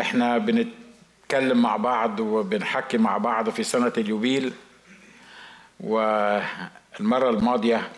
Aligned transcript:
إحنا 0.00 0.38
بنتكلم 0.38 1.62
مع 1.62 1.76
بعض 1.76 2.20
وبنحكي 2.20 2.98
مع 2.98 3.18
بعض 3.18 3.50
في 3.50 3.62
سنة 3.62 3.92
اليوبيل 3.98 4.52
والمرة 5.80 7.30
الماضية 7.30 7.88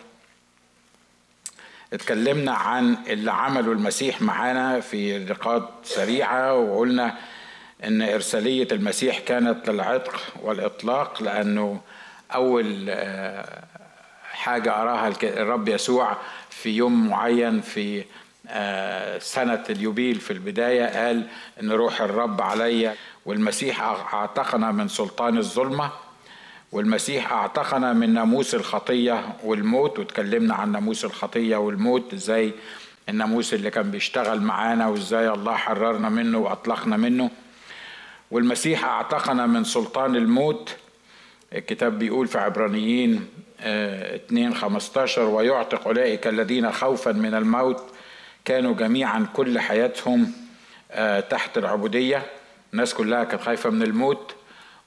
اتكلمنا 1.93 2.51
عن 2.51 2.97
اللي 3.07 3.31
عمله 3.31 3.71
المسيح 3.71 4.21
معانا 4.21 4.79
في 4.79 5.19
نقاط 5.25 5.69
سريعة 5.83 6.53
وقلنا 6.55 7.17
إن 7.83 8.01
إرسالية 8.01 8.67
المسيح 8.71 9.19
كانت 9.19 9.69
للعتق 9.69 10.21
والإطلاق 10.41 11.23
لأنه 11.23 11.81
أول 12.33 12.91
حاجة 14.31 14.81
أراها 14.81 15.13
الرب 15.23 15.69
يسوع 15.69 16.17
في 16.49 16.69
يوم 16.69 17.09
معين 17.09 17.61
في 17.61 18.03
سنة 19.19 19.63
اليوبيل 19.69 20.15
في 20.15 20.31
البداية 20.33 20.85
قال 21.05 21.27
إن 21.61 21.71
روح 21.71 22.01
الرب 22.01 22.41
علي 22.41 22.93
والمسيح 23.25 23.81
أعتقنا 24.13 24.71
من 24.71 24.87
سلطان 24.87 25.37
الظلمة 25.37 25.91
والمسيح 26.71 27.31
أعتقنا 27.33 27.93
من 27.93 28.13
ناموس 28.13 28.55
الخطية 28.55 29.23
والموت 29.43 29.99
واتكلمنا 29.99 30.55
عن 30.55 30.71
ناموس 30.71 31.05
الخطية 31.05 31.55
والموت 31.57 32.13
إزاي 32.13 32.53
الناموس 33.09 33.53
اللي 33.53 33.69
كان 33.69 33.91
بيشتغل 33.91 34.41
معانا 34.41 34.87
وإزاي 34.87 35.29
الله 35.29 35.55
حررنا 35.55 36.09
منه 36.09 36.37
وأطلقنا 36.37 36.97
منه. 36.97 37.29
والمسيح 38.31 38.85
أعتقنا 38.85 39.45
من 39.45 39.63
سلطان 39.63 40.15
الموت 40.15 40.75
الكتاب 41.53 41.99
بيقول 41.99 42.27
في 42.27 42.37
عبرانيين 42.37 43.27
2 43.59 44.53
15 44.55 45.21
ويعتق 45.21 45.87
أولئك 45.87 46.27
الذين 46.27 46.71
خوفا 46.71 47.11
من 47.11 47.33
الموت 47.33 47.83
كانوا 48.45 48.75
جميعا 48.75 49.27
كل 49.33 49.59
حياتهم 49.59 50.31
تحت 51.29 51.57
العبودية. 51.57 52.25
الناس 52.73 52.93
كلها 52.93 53.23
كانت 53.23 53.41
خايفة 53.43 53.69
من 53.69 53.83
الموت 53.83 54.35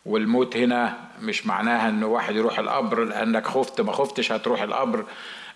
والموت 0.07 0.57
هنا 0.57 0.96
مش 1.23 1.46
معناها 1.46 1.88
إن 1.88 2.05
واحد 2.05 2.37
يروح 2.37 2.59
القبر 2.59 3.05
لأنك 3.05 3.46
خفت 3.46 3.80
ما 3.80 3.93
خفتش 3.93 4.33
هتروح 4.33 4.63
القبر. 4.63 5.05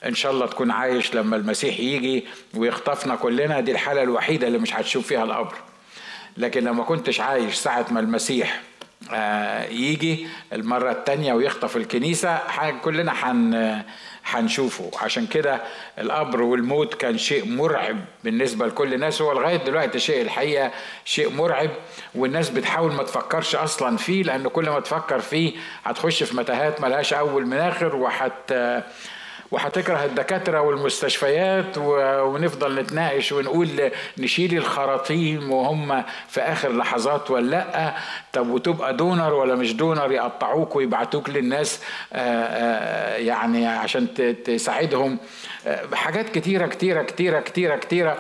إن 0.07 0.15
شاء 0.15 0.33
الله 0.33 0.47
تكون 0.47 0.71
عايش 0.71 1.15
لما 1.15 1.37
المسيح 1.37 1.81
يجي 1.81 2.25
ويخطفنا 2.55 3.17
كلنا. 3.17 3.61
دي 3.61 3.73
الحالة 3.73 4.03
الوحيدة 4.03 4.47
اللي 4.47 4.59
مش 4.59 4.75
هتشوف 4.75 5.07
فيها 5.07 5.25
القبر. 5.25 5.55
لكن 6.37 6.65
لما 6.65 6.85
كنتش 6.85 7.21
عايش 7.21 7.55
ساعة 7.55 7.87
ما 7.91 8.01
المسيح 8.01 8.61
يجي 9.71 10.27
المرة 10.53 10.91
التانية 10.91 11.33
ويخطف 11.33 11.77
الكنيسة 11.77 12.39
كلنا 12.85 13.13
حن 13.13 13.83
هنشوفه. 14.31 14.91
عشان 15.03 15.27
كده 15.27 15.61
القبر 15.99 16.43
والموت 16.43 16.95
كان 16.95 17.19
شيء 17.19 17.49
مرعب 17.49 17.97
بالنسبة 18.25 18.67
لكل 18.67 18.95
الناس. 18.95 19.23
هو 19.23 19.33
لغاية 19.33 19.57
دلوقتي 19.57 19.99
شيء 19.99 20.23
الحقيقة 20.23 20.71
شيء 21.05 21.31
مرعب 21.31 21.71
والناس 22.15 22.51
بتحاول 22.51 22.93
ما 22.93 23.03
تفكرش 23.03 23.55
أصلا 23.55 23.97
فيه 23.97 24.23
لأن 24.23 24.49
كل 24.49 24.71
ما 24.71 24.81
تفكر 24.81 25.19
فيه 25.21 25.53
هتخش 25.85 26.23
في 26.23 26.37
متاهات 26.37 26.81
ملهاش 26.81 27.13
أول 27.13 27.47
من 27.47 27.57
آخر 27.57 27.97
وحت 27.97 28.53
وهتكره 29.51 30.05
الدكاترة 30.05 30.61
والمستشفيات 30.61 31.79
ونفضل 31.79 32.81
نتناقش 32.81 33.33
ونقول 33.33 33.91
نشيل 34.19 34.57
الخراطيم 34.57 35.53
وهم 35.53 36.05
في 36.29 36.41
آخر 36.41 36.77
لحظات 36.77 37.31
ولا 37.31 37.51
لأ. 37.51 37.95
طب 38.33 38.49
وتبقى 38.49 38.97
دونر 38.97 39.35
ولا 39.35 39.55
مش 39.55 39.73
دونر 39.73 40.13
يقطعوك 40.13 40.77
ويبعتوك 40.77 41.31
للناس 41.31 41.81
يعني 43.17 43.67
عشان 43.67 44.07
تساعدهم. 44.45 45.19
حاجات 45.93 46.29
كتيرة 46.29 46.67
كتيرة 46.67 47.03
كتيرة 47.03 47.41
كتيرة 47.41 47.77
كتيرة. 47.77 48.19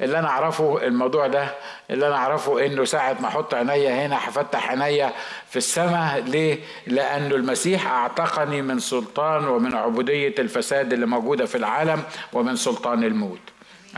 اللي 0.00 0.18
أنا 0.18 0.28
أعرفه 0.28 0.86
الموضوع 0.86 1.26
ده 1.26 1.54
اللي 1.90 2.06
أنا 2.08 2.16
أعرفه 2.16 2.66
إنه 2.66 2.84
ساعة 2.84 3.16
ما 3.20 3.28
أحط 3.28 3.54
عينيا 3.54 4.06
هنا 4.06 4.16
هفتح 4.28 4.70
عينيا 4.70 5.12
في 5.50 5.56
السماء 5.56 6.20
ليه؟ 6.20 6.58
لأنه 6.86 7.34
المسيح 7.34 7.86
أعتقني 7.86 8.62
من 8.62 8.78
سلطان 8.78 9.48
ومن 9.48 9.74
عبودية 9.74 10.34
الفساد 10.38 10.92
اللي 10.92 11.06
موجودة 11.06 11.46
في 11.46 11.54
العالم 11.58 12.02
ومن 12.32 12.56
سلطان 12.56 13.04
الموت. 13.04 13.38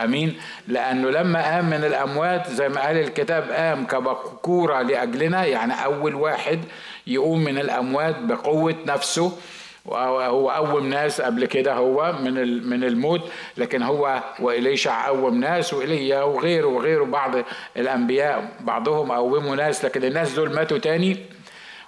آمين 0.05 0.41
لأنه 0.69 1.11
لما 1.11 1.43
قام 1.43 1.65
من 1.71 1.85
الأموات 1.85 2.51
زي 2.51 2.69
ما 2.69 2.81
قال 2.81 2.97
الكتاب 2.97 3.51
قام 3.51 3.87
كبكورة 3.87 4.83
لأجلنا 4.83 5.45
يعني 5.45 5.85
أول 5.85 6.15
واحد 6.15 6.61
يقوم 7.07 7.45
من 7.45 7.59
الأموات 7.59 8.19
بقوة 8.19 8.75
نفسه 8.87 9.39
هو 9.89 10.51
قوم 10.51 10.87
ناس 10.87 11.21
قبل 11.21 11.45
كده 11.47 11.75
هو 11.75 12.13
من 12.13 12.69
من 12.69 12.85
الموت 12.85 13.31
لكن 13.57 13.83
هو 13.83 14.23
وإليشع 14.41 15.07
قوم 15.07 15.41
ناس 15.41 15.75
وإيليا 15.75 16.23
وغيره 16.23 16.67
وغيره. 16.67 17.05
بعض 17.05 17.31
الأنبياء 17.77 18.53
بعضهم 18.61 19.13
قوموا 19.13 19.57
ناس 19.57 19.85
لكن 19.85 20.05
الناس 20.05 20.33
دول 20.33 20.55
ماتوا 20.55 20.79
تاني. 20.79 21.17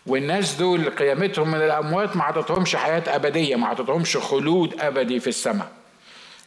والناس 0.07 0.55
دول 0.55 0.91
قيامتهم 0.91 1.49
من 1.51 1.63
الأموات 1.63 2.17
ما 2.17 2.25
عطتهمش 2.25 2.77
حياة 2.77 3.03
أبدية 3.07 3.57
ما 3.57 3.67
عطتهمش 3.67 4.17
خلود 4.17 4.81
أبدي 4.81 5.21
في 5.21 5.27
السماء. 5.27 5.69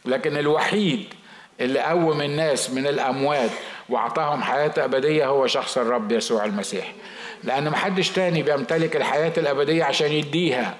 لكن 0.04 0.36
الوحيد 0.36 1.14
اللي 1.60 1.80
قوم 1.80 2.22
الناس 2.22 2.70
من 2.70 2.86
الأموات 2.86 3.50
وأعطاهم 3.88 4.42
حياة 4.42 4.72
أبدية 4.78 5.26
هو 5.26 5.46
شخص 5.46 5.78
الرب 5.78 6.12
يسوع 6.12 6.44
المسيح. 6.44 6.92
لأن 7.44 7.70
محدش 7.70 8.10
تاني 8.10 8.42
بيمتلك 8.42 8.96
الحياة 8.96 9.32
الأبدية 9.38 9.84
عشان 9.84 10.12
يديها. 10.12 10.74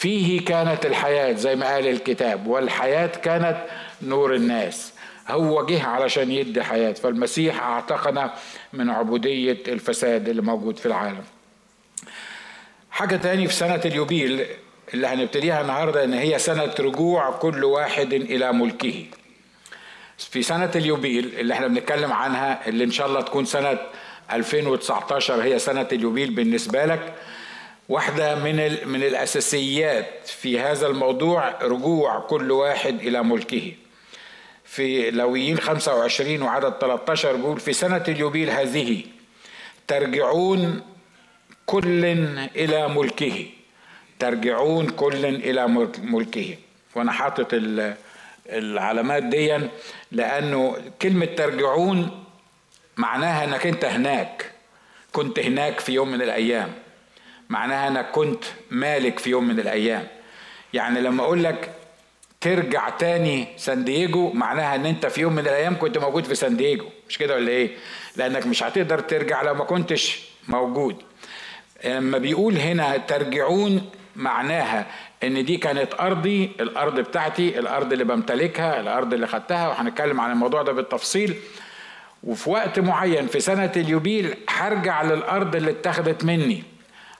فيه 0.00 0.44
كانت 0.44 0.86
الحياة 0.86 1.32
زي 1.32 1.56
ما 1.56 1.66
قال 1.66 1.86
الكتاب 1.86 2.46
والحياة 2.46 3.06
كانت 3.06 3.64
نور 4.02 4.34
الناس. 4.34 4.92
هو 5.28 5.66
جه 5.66 5.82
علشان 5.86 6.30
يدي 6.32 6.62
حياة 6.62 6.92
فالمسيح 6.92 7.62
اعتقنا 7.62 8.34
من 8.72 8.90
عبودية 8.90 9.58
الفساد 9.68 10.28
اللي 10.28 10.42
موجود 10.42 10.78
في 10.78 10.86
العالم. 10.86 11.24
حاجة 12.90 13.16
تاني 13.16 13.46
في 13.46 13.54
سنة 13.54 13.80
اليوبيل 13.84 14.46
اللي 14.94 15.06
هنبتديها 15.06 15.60
النهاردة 15.60 16.04
إن 16.04 16.14
هي 16.14 16.38
سنة 16.38 16.74
رجوع 16.80 17.30
كل 17.30 17.64
واحد 17.64 18.12
إلى 18.12 18.52
ملكه. 18.52 19.04
في 20.18 20.42
سنة 20.42 20.70
اليوبيل 20.76 21.32
اللي 21.38 21.54
إحنا 21.54 21.66
بنتكلم 21.66 22.12
عنها 22.12 22.68
اللي 22.68 22.84
إن 22.84 22.90
شاء 22.90 23.06
الله 23.06 23.20
تكون 23.20 23.44
سنة 23.44 23.78
2019 24.32 25.42
هي 25.42 25.58
سنة 25.58 25.88
اليوبيل 25.92 26.30
بالنسبة 26.34 26.84
لك. 26.84 27.14
واحدة 27.90 28.34
من 28.34 28.56
من 28.88 29.02
الأساسيات 29.02 30.26
في 30.26 30.60
هذا 30.60 30.86
الموضوع 30.86 31.62
رجوع 31.62 32.20
كل 32.20 32.50
واحد 32.50 33.00
إلى 33.00 33.22
ملكه. 33.22 33.72
في 34.64 35.10
لويين 35.10 35.58
25 35.58 36.42
وعدد 36.42 36.72
13 36.80 37.36
بيقول 37.36 37.60
في 37.60 37.72
سنة 37.72 38.04
اليوبيل 38.08 38.50
هذه 38.50 39.02
ترجعون 39.86 40.82
كل 41.66 42.04
إلى 42.56 42.88
ملكه. 42.88 43.46
ترجعون 44.18 44.88
كل 44.88 45.24
إلى 45.24 45.66
ملكه. 46.02 46.56
وأنا 46.94 47.12
حاطط 47.12 47.48
العلامات 48.46 49.22
دي 49.22 49.58
لأنه 50.12 50.76
كلمة 51.02 51.26
ترجعون 51.26 52.24
معناها 52.96 53.44
إنك 53.44 53.66
أنت 53.66 53.84
هناك. 53.84 54.52
كنت 55.12 55.38
هناك 55.38 55.80
في 55.80 55.92
يوم 55.92 56.10
من 56.10 56.22
الأيام. 56.22 56.72
معناها 57.50 57.88
انك 57.88 58.10
كنت 58.10 58.44
مالك 58.70 59.18
في 59.18 59.30
يوم 59.30 59.48
من 59.48 59.60
الأيام. 59.60 60.06
يعني 60.72 61.00
لما 61.00 61.22
أقول 61.22 61.44
لك 61.44 61.70
ترجع 62.40 62.88
تاني 62.88 63.46
سان 63.56 63.84
دييجو 63.84 64.32
معناها 64.32 64.74
إن 64.74 64.86
أنت 64.86 65.06
في 65.06 65.20
يوم 65.20 65.32
من 65.32 65.38
الأيام 65.38 65.78
كنت 65.78 65.98
موجود 65.98 66.24
في 66.24 66.34
سان 66.34 66.56
دييجو. 66.56 66.84
مش 67.08 67.18
كده 67.18 67.34
ولا 67.34 67.48
إيه؟ 67.50 67.70
لأنك 68.16 68.46
مش 68.46 68.62
هتقدر 68.62 69.00
ترجع 69.00 69.42
لو 69.42 69.54
ما 69.54 69.64
كنتش 69.64 70.22
موجود. 70.48 70.96
لما 71.84 72.18
بيقول 72.18 72.56
هنا 72.56 72.96
ترجعون 72.96 73.90
معناها 74.16 74.86
إن 75.22 75.44
دي 75.44 75.56
كانت 75.56 75.94
أرضي 76.00 76.50
الأرض 76.60 77.00
بتاعتي 77.00 77.58
الأرض 77.58 77.92
اللي 77.92 78.04
بمتلكها 78.04 78.80
الأرض 78.80 79.14
اللي 79.14 79.26
خدتها 79.26 79.68
وهنتكلم 79.68 80.20
عن 80.20 80.30
الموضوع 80.30 80.62
ده 80.62 80.72
بالتفصيل. 80.72 81.36
وفي 82.24 82.50
وقت 82.50 82.78
معين 82.80 83.26
في 83.26 83.40
سنة 83.40 83.72
اليوبيل 83.76 84.34
هرجع 84.48 85.02
للأرض 85.02 85.56
اللي 85.56 85.70
اتخذت 85.70 86.24
مني. 86.24 86.62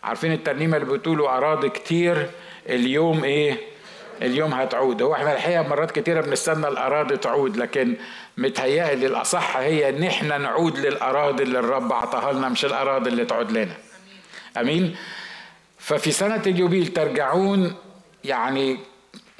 عارفين 0.04 0.32
الترنيمة 0.32 0.76
اللي 0.76 0.98
بتقولوا 0.98 1.36
أراضي 1.36 1.68
كتير 1.68 2.30
اليوم 2.68 3.24
إيه؟ 3.24 3.56
اليوم 4.22 4.54
هتعود. 4.54 5.02
هو 5.02 5.14
إحنا 5.14 5.32
الحقيقة 5.34 5.62
مرات 5.62 5.90
كتيرة 5.90 6.20
بنستنى 6.20 6.68
الأراضي 6.68 7.16
تعود 7.16 7.56
لكن 7.56 7.96
متهيألي 8.36 9.06
الأصح 9.06 9.56
هي 9.56 9.88
إن 9.88 10.02
إحنا 10.04 10.38
نعود 10.38 10.78
للأراضي 10.78 11.42
اللي 11.42 11.58
الرب 11.58 11.92
عطاها 11.92 12.32
لنا 12.32 12.48
مش 12.48 12.64
الأراضي 12.64 13.10
اللي 13.10 13.24
تعود 13.24 13.52
لنا. 13.52 13.74
أمين؟ 14.60 14.96
ففي 15.78 16.10
سنة 16.12 16.42
اليوبيل 16.46 16.86
ترجعون 16.86 17.74
يعني 18.24 18.78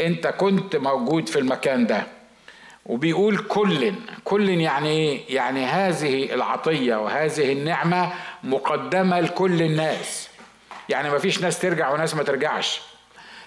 أنت 0.01 0.27
كنت 0.27 0.77
موجود 0.77 1.29
في 1.29 1.39
المكان 1.39 1.87
ده. 1.87 2.03
وبيقول 2.87 3.39
كل 3.39 3.93
كل 4.25 4.49
يعني 4.49 4.89
إيه؟ 4.89 5.21
يعني 5.35 5.65
هذه 5.65 6.35
العطية 6.35 6.97
وهذه 6.97 7.53
النعمة 7.53 8.13
مقدمة 8.45 9.21
لكل 9.21 9.63
الناس. 9.63 10.30
يعني 10.91 11.11
ما 11.11 11.19
فيش 11.19 11.41
ناس 11.41 11.59
ترجع 11.59 11.91
وناس 11.91 12.15
ما 12.15 12.23
ترجعش. 12.23 12.81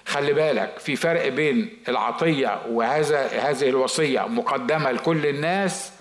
خلي 0.08 0.34
بالك 0.34 0.80
في 0.80 0.96
فرق 0.96 1.28
بين 1.28 1.78
العطية 1.88 2.62
وهذا 2.70 3.28
هذه 3.28 3.70
الوصية 3.70 4.22
مقدمة 4.22 4.92
لكل 4.92 5.26
الناس 5.26 5.92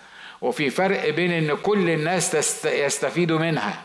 وفي 0.41 0.71
فرق 0.71 1.09
بين 1.09 1.33
إن 1.33 1.57
كل 1.57 1.91
الناس 1.91 2.65
يستفيدوا 2.65 3.39
منها. 3.39 3.83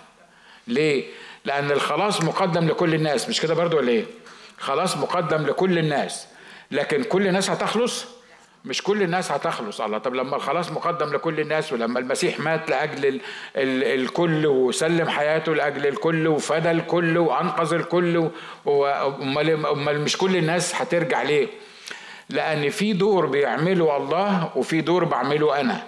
ليه؟ 0.67 1.05
لأن 1.45 1.71
الخلاص 1.71 2.21
مقدم 2.21 2.67
لكل 2.67 2.93
الناس 2.93 3.29
مش 3.29 3.41
كده 3.41 3.53
برضو 3.53 3.77
ولا 3.77 3.89
إيه؟ 3.89 4.05
خلاص 4.57 4.97
مقدم 4.97 5.45
لكل 5.45 5.79
الناس. 5.79 6.27
لكن 6.71 7.03
كل 7.03 7.27
الناس 7.27 7.49
هتخلص؟ 7.49 8.05
مش 8.67 8.83
كل 8.83 9.03
الناس 9.03 9.31
هتخلص 9.31 9.81
الله. 9.81 9.97
طب 9.97 10.15
لما 10.15 10.35
الخلاص 10.35 10.71
مقدم 10.71 11.13
لكل 11.13 11.39
الناس 11.39 11.73
ولما 11.73 11.99
المسيح 11.99 12.39
مات 12.39 12.69
لأجل 12.69 13.05
ال 13.07 13.21
ال 13.55 13.83
الكل 14.01 14.45
وسلم 14.45 15.09
حياته 15.09 15.55
لأجل 15.55 15.87
الكل 15.87 16.27
وفدى 16.27 16.71
الكل 16.71 17.17
وأنقذ 17.17 17.73
الكل 17.73 18.29
أمال 18.67 20.01
مش 20.01 20.17
كل 20.17 20.35
الناس 20.35 20.75
هترجع 20.75 21.21
ليه؟ 21.21 21.47
لأن 22.29 22.69
في 22.69 22.93
دور 22.93 23.25
بيعمله 23.25 23.97
الله 23.97 24.49
وفي 24.55 24.81
دور 24.81 25.03
بعمله 25.03 25.59
أنا. 25.59 25.83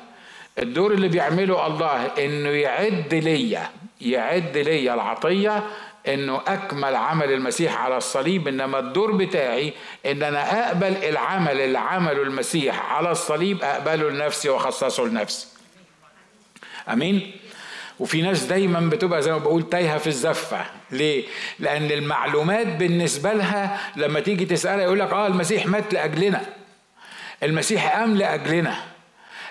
الدور 0.59 0.91
اللي 0.91 1.07
بيعمله 1.07 1.67
الله 1.67 2.05
إنه 2.05 2.49
يعد 2.49 3.13
ليا 3.13 3.69
يعد 4.01 4.57
ليا 4.57 4.93
العطية 4.93 5.63
إنه 6.13 6.41
أكمل 6.47 6.95
عمل 6.95 7.31
المسيح 7.31 7.81
على 7.81 7.97
الصليب 7.97 8.47
إنما 8.47 8.79
الدور 8.79 9.11
بتاعي 9.11 9.73
إن 10.05 10.23
أنا 10.23 10.67
أقبل 10.67 10.95
العمل 10.97 11.61
اللي 11.61 11.79
عمله 11.79 12.21
المسيح 12.23 12.91
على 12.93 13.11
الصليب 13.11 13.63
أقبله 13.63 14.09
لنفسي 14.09 14.49
وأخصصه 14.49 15.05
لنفسي. 15.05 15.47
آمين؟ 16.89 17.31
وفي 17.99 18.21
ناس 18.21 18.43
دايما 18.43 18.79
بتبقى 18.79 19.21
زي 19.21 19.31
ما 19.31 19.37
بقول 19.37 19.69
تايهة 19.69 19.97
في 19.97 20.07
الزفة. 20.07 20.65
ليه؟ 20.91 21.23
لأن 21.59 21.91
المعلومات 21.91 22.67
بالنسبة 22.67 23.33
لها 23.33 23.79
لما 23.95 24.19
تيجي 24.19 24.45
تسألها 24.45 24.83
يقول 24.83 24.99
لك 24.99 25.11
آه 25.13 25.27
المسيح 25.27 25.65
مات 25.65 25.93
لأجلنا. 25.93 26.41
المسيح 27.43 27.95
قام 27.97 28.15
لأجلنا. 28.17 28.75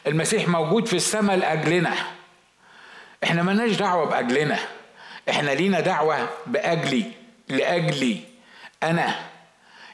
المسيح 0.07 0.49
موجود 0.49 0.87
في 0.89 0.97
السماء 0.97 1.37
لأجلنا. 1.37 1.95
إحنا 3.25 3.43
مالناش 3.43 3.71
دعوة 3.71 4.05
بأجلنا. 4.07 4.59
إحنا 5.29 5.51
لينا 5.51 5.81
دعوة 5.81 6.29
بأجلي 6.47 7.05
لأجلي 7.49 8.21
أنا. 8.83 9.15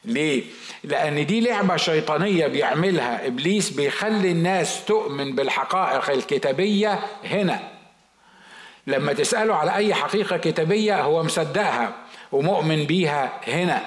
ليه؟ 0.05 0.43
لأن 0.85 1.27
دي 1.27 1.41
لعبة 1.41 1.77
شيطانية 1.77 2.47
بيعملها. 2.47 3.27
إبليس 3.27 3.71
بيخلي 3.71 4.31
الناس 4.31 4.85
تؤمن 4.85 5.35
بالحقائق 5.35 6.11
الكتابية 6.11 6.99
هنا. 7.25 7.61
لما 8.87 9.13
تسأله 9.13 9.55
على 9.55 9.75
أي 9.75 9.95
حقيقة 9.95 10.37
كتابية 10.37 11.01
هو 11.03 11.23
مصدقها 11.23 11.93
ومؤمن 12.33 12.85
بيها 12.85 13.41
هنا. 13.49 13.83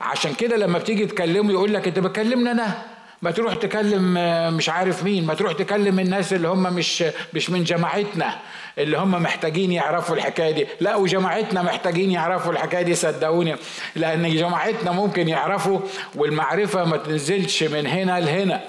عشان 0.00 0.34
كده 0.34 0.56
لما 0.56 0.78
بتيجي 0.78 1.06
تكلمه 1.06 1.52
يقول 1.52 1.74
لك 1.74 1.88
أنت 1.88 1.98
بتكلمني 1.98 2.50
أنا؟ 2.50 2.82
ما 3.22 3.30
تروح 3.30 3.54
تكلم 3.54 4.14
مش 4.56 4.68
عارف 4.68 5.04
مين. 5.04 5.26
ما 5.26 5.34
تروح 5.34 5.52
تكلم 5.52 6.00
الناس 6.00 6.32
اللي 6.32 6.48
هم 6.48 6.62
مش 6.62 7.04
مش 7.34 7.50
من 7.50 7.64
جماعتنا. 7.64 8.38
اللي 8.78 8.98
هم 8.98 9.10
محتاجين 9.10 9.72
يعرفوا 9.72 10.16
الحكاية 10.16 10.50
دي. 10.50 10.66
لا 10.80 10.96
وجماعتنا 10.96 11.62
محتاجين 11.62 12.10
يعرفوا 12.10 12.52
الحكاية 12.52 12.82
دي 12.82 12.94
صدقوني. 12.94 13.56
لأن 13.96 14.36
جماعتنا 14.36 14.92
ممكن 14.92 15.28
يعرفوا 15.28 15.80
والمعرفة 16.14 16.84
ما 16.84 16.96
تنزلش 16.96 17.62
من 17.62 17.86
هنا 17.86 18.20
لهنا. 18.20 18.60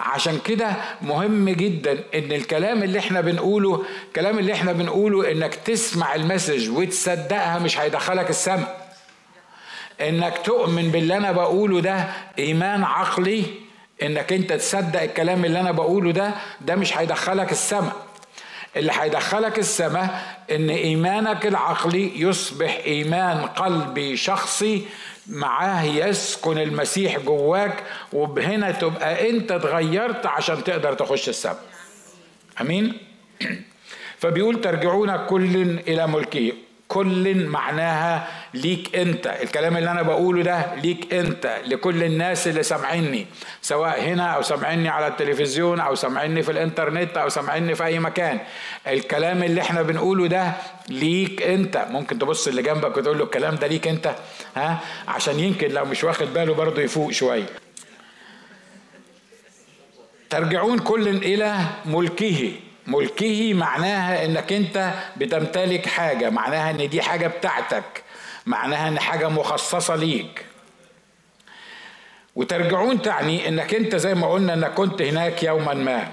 عشان 0.00 0.38
كده 0.44 0.72
مهم 1.02 1.48
جدا 1.48 1.92
إن 2.14 2.32
الكلام 2.32 2.82
اللي 2.82 2.98
إحنا 2.98 3.20
بنقوله 3.20 3.84
الكلام 4.08 4.38
اللي 4.38 4.52
إحنا 4.52 4.72
بنقوله 4.72 5.32
إنك 5.32 5.54
تسمع 5.54 6.14
المسج 6.14 6.70
وتصدقها 6.70 7.58
مش 7.58 7.78
هيدخلك 7.78 8.30
السماء. 8.30 8.86
إنك 10.00 10.38
تؤمن 10.44 10.90
باللي 10.90 11.16
أنا 11.16 11.32
بقوله 11.32 11.80
ده 11.80 12.04
إيمان 12.38 12.84
عقلي 12.84 13.44
إنك 14.02 14.32
أنت 14.32 14.52
تصدق 14.52 15.02
الكلام 15.02 15.44
اللي 15.44 15.60
أنا 15.60 15.72
بقوله 15.72 16.12
ده 16.12 16.30
ده 16.60 16.74
مش 16.76 16.98
هيدخلك 16.98 17.52
السماء. 17.52 18.05
اللي 18.76 18.92
هيدخلك 18.94 19.58
السماء 19.58 20.36
إن 20.50 20.70
إيمانك 20.70 21.46
العقلي 21.46 22.20
يصبح 22.20 22.80
إيمان 22.86 23.46
قلبي 23.46 24.16
شخصي 24.16 24.86
معاه 25.26 25.84
يسكن 25.84 26.58
المسيح 26.58 27.18
جواك 27.18 27.82
وبهنا 28.12 28.70
تبقى 28.70 29.30
أنت 29.30 29.52
اتغيرت 29.52 30.26
عشان 30.26 30.64
تقدر 30.64 30.94
تخش 30.94 31.28
السماء. 31.28 31.60
آمين؟ 32.60 32.98
فبيقول 34.20 34.60
ترجعون 34.60 35.16
كل 35.26 35.56
إلى 35.88 36.06
ملكه. 36.06 36.52
كل 36.88 37.46
معناها 37.46 38.28
ليك 38.54 38.96
انت. 38.96 39.26
الكلام 39.26 39.76
اللي 39.76 39.90
أنا 39.90 40.02
بقوله 40.02 40.42
ده 40.42 40.74
ليك 40.74 41.14
انت 41.14 41.58
لكل 41.66 42.04
الناس 42.04 42.48
اللي 42.48 42.62
سامعيني 42.62 43.26
سواء 43.62 44.00
هنا 44.02 44.26
أو 44.26 44.42
سامعيني 44.42 44.88
على 44.88 45.06
التلفزيون 45.06 45.80
أو 45.80 45.94
سامعيني 45.94 46.42
في 46.42 46.52
الانترنت 46.52 47.16
أو 47.16 47.28
سامعيني 47.28 47.74
في 47.74 47.84
اي 47.84 47.98
مكان. 47.98 48.40
الكلام 48.86 49.42
اللي 49.42 49.60
إحنا 49.60 49.82
بنقوله 49.82 50.26
ده 50.26 50.52
ليك 50.88 51.42
انت. 51.42 51.86
ممكن 51.90 52.18
تبص 52.18 52.48
اللي 52.48 52.62
جنبك 52.62 52.96
وتقول 52.96 53.18
له 53.18 53.24
الكلام 53.24 53.54
ده 53.54 53.66
ليك 53.66 53.88
انت؟ 53.88 54.14
ها؟ 54.56 54.80
عشان 55.08 55.40
يمكن 55.40 55.68
لو 55.68 55.84
مش 55.84 56.04
واخد 56.04 56.34
باله 56.34 56.54
برضه 56.54 56.82
يفوق 56.82 57.10
شوية. 57.10 57.46
ترجعون 60.30 60.78
كل 60.78 61.08
إلى 61.08 61.56
ملكه. 61.86 62.52
ملكه 62.86 63.54
معناها 63.54 64.24
إنك 64.24 64.52
أنت 64.52 64.94
بتمتلك 65.16 65.86
حاجة 65.86 66.30
معناها 66.30 66.70
إن 66.70 66.88
دي 66.88 67.02
حاجة 67.02 67.26
بتاعتك 67.26 68.02
معناها 68.46 68.88
إن 68.88 68.98
حاجة 69.00 69.28
مخصصة 69.28 69.96
ليك. 69.96 70.44
وترجعون 72.36 73.02
تعني 73.02 73.48
إنك 73.48 73.74
أنت 73.74 73.96
زي 73.96 74.14
ما 74.14 74.32
قلنا 74.32 74.54
إنك 74.54 74.74
كنت 74.74 75.02
هناك 75.02 75.42
يوما 75.42 75.74
ما. 75.74 76.12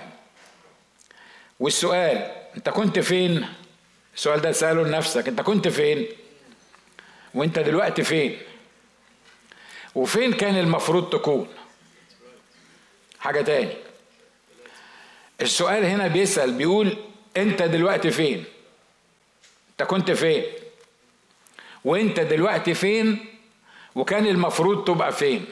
والسؤال 1.60 2.32
أنت 2.58 2.70
كنت 2.70 3.00
فين؟ 3.00 3.48
السؤال 4.16 4.42
ده 4.42 4.52
سأله 4.52 4.84
لنفسك 4.84 5.28
أنت 5.28 5.42
كنت 5.42 5.68
فين؟ 5.68 6.06
وأنت 7.34 7.60
دلوقتي 7.60 8.04
فين؟ 8.04 8.38
وفين 9.96 10.34
كان 10.34 10.58
المفروض 10.58 11.10
تكون؟ 11.10 11.48
حاجة 13.20 13.42
تاني. 13.42 13.74
السؤال 15.42 15.86
هنا 15.86 16.08
بيسأل 16.08 16.52
بيقول 16.54 16.98
أنت 17.38 17.62
دلوقتي 17.64 18.12
فين؟ 18.12 18.44
أنت 19.72 19.90
كنت 19.90 20.12
فين؟ 20.12 20.44
وأنت 21.86 22.20
دلوقتي 22.20 22.74
فين؟ 22.74 23.26
وكان 23.96 24.26
المفروض 24.26 24.84
تبقى 24.84 25.12
فين؟ 25.12 25.46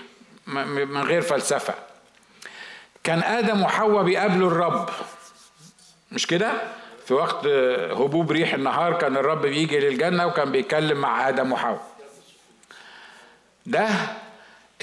من 0.47 1.01
غير 1.01 1.21
فلسفة. 1.21 1.73
كان 3.03 3.19
آدم 3.23 3.61
وحواء 3.61 4.03
بيقابلوا 4.03 4.51
الرب. 4.51 4.89
مش 6.11 6.27
كده؟ 6.27 6.51
في 7.05 7.13
وقت 7.13 7.45
هبوب 7.91 8.31
ريح 8.31 8.53
النهار 8.53 8.93
كان 8.97 9.17
الرب 9.17 9.41
بيجي 9.41 9.79
للجنة 9.79 10.27
وكان 10.27 10.51
بيتكلم 10.51 10.97
مع 10.97 11.29
آدم 11.29 11.51
وحواء. 11.51 11.87
ده 13.65 13.89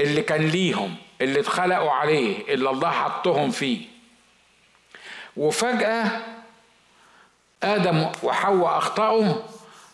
اللي 0.01 0.23
كان 0.23 0.47
ليهم 0.47 0.97
اللي 1.21 1.41
اتخلقوا 1.41 1.91
عليه 1.91 2.55
اللي 2.55 2.71
الله 2.71 2.91
حطهم 2.91 3.51
فيه. 3.51 3.87
وفجأة 5.39 6.11
آدم 7.63 8.07
وحواء 8.23 8.79
أخطأوا 8.79 9.35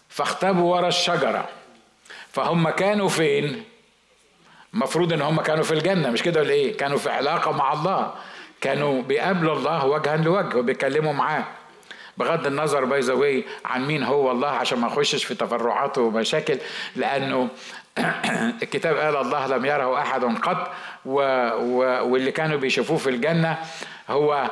فاختبوا 0.09 0.77
ورا 0.77 0.89
الشجرة 0.89 1.49
فهم 2.33 2.71
كانوا 2.71 3.09
فين؟ 3.09 3.65
المفروض 4.75 5.13
إن 5.13 5.23
هم 5.23 5.41
كانوا 5.41 5.65
في 5.65 5.75
الجنة 5.75 6.11
مش 6.11 6.23
كده 6.23 6.41
ولا 6.41 6.51
إيه؟ 6.51 6.77
كانوا 6.77 6.99
في 6.99 7.11
علاقة 7.11 7.53
مع 7.53 7.73
الله 7.73 8.15
كانوا 8.61 9.03
بيقابلوا 9.03 9.55
الله 9.55 9.87
وجها 9.87 10.17
لوجه 10.17 10.57
وبيكلموا 10.57 11.13
معاه 11.13 11.45
بغض 12.17 12.47
النظر 12.47 12.85
باي 12.85 13.01
ذا 13.01 13.43
عن 13.65 13.87
مين 13.87 14.03
هو 14.03 14.31
الله 14.31 14.49
عشان 14.49 14.79
ما 14.79 14.87
اخشش 14.87 15.25
في 15.25 15.35
تفرعاته 15.35 16.03
ومشاكل 16.03 16.59
لأنه 16.97 17.49
الكتاب 18.63 18.97
قال 18.97 19.17
الله 19.17 19.47
لم 19.47 19.65
يره 19.65 19.99
أحد 19.99 20.25
قط 20.25 20.71
و... 21.05 21.21
و... 21.55 22.09
واللي 22.13 22.33
كانوا 22.33 22.57
بيشوفوه 22.59 22.97
في 22.97 23.11
الجنة 23.11 23.59
هو 24.11 24.51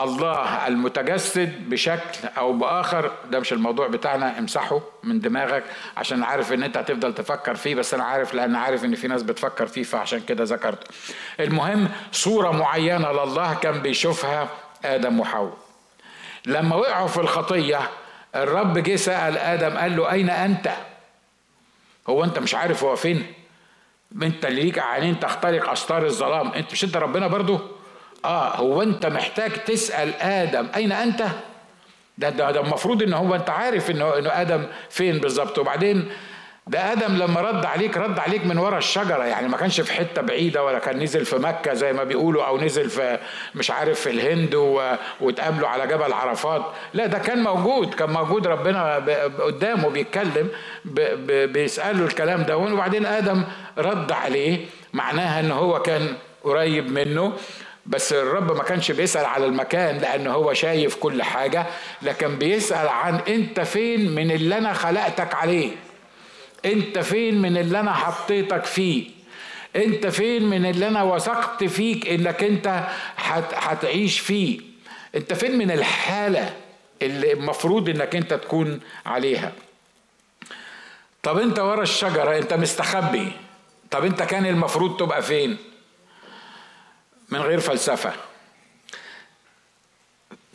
الله 0.00 0.66
المتجسد 0.66 1.70
بشكل 1.70 2.28
أو 2.38 2.52
بآخر. 2.52 3.10
ده 3.30 3.40
مش 3.40 3.52
الموضوع 3.52 3.86
بتاعنا 3.86 4.38
امسحه 4.38 4.80
من 5.02 5.20
دماغك 5.20 5.64
عشان 5.96 6.22
عارف 6.22 6.52
ان 6.52 6.62
انت 6.62 6.76
هتفضل 6.76 7.14
تفكر 7.14 7.54
فيه 7.54 7.74
بس 7.74 7.94
أنا 7.94 8.04
عارف 8.04 8.34
لأن 8.34 8.56
عارف 8.56 8.84
ان 8.84 8.94
في 8.94 9.08
ناس 9.08 9.22
بتفكر 9.22 9.66
فيه 9.66 9.82
فعشان 9.82 10.20
كده 10.20 10.44
ذكرته. 10.44 10.86
المهم 11.40 11.88
صورة 12.12 12.50
معينة 12.50 13.12
لله 13.12 13.54
كان 13.54 13.78
بيشوفها 13.82 14.48
آدم 14.84 15.20
وحواء. 15.20 15.56
لما 16.46 16.76
وقعوا 16.76 17.08
في 17.08 17.20
الخطية 17.20 17.80
الرب 18.36 18.78
جه 18.78 18.96
سأل 18.96 19.38
آدم 19.38 19.76
قال 19.78 19.96
له 19.96 20.10
أين 20.12 20.30
أنت؟ 20.30 20.70
هو 22.08 22.24
أنت 22.24 22.38
مش 22.38 22.54
عارف 22.54 22.84
هو 22.84 22.96
فين. 22.96 23.26
أنت 24.22 24.44
اللي 24.46 24.62
ليك 24.62 24.78
عينين 24.78 25.20
تخترق 25.20 25.70
أستار 25.70 26.06
الظلام. 26.06 26.48
أنت 26.52 26.72
مش 26.72 26.84
أنت 26.84 26.96
ربنا 26.96 27.26
برضو؟ 27.26 27.60
آه 28.24 28.56
هو 28.56 28.82
أنت 28.82 29.06
محتاج 29.06 29.50
تسأل 29.64 30.14
آدم 30.14 30.66
أين 30.76 30.92
أنت؟ 30.92 31.24
ده 32.18 32.30
ده, 32.30 32.60
المفروض 32.60 33.02
إن 33.02 33.12
هو 33.12 33.34
أنت 33.34 33.50
عارف 33.50 33.90
انه 33.90 34.18
إنه 34.18 34.30
آدم 34.40 34.66
فين 34.90 35.18
بالظبط. 35.18 35.58
وبعدين 35.58 36.08
ده 36.66 36.92
آدم 36.92 37.16
لما 37.16 37.40
رد 37.40 37.64
عليك 37.64 37.96
رد 37.96 38.18
عليك 38.18 38.46
من 38.46 38.58
ورا 38.58 38.78
الشجرة 38.78 39.24
يعني 39.24 39.48
ما 39.48 39.56
كانش 39.56 39.80
في 39.80 39.92
حتة 39.92 40.22
بعيدة 40.22 40.64
ولا 40.64 40.78
كان 40.78 40.98
نزل 41.02 41.24
في 41.24 41.36
مكة 41.36 41.74
زي 41.74 41.92
ما 41.92 42.04
بيقولوا 42.04 42.44
أو 42.44 42.58
نزل 42.58 42.90
في 42.90 43.18
مش 43.54 43.70
عارف 43.70 44.00
في 44.00 44.10
الهند 44.10 44.54
واتقابلوا 45.20 45.68
على 45.68 45.86
جبل 45.86 46.12
عرفات. 46.12 46.62
لا 46.94 47.06
ده 47.06 47.18
كان 47.18 47.42
موجود 47.42 47.94
كان 47.94 48.10
موجود 48.10 48.46
ربنا 48.46 48.94
قدامه 49.40 49.88
بيتكلم 49.88 50.48
بيسأله 51.46 52.04
الكلام 52.04 52.42
ده. 52.42 52.56
وبعدين 52.56 53.06
آدم 53.06 53.44
رد 53.78 54.12
عليه 54.12 54.66
معناها 54.92 55.40
إن 55.40 55.50
هو 55.50 55.82
كان 55.82 56.14
قريب 56.44 56.90
منه. 56.92 57.32
بس 57.88 58.12
الرب 58.12 58.56
ما 58.56 58.62
كانش 58.62 58.90
بيسأل 58.90 59.24
على 59.24 59.46
المكان 59.46 59.98
لأن 59.98 60.26
هو 60.26 60.52
شايف 60.54 60.96
كل 60.96 61.22
حاجة 61.22 61.66
لكن 62.02 62.38
بيسأل 62.38 62.88
عن 62.88 63.14
أنت 63.28 63.60
فين 63.60 64.14
من 64.14 64.30
اللي 64.30 64.58
أنا 64.58 64.72
خلقتك 64.72 65.34
عليه؟ 65.34 65.70
أنت 66.64 66.98
فين 66.98 67.42
من 67.42 67.56
اللي 67.56 67.80
أنا 67.80 67.92
حطيتك 67.92 68.64
فيه؟ 68.64 69.10
أنت 69.76 70.06
فين 70.06 70.44
من 70.50 70.66
اللي 70.66 70.88
أنا 70.88 71.02
وثقت 71.02 71.64
فيك 71.64 72.08
إنك 72.08 72.44
أنت 72.44 72.84
هتعيش 73.54 74.20
فيه؟ 74.20 74.60
أنت 75.14 75.32
فين 75.32 75.58
من 75.58 75.70
الحالة 75.70 76.54
اللي 77.02 77.32
المفروض 77.32 77.88
إنك 77.88 78.16
أنت 78.16 78.34
تكون 78.34 78.80
عليها؟ 79.06 79.52
طب 81.22 81.38
أنت 81.38 81.58
ورا 81.58 81.82
الشجرة 81.82 82.38
أنت 82.38 82.54
مستخبي 82.54 83.32
طب 83.90 84.04
أنت 84.04 84.22
كان 84.22 84.46
المفروض 84.46 84.96
تبقى 84.96 85.22
فين؟ 85.22 85.56
من 87.28 87.40
غير 87.40 87.60
فلسفة. 87.60 88.12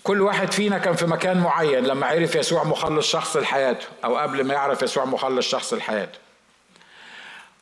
كل 0.03 0.21
واحد 0.21 0.51
فينا 0.51 0.77
كان 0.77 0.95
في 0.95 1.05
مكان 1.05 1.37
معين 1.39 1.83
لما 1.83 2.07
عرف 2.07 2.35
يسوع 2.35 2.63
مخلص 2.63 3.11
شخص 3.11 3.37
لحياته 3.37 3.85
أو 4.05 4.17
قبل 4.17 4.43
ما 4.43 4.53
يعرف 4.53 4.81
يسوع 4.81 5.05
مخلص 5.05 5.47
شخص 5.49 5.73
لحياته. 5.73 6.19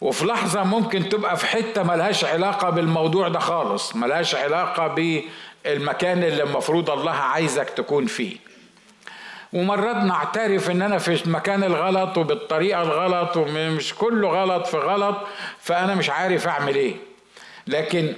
وفي 0.01 0.25
لحظة 0.25 0.63
ممكن 0.63 1.09
تبقى 1.09 1.37
في 1.37 1.45
حتة 1.45 1.83
ملهاش 1.83 2.25
علاقة 2.25 2.69
بالموضوع 2.69 3.27
ده 3.27 3.39
خالص 3.39 3.95
ملهاش 3.95 4.35
علاقة 4.35 4.87
بالمكان 4.87 6.23
اللي 6.23 6.43
المفروض 6.43 6.89
الله 6.89 7.11
عايزك 7.11 7.69
تكون 7.69 8.05
فيه. 8.05 8.37
ومرات 9.53 9.95
نعترف 9.95 10.69
إن 10.71 10.81
أنا 10.81 10.97
في 10.97 11.25
المكان 11.25 11.63
الغلط 11.63 12.17
وبالطريقة 12.17 12.81
الغلط 12.81 13.37
ومش 13.37 13.93
كله 13.95 14.27
غلط 14.29 14.65
في 14.67 14.77
غلط 14.77 15.17
فأنا 15.61 15.95
مش 15.95 16.09
عارف 16.09 16.47
أعمل 16.47 16.75
إيه. 16.75 16.95
لكن 17.67 18.13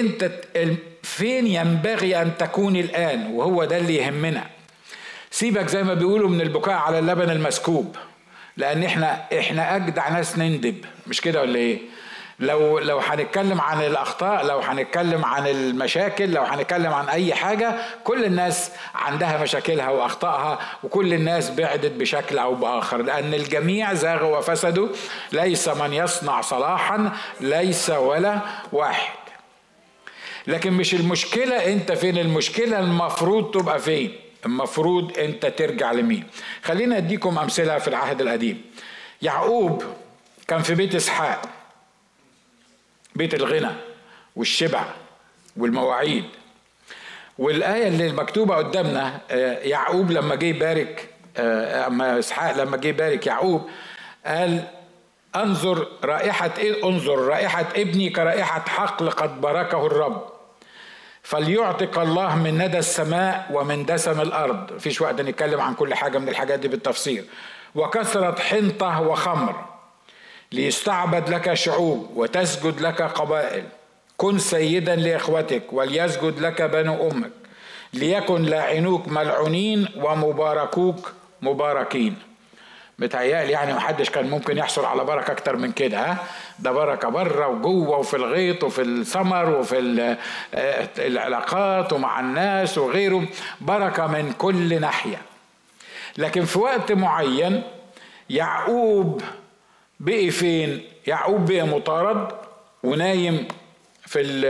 انت 0.00 0.30
فين 1.02 1.46
ينبغي 1.46 2.22
ان 2.22 2.36
تكون 2.38 2.76
الآن؟ 2.76 3.26
وهو 3.26 3.64
ده 3.64 3.76
اللي 3.76 3.96
يهمنا. 3.96 4.44
سيبك 5.30 5.68
زي 5.68 5.82
ما 5.82 5.94
بيقولوا 5.94 6.28
من 6.28 6.40
البكاء 6.40 6.74
على 6.74 6.98
اللبن 6.98 7.30
المسكوب. 7.30 7.96
لأن 8.56 8.84
إحنا 8.84 9.24
إحنا 9.38 9.76
أجدع 9.76 10.08
ناس 10.08 10.38
نندب. 10.38 10.84
مش 11.06 11.20
كده 11.20 11.40
ولا 11.40 11.56
إيه؟ 11.56 11.78
لو 12.40 12.78
لو 12.78 12.98
هنتكلم 12.98 13.60
عن 13.60 13.82
الأخطاء 13.82 14.46
لو 14.46 14.58
هنتكلم 14.58 15.24
عن 15.24 15.46
المشاكل 15.46 16.30
لو 16.32 16.42
هنتكلم 16.42 16.92
عن 16.92 17.08
أي 17.08 17.34
حاجة 17.34 17.74
كل 18.04 18.24
الناس 18.24 18.70
عندها 18.94 19.42
مشاكلها 19.42 19.90
وأخطائها 19.90 20.58
وكل 20.84 21.14
الناس 21.14 21.50
بعدت 21.50 21.92
بشكل 21.92 22.38
أو 22.38 22.54
بآخر. 22.54 23.02
لأن 23.02 23.34
الجميع 23.34 23.94
زاغوا 23.94 24.38
وفسدوا 24.38 24.88
ليس 25.32 25.68
من 25.68 25.92
يصنع 25.92 26.40
صلاحا 26.40 27.12
ليس 27.40 27.90
ولا 27.90 28.38
واحد. 28.72 29.21
لكن 30.46 30.72
مش 30.72 30.94
المشكلة 30.94 31.72
انت 31.72 31.92
فين 31.92 32.18
المشكلة 32.18 32.78
المفروض 32.78 33.50
تبقى 33.50 33.78
فين. 33.78 34.16
المفروض 34.46 35.18
انت 35.18 35.46
ترجع 35.46 35.92
لمين. 35.92 36.24
خلينا 36.62 36.96
اديكم 36.96 37.38
أمثلة 37.38 37.78
في 37.78 37.88
العهد 37.88 38.20
القديم. 38.20 38.62
يعقوب 39.22 39.84
كان 40.48 40.62
في 40.62 40.74
بيت 40.74 40.94
إسحاق 40.94 41.42
بيت 43.14 43.34
الغنى 43.34 43.70
والشبع 44.36 44.84
والمواعيد. 45.56 46.24
والآية 47.38 47.88
اللي 47.88 48.06
المكتوبة 48.06 48.54
قدامنا 48.56 49.20
آه، 49.30 49.58
يعقوب 49.58 50.10
لما 50.10 50.34
جه 50.34 50.46
يبارك 50.46 51.08
آه، 51.36 51.86
أما 51.86 52.18
إسحاق 52.18 52.56
لما 52.56 52.76
جه 52.76 52.88
يبارك 52.88 53.26
يعقوب 53.26 53.68
قال 54.26 54.64
أنظر 55.36 55.88
رائحة 56.04 56.50
إيه؟ 56.58 56.88
أنظر 56.88 57.18
رائحة 57.18 57.66
ابني 57.76 58.10
كرائحة 58.10 58.64
حقل 58.68 59.10
قد 59.10 59.40
باركه 59.40 59.86
الرب. 59.86 60.31
فليعتق 61.22 61.98
الله 61.98 62.36
من 62.36 62.58
ندى 62.58 62.78
السماء 62.78 63.46
ومن 63.52 63.84
دسم 63.84 64.20
الأرض. 64.20 64.78
فيش 64.78 65.00
وقت 65.00 65.20
نتكلم 65.20 65.60
عن 65.60 65.74
كل 65.74 65.94
حاجة 65.94 66.18
من 66.18 66.28
الحاجات 66.28 66.58
دي 66.58 66.68
بالتفصيل. 66.68 67.24
وكثرة 67.74 68.40
حنطة 68.40 69.00
وخمر 69.00 69.64
ليستعبد 70.52 71.28
لك 71.28 71.54
شعوب 71.54 72.10
وتسجد 72.16 72.80
لك 72.80 73.02
قبائل. 73.02 73.64
كن 74.16 74.38
سيدا 74.38 74.96
لإخوتك 74.96 75.72
وليسجد 75.72 76.40
لك 76.40 76.62
بنو 76.62 77.10
أمك. 77.10 77.30
ليكن 77.94 78.42
لاعنوك 78.42 79.08
ملعونين 79.08 79.88
ومباركوك 79.96 81.12
مباركين. 81.42 82.16
متهيألي 83.02 83.52
يعني 83.52 83.74
محدش 83.74 84.10
كان 84.10 84.30
ممكن 84.30 84.58
يحصل 84.58 84.84
على 84.84 85.04
بركة 85.04 85.32
أكتر 85.32 85.56
من 85.56 85.72
كده 85.72 85.98
ها؟ 85.98 86.16
ده 86.58 86.72
بركة 86.72 87.08
برة 87.08 87.48
وجوة 87.48 87.98
وفي 87.98 88.16
الغيط 88.16 88.64
وفي 88.64 88.82
الثمر 88.82 89.50
وفي 89.50 90.16
آه، 90.54 90.88
العلاقات 90.98 91.92
ومع 91.92 92.20
الناس 92.20 92.78
وغيره 92.78 93.26
بركة 93.60 94.06
من 94.06 94.32
كل 94.32 94.80
ناحية. 94.80 95.16
لكن 96.18 96.44
في 96.44 96.58
وقت 96.58 96.92
معين 96.92 97.62
يعقوب 98.30 99.22
بقي 100.00 100.30
فين؟ 100.30 100.82
يعقوب 101.06 101.46
بقي 101.46 101.62
مطارد 101.62 102.28
ونايم 102.82 103.48
في 104.06 104.42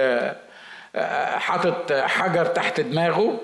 آه، 0.96 1.38
حاطط 1.38 1.92
حجر 1.92 2.46
تحت 2.46 2.80
دماغه. 2.80 3.40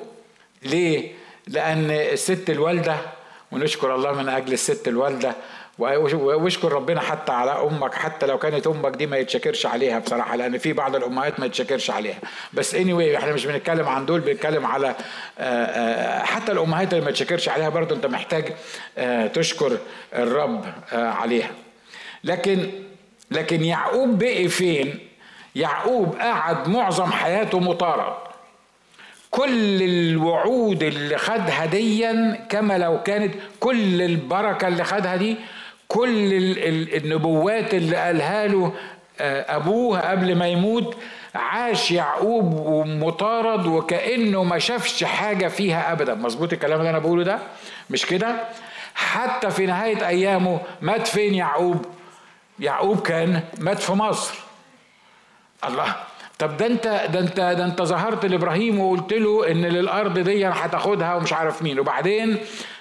ليه؟ 0.62 1.12
لأن 1.46 1.90
الست 1.90 2.50
الوالدة 2.50 2.96
ونشكر 3.52 3.94
الله 3.94 4.12
من 4.12 4.28
أجل 4.28 4.52
الست 4.52 4.88
الوالدة 4.88 5.34
وأشكر 5.78 6.72
ربنا 6.72 7.00
حتى 7.00 7.32
على 7.32 7.50
أمك 7.50 7.94
حتى 7.94 8.26
لو 8.26 8.38
كانت 8.38 8.66
أمك 8.66 8.96
دي 8.96 9.06
ما 9.06 9.16
يتشكرش 9.16 9.66
عليها 9.66 9.98
بصراحة 9.98 10.36
لأن 10.36 10.58
في 10.58 10.72
بعض 10.72 10.96
الأمهات 10.96 11.40
ما 11.40 11.46
يتشكرش 11.46 11.90
عليها. 11.90 12.18
بس 12.52 12.74
اني 12.74 12.92
anyway 13.14 13.16
إحنا 13.16 13.32
مش 13.32 13.46
بنتكلم 13.46 13.88
عن 13.88 14.06
دول 14.06 14.20
بنتكلم 14.20 14.66
على 14.66 14.88
آه، 14.88 14.94
آه، 15.38 16.22
حتى 16.24 16.52
الأمهات 16.52 16.92
اللي 16.92 17.04
ما 17.04 17.10
تشكرش 17.10 17.48
عليها 17.48 17.68
برضه 17.68 17.96
أنت 17.96 18.06
محتاج 18.06 18.52
آه، 18.98 19.26
تشكر 19.26 19.78
الرب 20.14 20.64
عليها. 20.92 21.50
لكن 22.24 22.70
لكن 23.30 23.64
يعقوب 23.64 24.18
بقي 24.18 24.48
فين؟ 24.48 24.98
يعقوب 25.54 26.16
قعد 26.16 26.68
معظم 26.68 27.12
حياته 27.12 27.58
مطارد. 27.60 28.27
كل 29.30 29.82
الوعود 29.82 30.82
اللي 30.82 31.18
خدها 31.18 31.66
ديا 31.66 32.47
كما 32.50 32.78
لو 32.78 33.02
كانت 33.02 33.35
كل 33.61 34.02
البركة 34.02 34.68
اللي 34.68 34.85
خدها 34.85 35.16
دي 35.16 35.37
كل 35.88 36.32
النبوات 36.97 37.75
اللي 37.75 37.97
قالها 37.97 38.47
له 38.47 38.73
آه، 39.20 39.56
أبوه 39.56 40.11
قبل 40.11 40.35
ما 40.37 40.49
يموت 40.49 40.97
عاش 41.35 41.90
يعقوب 41.90 42.66
مطارد 42.87 43.66
وكأنه 43.66 44.44
ما 44.44 44.58
شافش 44.58 45.04
حاجة 45.04 45.49
فيها 45.49 45.92
أبدا. 45.92 46.14
مظبوط 46.14 46.52
الكلام 46.52 46.78
اللي 46.78 46.90
أنا 46.90 46.99
بقوله 46.99 47.25
ده؟ 47.25 47.38
مش 47.90 48.06
كده؟ 48.06 48.37
حتى 48.94 49.50
في 49.50 49.66
نهاية 49.66 50.06
أيامه 50.08 50.61
مات 50.80 51.06
فين 51.08 51.35
يعقوب؟ 51.35 51.87
يعقوب 52.61 53.00
كان 53.02 53.40
مات 53.58 53.78
في 53.78 53.92
مصر. 53.92 54.35
الله! 55.64 55.97
طب 56.38 56.57
ده 56.57 56.66
انت 56.66 56.87
ده 57.12 57.21
انت 57.21 57.37
ده 57.37 57.64
انت 57.64 57.83
ظهرت 57.83 58.26
لإبراهيم 58.26 58.80
وقلت 58.80 59.12
له 59.12 59.50
إن 59.50 59.64
للأرض 59.64 60.18
دي 60.18 60.47
هتاخدها 60.47 61.14
ومش 61.14 61.33
عارف 61.33 61.62
مين. 61.62 61.80
وبعدين 61.80 62.38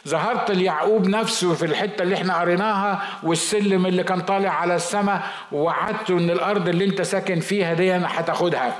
ظهرت 0.07 0.51
ليعقوب 0.51 1.07
نفسه 1.07 1.53
في 1.53 1.65
الحتة 1.65 2.01
اللي 2.01 2.15
إحنا 2.15 2.39
قريناها 2.39 3.01
والسلم 3.23 3.85
اللي 3.85 4.03
كان 4.03 4.21
طالع 4.21 4.49
على 4.49 4.75
السماء 4.75 5.21
ووعدته 5.51 6.11
إن 6.17 6.29
الأرض 6.29 6.69
اللي 6.69 6.85
أنت 6.85 7.01
ساكن 7.01 7.39
فيها 7.39 7.73
دي 7.73 7.91
هتاخدها. 7.93 8.75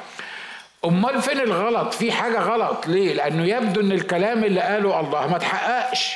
أمال 0.86 1.22
فين 1.22 1.40
الغلط؟ 1.40 1.94
في 1.94 2.12
حاجة 2.12 2.40
غلط. 2.40 2.88
ليه؟ 2.88 3.14
لأنه 3.14 3.46
يبدو 3.46 3.82
إن 3.82 3.92
الكلام 3.92 4.44
اللي 4.44 4.62
قاله 4.62 5.00
الله 5.00 5.28
ما 5.28 5.38
تحققش. 5.38 6.16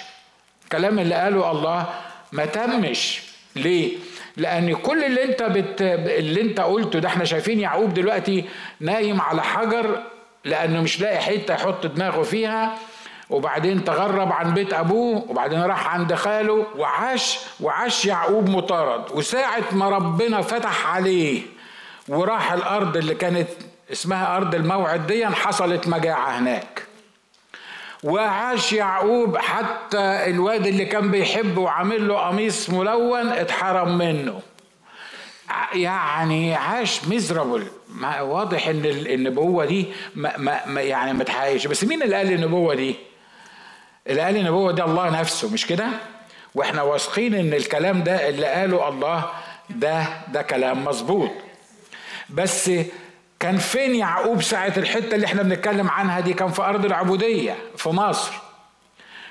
الكلام 0.64 1.00
اللي 1.00 1.16
قاله 1.16 1.52
الله 1.52 1.86
ما 2.32 2.46
تمش. 2.46 3.22
ليه؟ 3.56 3.98
لأن 4.38 4.74
كل 4.76 5.04
اللي 5.04 5.24
انت 5.24 5.44
بت... 5.44 5.82
اللي 5.82 6.42
انت 6.42 6.60
قلته 6.62 7.00
ده 7.00 7.08
إحنا 7.08 7.24
شايفين 7.26 7.60
يعقوب 7.60 7.94
دلوقتي 7.94 8.46
نايم 8.80 9.22
على 9.22 9.44
حجر 9.44 10.04
لأنه 10.46 10.82
مش 10.82 11.02
لاقي 11.02 11.18
حتة 11.18 11.54
يحط 11.54 11.86
دماغه 11.86 12.22
فيها 12.24 12.76
وبعدين 13.30 13.84
تغرب 13.84 14.32
عن 14.32 14.54
بيت 14.54 14.74
ابوه 14.74 15.26
وبعدين 15.30 15.62
راح 15.62 15.94
عند 15.96 16.14
خاله 16.14 16.66
وعاش 16.78 17.40
وعاش 17.62 18.06
يعقوب 18.06 18.50
مطارد. 18.50 19.12
وساعة 19.12 19.64
ما 19.72 19.90
ربنا 19.90 20.42
فتح 20.42 20.88
عليه 20.96 21.42
وراح 22.08 22.52
الأرض 22.54 22.98
اللي 22.98 23.16
كانت 23.16 23.48
اسمها 23.92 24.38
أرض 24.38 24.56
الموعد 24.56 25.08
دي 25.08 25.28
حصلت 25.28 25.88
مجاعة 25.88 26.30
هناك. 26.40 26.84
وعاش 28.04 28.74
يعقوب 28.74 29.38
حتى 29.38 29.98
الواد 30.00 30.68
اللي 30.68 30.86
كان 30.86 31.12
بيحبه 31.12 31.62
وعامل 31.62 32.08
له 32.08 32.18
قميص 32.18 32.70
ملون 32.70 33.28
اتحرم 33.28 33.98
منه 33.98 34.42
يعني 35.74 36.56
عاش 36.56 37.06
ميزرابل 37.08 37.68
واضح 38.22 38.68
إن 38.68 38.86
النبوة 38.86 39.66
دي 39.66 39.86
ما 40.16 40.64
ما 40.66 40.82
يعني 40.82 41.14
ما 41.14 41.24
تحققش 41.24 41.68
بس 41.68 41.84
مين 41.84 42.04
اللي 42.04 42.16
قال 42.16 42.34
النبوة 42.34 42.76
دي؟ 42.76 42.96
اللي 44.08 44.22
قال 44.22 44.38
النبوة 44.38 44.72
دي 44.72 44.84
الله 44.84 45.20
نفسه 45.20 45.50
مش 45.54 45.66
كده؟ 45.68 45.88
وإحنا 46.56 46.82
واثقين 46.82 47.36
إن 47.36 47.54
الكلام 47.54 48.04
ده 48.04 48.30
اللي 48.30 48.46
قاله 48.46 48.90
الله 48.90 49.32
ده 49.70 50.04
ده 50.28 50.42
كلام 50.42 50.86
مظبوط 50.86 51.32
بس 52.30 52.72
كان 53.42 53.58
فين 53.58 53.96
يعقوب 53.96 54.42
ساعة 54.42 54.74
الحتة 54.78 55.16
اللي 55.16 55.26
إحنا 55.26 55.44
بنتكلم 55.44 55.90
عنها 55.90 56.20
دي؟ 56.20 56.34
كان 56.34 56.50
في 56.52 56.62
أرض 56.62 56.86
العبودية 56.86 57.56
في 57.78 57.90
مصر. 57.90 58.34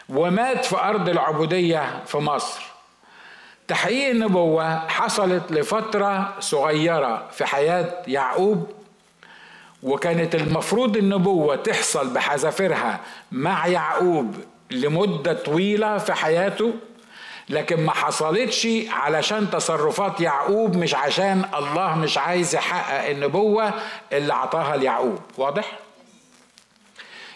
ومات 0.09 0.65
في 0.65 0.77
أرض 0.77 1.09
العبودية 1.09 2.03
في 2.07 2.19
مصر. 2.19 2.63
تحقيق 3.69 4.11
النبوة 4.11 4.89
حصلت 4.89 5.53
لفترة 5.53 6.35
صغيرة 6.41 7.29
في 7.33 7.45
حياة 7.45 8.03
يعقوب 8.07 8.71
وكانت 9.83 10.35
المفروض 10.35 10.97
النبوة 10.97 11.57
تحصل 11.57 12.15
بحذافيرها 12.15 13.01
مع 13.33 13.67
يعقوب 13.67 14.37
لمدة 14.71 15.33
طويلة 15.33 15.99
في 15.99 16.13
حياته. 16.13 16.75
لكن 17.51 17.85
ما 17.85 17.93
حصلتش 17.93 18.69
علشان 18.91 19.51
تصرفات 19.51 20.21
يعقوب 20.21 20.77
مش 20.77 20.95
عشان 20.95 21.45
الله 21.55 21.95
مش 21.95 22.19
عايز 22.19 22.55
يحقق 22.55 23.09
النبوة 23.09 23.75
اللي 24.13 24.35
عطاها 24.35 24.77
ليعقوب 24.77 25.19
واضح؟ 25.39 25.79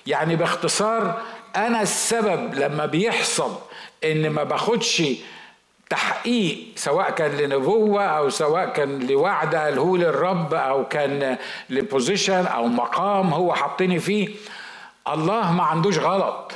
يعني 0.06 0.36
باختصار 0.36 1.22
أنا 1.56 1.82
السبب 1.82 2.54
لما 2.54 2.86
بيحصل 2.86 3.56
إن 4.04 4.30
ما 4.30 4.44
باخدش 4.44 5.02
تحقيق 5.90 6.58
سواء 6.76 7.10
كان 7.10 7.30
لنبوة 7.30 8.04
أو 8.04 8.28
سواء 8.30 8.68
كان 8.68 9.06
لوعد 9.06 9.54
قاله 9.54 9.96
للرب 9.96 10.54
أو 10.54 10.88
كان 10.88 11.36
لبوزيشن 11.70 12.46
أو 12.46 12.66
مقام 12.66 13.32
هو 13.34 13.54
حطني 13.54 13.98
فيه 13.98 14.28
الله 15.08 15.52
ما 15.52 15.62
عندوش 15.62 15.98
غلط 15.98 16.52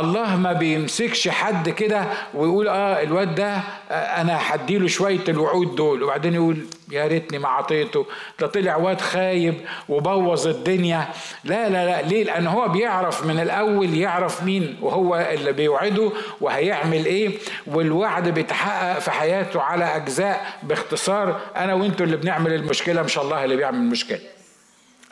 الله 0.00 0.36
ما 0.36 0.52
بيمسكش 0.52 1.28
حد 1.28 1.68
كده 1.68 2.04
ويقول 2.34 2.68
آه 2.68 3.02
الواد 3.02 3.34
ده 3.34 3.54
آه 3.90 3.94
أنا 3.94 4.38
هديله 4.42 4.86
شوية 4.88 5.24
الوعود 5.28 5.74
دول. 5.76 6.02
وبعدين 6.02 6.34
يقول 6.34 6.56
يا 6.90 7.06
ريتني 7.06 7.38
ما 7.38 7.48
عطيته. 7.48 8.06
ده 8.40 8.46
طلع 8.46 8.76
واد 8.76 9.00
خايب 9.00 9.54
وبوظ 9.88 10.46
الدنيا. 10.46 11.08
لا 11.44 11.68
لا 11.68 11.84
لا 11.86 12.02
ليه؟ 12.02 12.24
لأن 12.24 12.46
هو 12.46 12.68
بيعرف 12.68 13.26
من 13.26 13.40
الأول 13.40 13.94
يعرف 13.94 14.42
مين 14.42 14.76
وهو 14.82 15.16
اللي 15.16 15.52
بيوعده 15.52 16.10
وهيعمل 16.40 17.06
إيه. 17.06 17.38
والوعد 17.66 18.28
بيتحقق 18.28 18.98
في 18.98 19.10
حياته 19.10 19.60
على 19.62 19.84
أجزاء 19.84 20.58
باختصار. 20.62 21.40
أنا 21.56 21.74
وأنتوا 21.74 22.06
اللي 22.06 22.16
بنعمل 22.16 22.52
المشكلة 22.52 23.02
مش 23.02 23.18
الله 23.18 23.44
اللي 23.44 23.56
بيعمل 23.56 23.78
المشكلة. 23.78 24.20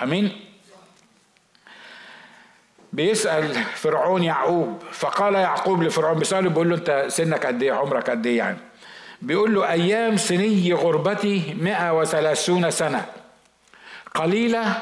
أمين؟ 0.02 0.49
بيسأل 2.92 3.54
فرعون 3.54 4.22
يعقوب 4.22 4.82
فقال 4.92 5.34
يعقوب 5.34 5.82
لفرعون 5.82 6.18
بيسأله 6.18 6.48
بيقول 6.48 6.70
له 6.70 6.76
أنت 6.76 7.04
سنك 7.08 7.46
قد 7.46 7.62
إيه؟ 7.62 7.72
عمرك 7.72 8.10
قد 8.10 8.26
إيه 8.26 8.38
يعني؟ 8.38 8.58
بيقول 9.22 9.54
له 9.54 9.70
أيام 9.70 10.16
سني 10.16 10.72
غربتي 10.72 11.56
مئة 11.60 11.98
وثلاثون 11.98 12.70
سنة 12.70 13.06
قليلة 14.14 14.78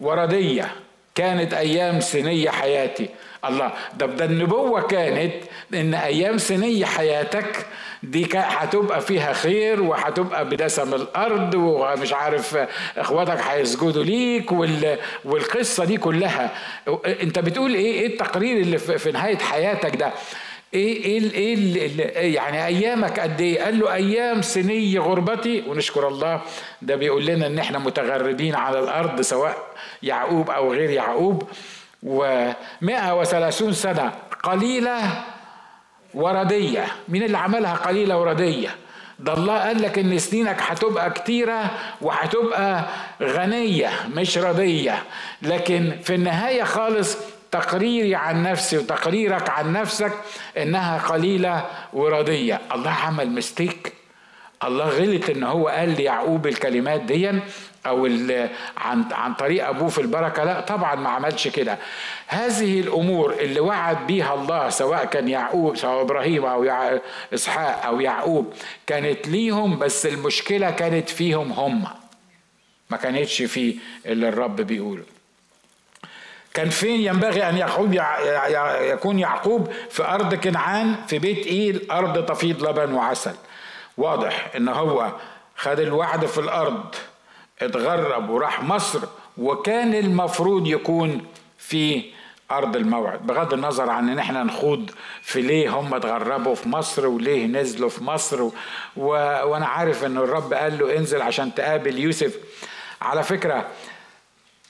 وردية. 0.00 0.72
كانت 1.14 1.54
أيام 1.54 2.00
سنية 2.00 2.50
حياتي. 2.50 3.08
الله 3.44 3.72
ده 3.98 4.06
ده 4.06 4.24
النبوة 4.24 4.82
كانت 4.82 5.32
إن 5.74 5.94
أيام 5.94 6.38
سنية 6.38 6.84
حياتك 6.84 7.66
دي 8.02 8.28
هتبقى 8.34 9.00
فيها 9.00 9.32
خير 9.32 9.82
وهتبقى 9.82 10.44
بدسم 10.48 10.94
الأرض 10.94 11.54
ومش 11.54 12.12
عارف 12.12 12.58
إخواتك 12.98 13.40
هيسجدوا 13.40 14.04
ليك 14.04 14.52
والقصة 15.24 15.84
دي 15.84 15.96
كلها. 15.96 16.50
أنت 17.06 17.38
بتقول 17.38 17.74
إيه؟ 17.74 17.92
إيه 18.00 18.06
التقرير 18.06 18.56
اللي 18.56 18.78
في 18.78 19.12
نهاية 19.12 19.38
حياتك 19.38 19.96
ده؟ 19.96 20.12
إيه 20.74 21.04
إيه 21.04 21.34
إيه 22.16 22.34
يعني 22.34 22.66
أيامك 22.66 23.20
قد 23.20 23.40
إيه؟ 23.40 23.62
قال 23.64 23.78
له 23.78 23.92
أيام 23.94 24.42
سني 24.42 24.98
غربتي. 24.98 25.60
ونشكر 25.68 26.08
الله. 26.08 26.40
ده 26.82 26.96
بيقول 26.96 27.26
لنا 27.26 27.46
إن 27.46 27.58
إحنا 27.58 27.78
متغربين 27.78 28.54
على 28.54 28.78
الأرض 28.78 29.20
سواء 29.20 29.56
يعقوب 30.02 30.50
أو 30.50 30.72
غير 30.72 30.90
يعقوب. 30.90 31.42
و130 32.06 33.70
سنة 33.70 34.12
قليلة 34.42 35.00
وردية. 36.14 36.86
مين 37.08 37.22
اللي 37.22 37.38
عملها 37.38 37.74
قليلة 37.74 38.18
وردية؟ 38.18 38.68
ده 39.18 39.32
الله 39.34 39.58
قال 39.58 39.82
لك 39.82 39.98
إن 39.98 40.18
سنينك 40.18 40.56
هتبقى 40.62 41.10
كتيرة 41.10 41.70
وهتبقى 42.00 42.84
غنية 43.22 43.90
مش 44.14 44.38
ردية. 44.38 45.02
لكن 45.42 45.92
في 46.04 46.14
النهاية 46.14 46.62
خالص 46.62 47.18
تقريري 47.52 48.14
عن 48.14 48.42
نفسي 48.42 48.78
وتقريرك 48.78 49.50
عن 49.50 49.72
نفسك 49.72 50.12
إنها 50.56 50.98
قليلة 50.98 51.66
وردية 51.92 52.60
الله 52.74 52.90
عمل 52.90 53.30
مستيك 53.30 53.92
الله 54.64 54.84
غلط 54.84 55.30
إن 55.30 55.42
هو 55.42 55.68
قال 55.68 55.96
ليعقوب 55.96 56.46
الكلمات 56.46 57.00
دي 57.00 57.30
أو 57.86 58.06
عن 58.76 59.04
عن 59.12 59.34
طريق 59.34 59.68
أبوه 59.68 59.88
في 59.88 60.00
البركة. 60.00 60.44
لا 60.44 60.60
طبعا 60.60 60.94
ما 60.94 61.08
عملش 61.10 61.48
كده. 61.48 61.78
هذه 62.26 62.80
الأمور 62.80 63.32
اللي 63.32 63.60
وعد 63.60 64.06
بيها 64.06 64.34
الله 64.34 64.68
سواء 64.68 65.04
كان 65.04 65.28
يعقوب 65.28 65.76
سواء 65.76 66.02
إبراهيم 66.02 66.44
أو 66.44 66.64
إسحاق 67.34 67.86
أو 67.86 68.00
يعقوب 68.00 68.54
كانت 68.86 69.28
ليهم 69.28 69.78
بس 69.78 70.06
المشكلة 70.06 70.70
كانت 70.70 71.08
فيهم 71.08 71.52
هم. 71.52 71.84
ما 72.90 72.96
كانتش 72.96 73.42
في 73.42 73.76
اللي 74.06 74.28
الرب 74.28 74.56
بيقوله. 74.56 75.11
كان 76.54 76.70
فين 76.70 77.00
ينبغي 77.00 77.48
أن 77.48 77.56
يعقوب 77.56 77.94
يكون 78.80 79.18
يعقوب 79.18 79.72
في 79.90 80.04
أرض 80.04 80.34
كنعان 80.34 80.96
في 81.06 81.18
بيت 81.18 81.46
إيل 81.46 81.86
أرض 81.90 82.26
تفيض 82.26 82.68
لبن 82.68 82.92
وعسل. 82.94 83.34
واضح 83.96 84.50
إن 84.56 84.68
هو 84.68 85.12
خد 85.56 85.80
الوعد 85.80 86.26
في 86.26 86.38
الأرض 86.38 86.94
اتغرب 87.62 88.30
وراح 88.30 88.62
مصر 88.62 88.98
وكان 89.38 89.94
المفروض 89.94 90.66
يكون 90.66 91.26
في 91.58 92.04
أرض 92.50 92.76
الموعد. 92.76 93.26
بغض 93.26 93.52
النظر 93.52 93.90
عن 93.90 94.08
إن 94.08 94.18
إحنا 94.18 94.42
نخوض 94.44 94.90
في 95.22 95.40
ليه 95.42 95.70
هم 95.80 95.94
اتغربوا 95.94 96.54
في 96.54 96.68
مصر 96.68 97.06
وليه 97.06 97.46
نزلوا 97.46 97.88
في 97.88 98.04
مصر 98.04 98.42
و... 98.42 98.52
و... 98.96 99.08
وأنا 99.44 99.66
عارف 99.66 100.04
إن 100.04 100.16
الرب 100.16 100.52
قال 100.52 100.78
له 100.78 100.96
انزل 100.96 101.22
عشان 101.22 101.54
تقابل 101.54 101.98
يوسف. 101.98 102.36
على 103.02 103.22
فكرة 103.22 103.66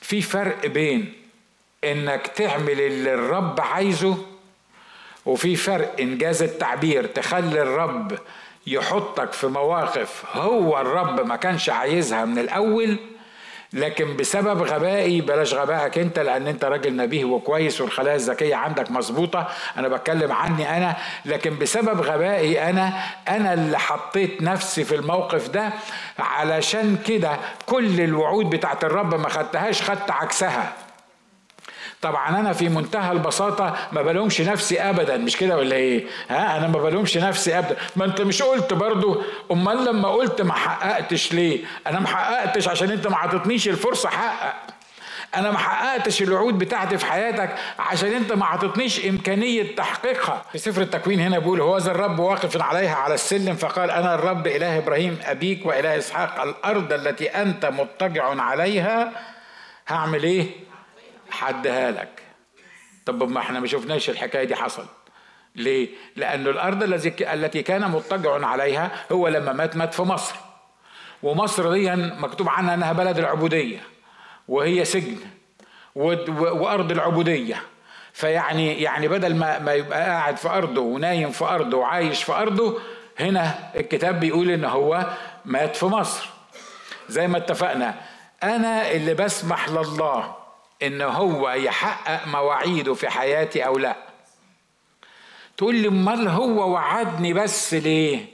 في 0.01 0.21
فرق 0.23 0.66
بين 0.66 1.22
إنك 1.85 2.27
تعمل 2.27 2.81
اللي 2.81 3.14
الرب 3.14 3.61
عايزه 3.61 4.16
وفي 5.27 5.57
فرق 5.57 5.95
انجاز 6.01 6.42
التعبير 6.42 7.07
تخلي 7.07 7.62
الرب 7.62 8.18
يحطك 8.66 9.33
في 9.33 9.47
مواقف 9.47 10.25
هو 10.33 10.81
الرب 10.81 11.27
ما 11.27 11.37
كانش 11.37 11.68
عايزها 11.71 12.25
من 12.25 12.38
الأول 12.38 12.97
لكن 13.73 14.16
بسبب 14.16 14.62
غبائي 14.62 15.21
بلاش 15.21 15.55
غبائك 15.55 15.99
أنت 15.99 16.18
لأن 16.18 16.47
أنت 16.47 16.64
راجل 16.64 16.97
نبيه 16.97 17.25
وكويس 17.25 17.81
والخلايا 17.81 18.16
الذكية 18.16 18.55
عندك 18.55 18.90
مظبوطة 18.90 19.49
أنا 19.77 19.88
بتكلم 19.88 20.33
عني 20.33 20.77
أنا 20.77 20.97
لكن 21.25 21.59
بسبب 21.59 22.01
غبائي 22.01 22.71
أنا 22.71 22.92
أنا 23.29 23.55
اللي 23.55 23.79
حطيت 23.79 24.42
نفسي 24.42 24.85
في 24.85 24.95
الموقف 24.95 25.49
ده 25.49 25.71
علشان 26.18 26.99
كده 27.07 27.37
كل 27.66 28.01
الوعود 28.01 28.51
بتاعت 28.51 28.85
الرب 28.85 29.14
ما 29.14 29.29
خدتهاش 29.29 29.83
خدت 29.83 30.11
عكسها. 30.11 30.73
طبعا 32.03 32.29
أنا 32.41 32.53
في 32.53 32.69
منتهى 32.69 33.12
البساطة 33.12 33.77
ما 33.93 34.03
بلومش 34.03 34.41
نفسي 34.41 34.81
ابدا 34.81 35.17
مش 35.17 35.37
كده 35.37 35.57
ولا 35.57 35.77
إيه؟ 35.77 36.07
ها؟ 36.31 36.57
أنا 36.57 36.69
ما 36.69 36.79
بلومش 36.79 37.17
نفسي 37.17 37.59
ابدا. 37.59 37.77
ما 37.97 38.05
أنت 38.05 38.21
مش 38.21 38.43
قلت 38.43 38.73
برضو 38.73 39.23
أمال 39.53 39.85
لما 39.85 40.09
قلت 40.09 40.43
ما 40.43 40.53
حققتش 40.53 41.33
ليه؟ 41.33 41.65
أنا 41.87 42.01
ما 42.01 42.07
حققتش 42.07 42.69
عشان 42.69 42.91
أنت 42.91 43.07
ما 43.07 43.17
عطتنيش 43.17 43.69
الفرصة 43.69 44.09
أحقق. 44.09 44.55
أنا 45.35 45.51
ما 45.51 45.59
حققتش 45.59 46.23
الوعود 46.23 46.59
بتاعتي 46.59 46.99
في 46.99 47.07
حياتك 47.07 47.55
عشان 47.79 48.12
أنت 48.12 48.33
ما 48.33 48.47
عطتنيش 48.47 49.07
إمكانية 49.07 49.77
تحقيقها. 49.77 50.43
في 50.53 50.59
سفر 50.59 50.83
التكوين 50.83 51.21
هنا 51.21 51.38
بيقول 51.38 51.61
هو 51.61 51.79
ذا 51.79 51.91
الرب 51.91 52.19
واقف 52.19 52.62
عليها 52.62 52.95
على 52.95 53.15
السلم 53.15 53.57
فقال 53.57 53.91
أنا 53.91 54.15
الرب 54.15 54.47
إله 54.47 54.79
إبراهيم 54.79 55.19
أبيك 55.25 55.67
وإله 55.67 55.99
إسحاق 55.99 56.43
الأرض 56.43 56.93
التي 56.93 57.29
أنت 57.29 57.67
مضطجع 57.67 58.43
عليها 58.43 59.12
هعمل 59.88 60.23
إيه؟ 60.23 60.47
حدها 61.33 61.90
لك. 61.90 62.23
طب 63.07 63.31
ما 63.31 63.40
إحنا 63.40 63.61
ما 63.61 63.66
شفناش 63.66 64.11
الحكاية 64.11 64.45
دي 64.45 64.57
حصل. 64.57 64.87
ليه؟ 65.57 65.88
لأن 66.16 66.47
الأرض 66.47 66.83
التي 67.23 67.62
كان 67.62 67.90
مضطجع 67.90 68.47
عليها 68.47 68.90
هو 69.12 69.29
لما 69.29 69.53
مات 69.53 69.77
مات 69.77 69.95
في 69.95 70.03
مصر. 70.03 70.35
ومصر 71.23 71.73
دي 71.73 71.90
مكتوب 71.97 72.49
عنها 72.49 72.75
أنها 72.75 72.92
بلد 72.92 73.18
العبودية 73.18 73.81
وهي 74.49 74.85
سجن 74.85 75.16
وأرض 75.95 76.90
العبودية. 76.90 77.62
فيعني 78.12 78.83
يعني 78.83 79.09
بدل 79.09 79.35
ما 79.37 79.59
ما 79.59 79.73
يبقى 79.73 80.01
قاعد 80.03 80.37
في 80.37 80.49
أرضه 80.49 80.81
ونايم 80.81 81.31
في 81.31 81.45
أرضه 81.45 81.77
وعايش 81.79 82.23
في 82.23 82.33
أرضه 82.33 82.79
هنا 83.21 83.55
الكتاب 83.77 84.21
بيقول 84.21 84.51
إن 84.51 84.64
هو 84.64 85.07
مات 85.45 85.77
في 85.77 85.87
مصر. 85.87 86.29
زي 87.09 87.29
ما 87.29 87.38
اتفقنا 87.38 87.95
أنا 88.42 88.90
اللي 88.90 89.14
بسمح 89.14 89.68
لله 89.68 90.42
إن 90.83 91.03
هو 91.03 91.51
يحقق 91.51 92.27
مواعيده 92.27 92.95
في 92.95 93.09
حياتي 93.11 93.66
أو 93.66 93.79
لا. 93.79 93.97
تقول 95.57 95.75
لي 95.75 95.88
أمال 95.88 96.29
هو 96.29 96.71
وعدني 96.73 97.33
بس 97.33 97.75
ليه؟ 97.75 98.27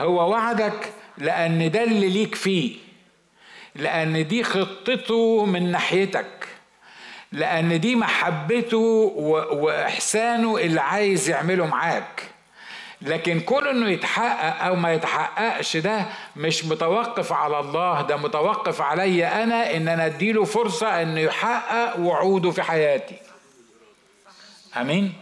هو 0.00 0.30
وعدك 0.30 0.92
لأن 1.18 1.70
ده 1.70 1.84
اللي 1.84 2.08
ليك 2.08 2.34
فيه 2.34 2.76
لأن 3.74 4.26
دي 4.28 4.44
خطته 4.44 5.44
من 5.44 5.72
ناحيتك 5.72 6.48
لأن 7.32 7.80
دي 7.80 7.96
محبته 7.96 8.78
وإحسانه 9.52 10.56
اللي 10.58 10.80
عايز 10.80 11.30
يعمله 11.30 11.66
معاك. 11.66 12.22
لكن 13.04 13.40
كون 13.40 13.66
إنه 13.68 13.88
يتحقق 13.90 14.64
أو 14.64 14.76
ما 14.76 14.92
يتحققش 14.92 15.76
ده 15.76 16.06
مش 16.36 16.64
متوقف 16.64 17.32
على 17.32 17.60
الله 17.60 18.02
ده 18.02 18.16
متوقف 18.16 18.80
علي 18.80 19.26
أنا 19.26 19.76
إن 19.76 19.88
أنا 19.88 20.06
أديله 20.06 20.44
فرصة 20.44 21.02
إنه 21.02 21.20
يحقق 21.20 21.98
وعوده 22.00 22.50
في 22.50 22.62
حياتي. 22.62 23.16
آمين؟ 24.76 25.12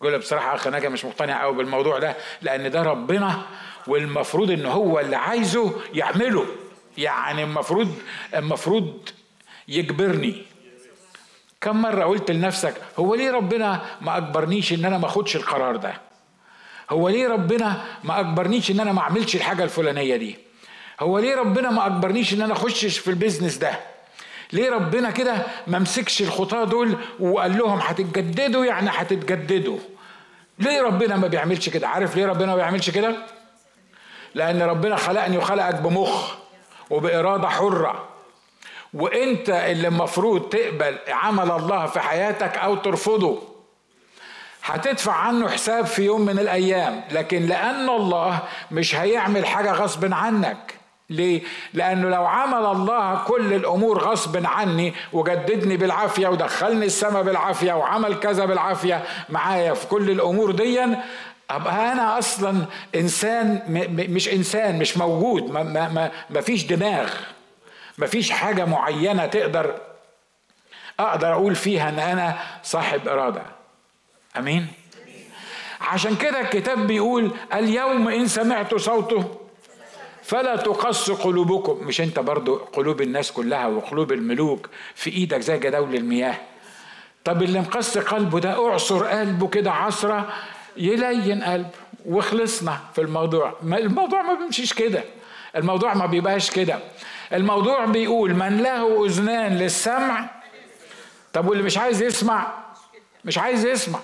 قول 0.00 0.18
بصراحة 0.18 0.54
أخ 0.54 0.66
أنا 0.66 0.88
مش 0.88 1.04
مقتنع 1.04 1.42
قوي 1.42 1.56
بالموضوع 1.56 1.98
ده 1.98 2.16
لأن 2.42 2.70
ده 2.70 2.82
ربنا 2.82 3.42
والمفروض 3.86 4.50
إن 4.50 4.66
هو 4.66 5.00
اللي 5.00 5.16
عايزه 5.16 5.72
يعمله. 5.94 6.46
يعني 6.98 7.42
المفروض 7.44 7.94
المفروض 8.34 9.08
يجبرني. 9.68 10.42
كم 11.60 11.82
مرة 11.82 12.04
قلت 12.04 12.30
لنفسك 12.30 12.74
هو 12.98 13.14
ليه 13.14 13.30
ربنا 13.30 13.84
ما 14.00 14.16
أجبرنيش 14.16 14.72
إن 14.72 14.84
أنا 14.84 14.98
ما 14.98 15.06
أخدش 15.06 15.36
القرار 15.36 15.76
ده؟ 15.76 16.07
هو 16.90 17.08
ليه 17.08 17.28
ربنا 17.28 17.84
ما 18.04 18.20
أجبرنيش 18.20 18.70
إن 18.70 18.80
أنا 18.80 18.92
ما 18.92 19.00
أعملش 19.00 19.36
الحاجة 19.36 19.64
الفلانية 19.64 20.16
دي؟ 20.16 20.36
هو 21.00 21.18
ليه 21.18 21.36
ربنا 21.36 21.70
ما 21.70 21.86
أجبرنيش 21.86 22.34
إن 22.34 22.42
أنا 22.42 22.52
أخشش 22.52 22.98
في 22.98 23.08
البيزنس 23.10 23.56
ده؟ 23.56 23.80
ليه 24.52 24.70
ربنا 24.70 25.10
كده 25.10 25.42
ما 25.66 25.78
مسكش 25.78 26.22
الخطاة 26.22 26.64
دول 26.64 26.96
وقال 27.20 27.58
لهم 27.58 27.78
هتتجددوا؟ 27.78 28.64
يعني 28.64 28.90
هتتجددوا. 28.92 29.78
ليه 30.58 30.82
ربنا 30.82 31.16
ما 31.16 31.26
بيعملش 31.28 31.68
كده؟ 31.68 31.88
عارف 31.88 32.16
ليه 32.16 32.26
ربنا 32.26 32.46
ما 32.46 32.56
بيعملش 32.56 32.90
كده؟ 32.90 33.16
لأن 34.34 34.62
ربنا 34.62 34.96
خلقني 34.96 35.38
وخلقك 35.38 35.74
بمخ 35.74 36.34
وبإرادة 36.90 37.48
حرة. 37.48 38.08
وإنت 38.94 39.50
اللي 39.50 39.88
المفروض 39.88 40.40
تقبل 40.48 40.98
عمل 41.08 41.50
الله 41.50 41.86
في 41.86 42.00
حياتك 42.00 42.56
أو 42.58 42.74
ترفضه. 42.76 43.42
هتدفع 44.68 45.12
عنه 45.12 45.48
حساب 45.48 45.86
في 45.86 46.02
يوم 46.02 46.20
من 46.20 46.38
الأيام 46.38 47.00
لكن 47.10 47.46
لأن 47.46 47.88
الله 47.88 48.38
مش 48.70 48.96
هيعمل 48.96 49.46
حاجة 49.46 49.72
غصب 49.72 50.12
عنك 50.14 50.74
ليه؟ 51.10 51.42
لأنه 51.74 52.08
لو 52.08 52.26
عمل 52.26 52.66
الله 52.66 53.24
كل 53.24 53.52
الأمور 53.52 53.98
غصب 53.98 54.46
عني 54.46 54.94
وجددني 55.12 55.76
بالعافية 55.76 56.28
ودخلني 56.28 56.86
السماء 56.86 57.22
بالعافية 57.22 57.72
وعمل 57.72 58.14
كذا 58.20 58.44
بالعافية 58.44 59.02
معايا 59.28 59.74
في 59.74 59.86
كل 59.86 60.10
الأمور 60.10 60.50
دي 60.50 60.80
أبقى 61.50 61.92
أنا 61.92 62.18
أصلا 62.18 62.64
إنسان 62.94 63.62
مش 64.08 64.28
إنسان 64.28 64.78
مش 64.78 64.96
موجود 64.96 65.50
ما, 65.50 65.62
ما, 65.62 66.10
ما 66.30 66.40
فيش 66.40 66.64
دماغ 66.64 67.10
مفيش 67.98 68.30
حاجة 68.30 68.64
معينة 68.64 69.26
تقدر 69.26 69.74
أقدر 71.00 71.32
أقول 71.32 71.54
فيها 71.54 71.88
إن 71.88 71.98
أنا 71.98 72.36
صاحب 72.62 73.08
إرادة 73.08 73.42
أمين. 74.38 74.66
عشان 75.80 76.16
كده 76.16 76.40
الكتاب 76.40 76.86
بيقول 76.86 77.30
اليوم 77.54 78.08
إن 78.08 78.26
سمعت 78.26 78.74
صوته 78.74 79.24
فلا 80.22 80.56
تقص 80.56 81.10
قلوبكم. 81.10 81.86
مش 81.86 82.00
أنت 82.00 82.18
برضو 82.18 82.56
قلوب 82.56 83.00
الناس 83.00 83.32
كلها 83.32 83.66
وقلوب 83.66 84.12
الملوك 84.12 84.68
في 84.94 85.10
إيدك 85.10 85.40
زي 85.40 85.58
جداول 85.58 85.94
المياه. 85.94 86.34
طب 87.24 87.42
اللي 87.42 87.60
مقص 87.60 87.98
قلبه 87.98 88.40
ده 88.40 88.68
اعصر 88.68 89.04
قلبه 89.04 89.48
كده 89.48 89.72
عصرة 89.72 90.32
يلين 90.76 91.42
قلبه 91.42 91.70
وخلصنا 92.06 92.78
في 92.94 93.00
الموضوع. 93.00 93.54
الموضوع 93.62 94.22
ما 94.22 94.34
بيمشيش 94.34 94.72
كده. 94.72 95.04
الموضوع 95.56 95.94
ما 95.94 96.06
بيبقاش 96.06 96.50
كده. 96.50 96.78
الموضوع 97.32 97.84
بيقول 97.84 98.34
من 98.34 98.58
له 98.62 99.06
أذنان 99.06 99.58
للسمع. 99.58 100.30
طب 101.32 101.48
واللي 101.48 101.62
مش 101.62 101.78
عايز 101.78 102.02
يسمع 102.02 102.52
مش 103.24 103.38
عايز 103.38 103.66
يسمع. 103.66 103.98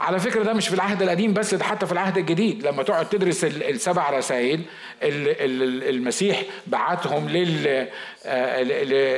على 0.00 0.20
فكرة 0.20 0.42
ده 0.42 0.52
مش 0.52 0.68
في 0.68 0.74
العهد 0.74 1.02
القديم 1.02 1.32
بس 1.34 1.54
ده 1.54 1.64
حتى 1.64 1.86
في 1.86 1.92
العهد 1.92 2.18
الجديد. 2.18 2.66
لما 2.66 2.82
تقعد 2.82 3.08
تدرس 3.08 3.44
السبع 3.44 4.10
رسائل 4.10 4.62
المسيح 5.02 6.42
بعتهم 6.66 7.28
آه، 8.26 8.62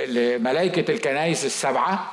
لملائكة 0.07 0.92
الكنائس 0.92 1.45
السبعة. 1.45 2.11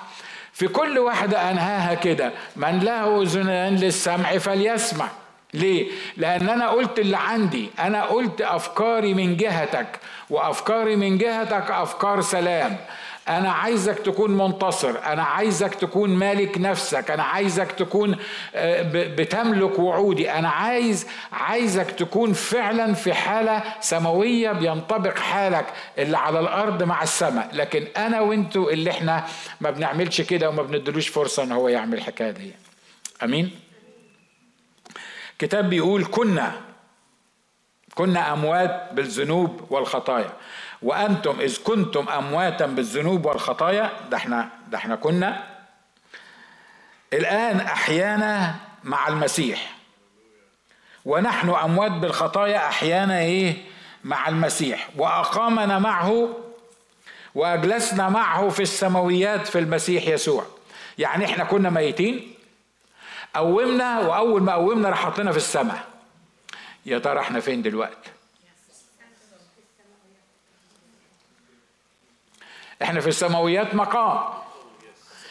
في 0.54 0.68
كل 0.68 1.00
واحدة 1.00 1.52
أنهاها 1.52 1.94
كده 1.94 2.32
من 2.56 2.80
له 2.80 3.22
أذنان 3.22 3.76
للسمع 3.76 4.38
فليسمع. 4.38 5.08
ليه؟ 5.54 5.88
لأن 6.18 6.50
أنا 6.50 6.70
قلت 6.70 7.00
اللي 7.00 7.18
عندي. 7.18 7.70
أنا 7.80 8.04
قلت 8.06 8.42
أفكاري 8.42 9.14
من 9.14 9.38
جهتك 9.38 10.00
وأفكاري 10.30 10.96
من 10.96 11.18
جهتك 11.18 11.72
أفكار 11.72 12.22
سلام. 12.22 12.78
أنا 13.30 13.52
عايزك 13.52 14.00
تكون 14.00 14.38
منتصر 14.38 14.90
أنا 15.06 15.24
عايزك 15.24 15.76
تكون 15.76 16.10
مالك 16.10 16.58
نفسك 16.58 17.12
أنا 17.12 17.24
عايزك 17.24 17.72
تكون 17.72 18.16
آه، 18.56 18.82
بتملك 19.16 19.80
وعودي. 19.80 20.32
أنا 20.32 20.50
عايز 20.50 21.08
عايزك 21.32 21.92
تكون 21.92 22.34
فعلا 22.34 22.94
في 22.94 23.14
حالة 23.14 23.64
سماوية 23.80 24.52
بينطبق 24.52 25.18
حالك 25.18 25.66
اللي 25.98 26.18
على 26.18 26.40
الأرض 26.40 26.84
مع 26.84 27.04
السماء. 27.04 27.50
لكن 27.54 27.88
أنا 27.98 28.22
وأنتوا 28.22 28.72
اللي 28.72 28.92
إحنا 28.92 29.26
ما 29.62 29.72
بنعملش 29.72 30.22
كده 30.22 30.50
وما 30.50 30.64
بندلوش 30.64 31.08
فرصة 31.08 31.44
إن 31.44 31.52
هو 31.52 31.68
يعمل 31.68 31.98
الحكاية 31.98 32.32
دي. 32.32 32.52
أمين؟ 33.24 33.52
كتاب 35.40 35.70
بيقول 35.70 36.06
كنا 36.06 36.69
كنا 38.00 38.34
أموات 38.34 38.90
بالذنوب 38.92 39.68
والخطايا. 39.70 40.30
وأنتم 40.82 41.40
إذ 41.40 41.64
كنتم 41.64 42.10
أمواتا 42.10 42.66
بالذنوب 42.66 43.26
والخطايا 43.26 43.90
ده 44.12 44.18
إحنا 44.18 44.50
ده 44.68 44.78
إحنا 44.78 44.96
كنا. 44.96 45.44
الآن 47.14 47.60
أحيانا 47.60 48.56
مع 48.84 49.08
المسيح. 49.08 49.76
ونحن 51.06 51.50
أموات 51.50 51.92
بالخطايا 51.92 52.68
أحيانا 52.68 53.20
إيه؟ 53.20 53.58
مع 54.04 54.28
المسيح. 54.28 54.90
وأقامنا 54.98 55.80
معه 55.80 56.30
وأجلسنا 57.36 58.10
معه 58.10 58.50
في 58.50 58.62
السماويات 58.62 59.48
في 59.48 59.60
المسيح 59.60 60.08
يسوع. 60.08 60.46
يعني 60.98 61.26
إحنا 61.26 61.44
كنا 61.44 61.70
ميتين. 61.70 62.34
قومنا 63.36 64.00
وأول 64.00 64.44
ما 64.44 64.54
قومنا 64.54 64.90
راح 64.90 65.06
حطينا 65.06 65.32
في 65.32 65.38
السماء. 65.38 65.99
يا 66.86 67.00
ترى 67.00 67.20
إحنا 67.20 67.40
فين 67.40 67.62
دلوقتي 67.62 68.10
إحنا 72.82 73.00
في 73.02 73.08
السماويات 73.08 73.76
مقام. 73.76 74.20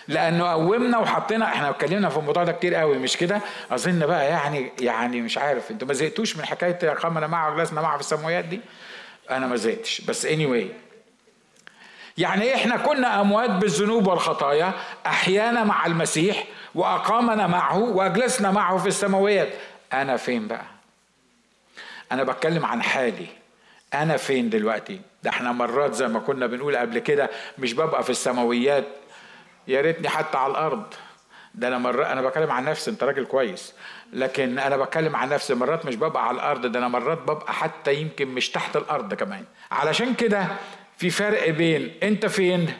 لأنه 0.08 0.44
قومنا 0.52 0.98
وحطينا 0.98 1.44
إحنا 1.44 1.70
اتكلمنا 1.70 2.08
في 2.08 2.16
الموضوع 2.16 2.44
ده 2.44 2.52
كتير 2.52 2.74
قوي 2.74 2.98
مش 2.98 3.16
كده؟ 3.16 3.40
اظن 3.70 4.06
بقى 4.06 4.26
يعني 4.26 4.72
يعني 4.80 5.20
مش 5.20 5.38
عارف. 5.38 5.70
أنتوا 5.70 5.88
ما 5.88 5.94
زهقتوش 5.94 6.36
من 6.36 6.44
حكاية 6.44 6.90
قامنا 6.90 7.26
معه 7.26 7.54
وجلسنا 7.54 7.80
معه 7.80 7.94
في 7.94 8.00
السماويات 8.00 8.44
دي؟ 8.44 8.60
أنا 9.30 9.46
ما 9.46 9.56
زهقتش. 9.56 10.00
بس 10.00 10.26
اني 10.26 10.46
anyway. 10.46 10.72
يعني 12.18 12.54
إحنا 12.54 12.76
كنا 12.76 13.20
اموات 13.20 13.50
بالذنوب 13.50 14.06
والخطايا 14.06 14.72
أحيانا 15.06 15.64
مع 15.64 15.86
المسيح 15.86 16.44
واقامنا 16.74 17.46
معه 17.46 17.78
واجلسنا 17.78 18.50
معه 18.50 18.78
في 18.78 18.88
السماويات. 18.88 19.48
أنا 19.92 20.16
فين 20.16 20.48
بقى؟ 20.48 20.77
أنا 22.12 22.22
بتكلم 22.22 22.64
عن 22.66 22.82
حالي. 22.82 23.26
أنا 23.94 24.16
فين 24.16 24.50
دلوقتي؟ 24.50 25.00
ده 25.22 25.30
إحنا 25.30 25.52
مرات 25.52 25.94
زي 25.94 26.08
ما 26.08 26.20
كنا 26.20 26.46
بنقول 26.46 26.76
قبل 26.76 26.98
كده 26.98 27.30
مش 27.58 27.72
ببقى 27.72 28.02
في 28.04 28.10
السماويات. 28.10 28.84
يا 29.68 29.80
ريتني 29.80 30.08
حتى 30.08 30.38
على 30.38 30.50
الأرض. 30.50 30.82
ده 31.54 31.68
أنا 31.68 31.78
مرات 31.78 32.06
أنا 32.06 32.22
بتكلم 32.22 32.50
عن 32.50 32.64
نفسي 32.64 32.90
أنت 32.90 33.04
راجل 33.04 33.24
كويس. 33.24 33.74
لكن 34.12 34.58
أنا 34.58 34.76
بتكلم 34.76 35.16
عن 35.16 35.28
نفسي 35.28 35.54
مرات 35.54 35.86
مش 35.86 35.96
ببقى 35.96 36.28
على 36.28 36.34
الأرض 36.34 36.66
ده 36.66 36.78
أنا 36.78 36.88
مرات 36.88 37.18
ببقى 37.18 37.52
حتى 37.52 37.94
يمكن 37.94 38.28
مش 38.28 38.50
تحت 38.50 38.76
الأرض 38.76 39.14
كمان. 39.14 39.44
علشان 39.70 40.14
كده 40.14 40.46
في 40.98 41.10
فرق 41.10 41.50
بين 41.50 41.92
أنت 42.02 42.26
فين 42.26 42.72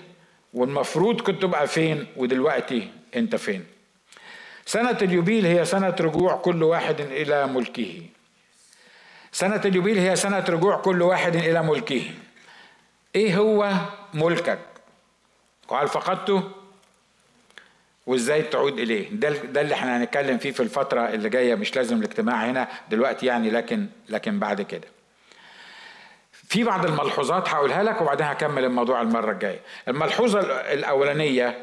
والمفروض 0.55 1.21
كنت 1.21 1.43
تبقى 1.43 1.67
فين 1.67 2.07
ودلوقتي 2.17 2.91
أنت 3.17 3.37
فين. 3.37 3.65
سنة 4.67 4.99
اليوبيل 5.03 5.47
هي 5.47 5.65
سنة 5.65 5.97
رجوع 6.01 6.37
كل 6.37 6.63
واحد 6.63 7.01
إلى 7.01 7.47
ملكه. 7.47 8.03
سنة 9.33 9.61
اليوبيل 9.65 9.99
هي 9.99 10.17
سنة 10.17 10.45
رجوع 10.49 10.77
كل 10.77 11.03
واحد 11.03 11.37
إلى 11.37 11.63
ملكه. 11.63 12.03
إيه 13.17 13.37
هو 13.37 13.73
ملكك؟ 14.15 14.59
قال 15.69 15.89
فقدته 15.89 16.43
وإزاي 18.07 18.43
تعود 18.43 18.79
إليه؟ 18.79 19.09
ده 19.13 19.31
ده 19.31 19.61
اللي 19.61 19.75
إحنا 19.75 19.97
هنتكلم 19.97 20.39
فيه 20.39 20.51
في 20.51 20.61
الفترة 20.63 21.01
اللي 21.09 21.29
جاية 21.29 21.55
مش 21.55 21.77
لازم 21.77 21.99
الاجتماع 21.99 22.45
هنا 22.45 22.69
دلوقتي 22.91 23.27
يعني 23.27 23.51
لكن 23.51 23.87
لكن 24.09 24.39
بعد 24.39 24.63
كده. 24.63 24.89
في 26.33 26.65
بعض 26.65 26.85
الملحوظات 26.87 27.49
هقولها 27.49 27.83
لك 27.83 28.01
وبعدين 28.01 28.27
هكمل 28.27 28.65
الموضوع 28.65 29.03
المرة 29.03 29.33
الجاية. 29.33 29.61
الملحوظة 29.89 30.41
الأولانية 30.73 31.59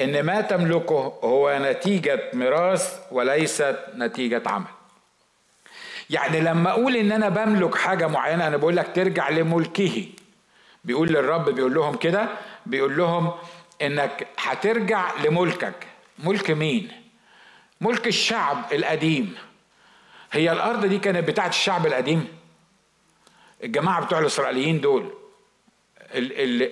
إن 0.00 0.22
ما 0.22 0.40
تملكه 0.40 1.18
هو 1.24 1.58
نتيجة 1.62 2.30
ميراث 2.32 3.00
وليست 3.10 3.76
نتيجة 3.96 4.42
عمل. 4.46 4.66
يعني 6.10 6.40
لما 6.40 6.70
أقول 6.70 6.96
إن 6.96 7.12
أنا 7.12 7.28
بملك 7.28 7.74
حاجة 7.74 8.06
معينة 8.06 8.46
أنا 8.46 8.56
بقول 8.56 8.76
لك 8.76 8.90
ترجع 8.94 9.28
لملكه. 9.28 10.06
بيقول 10.84 11.08
للرب 11.08 11.50
بيقول 11.50 11.74
لهم 11.74 11.96
كده 11.96 12.28
بيقول 12.66 12.96
لهم 12.96 13.32
إنك 13.82 14.26
هترجع 14.38 15.10
لملكك. 15.24 15.86
ملك 16.18 16.50
مين؟ 16.50 16.90
ملك 17.80 18.06
الشعب 18.06 18.72
القديم. 18.72 19.34
هي 20.32 20.52
الأرض 20.52 20.86
دي 20.86 20.98
كانت 20.98 21.28
بتاعت 21.28 21.50
الشعب 21.50 21.86
القديم؟ 21.86 22.28
الجماعة 23.64 24.04
بتوع 24.04 24.18
الإسرائيليين 24.18 24.80
دول. 24.80 25.12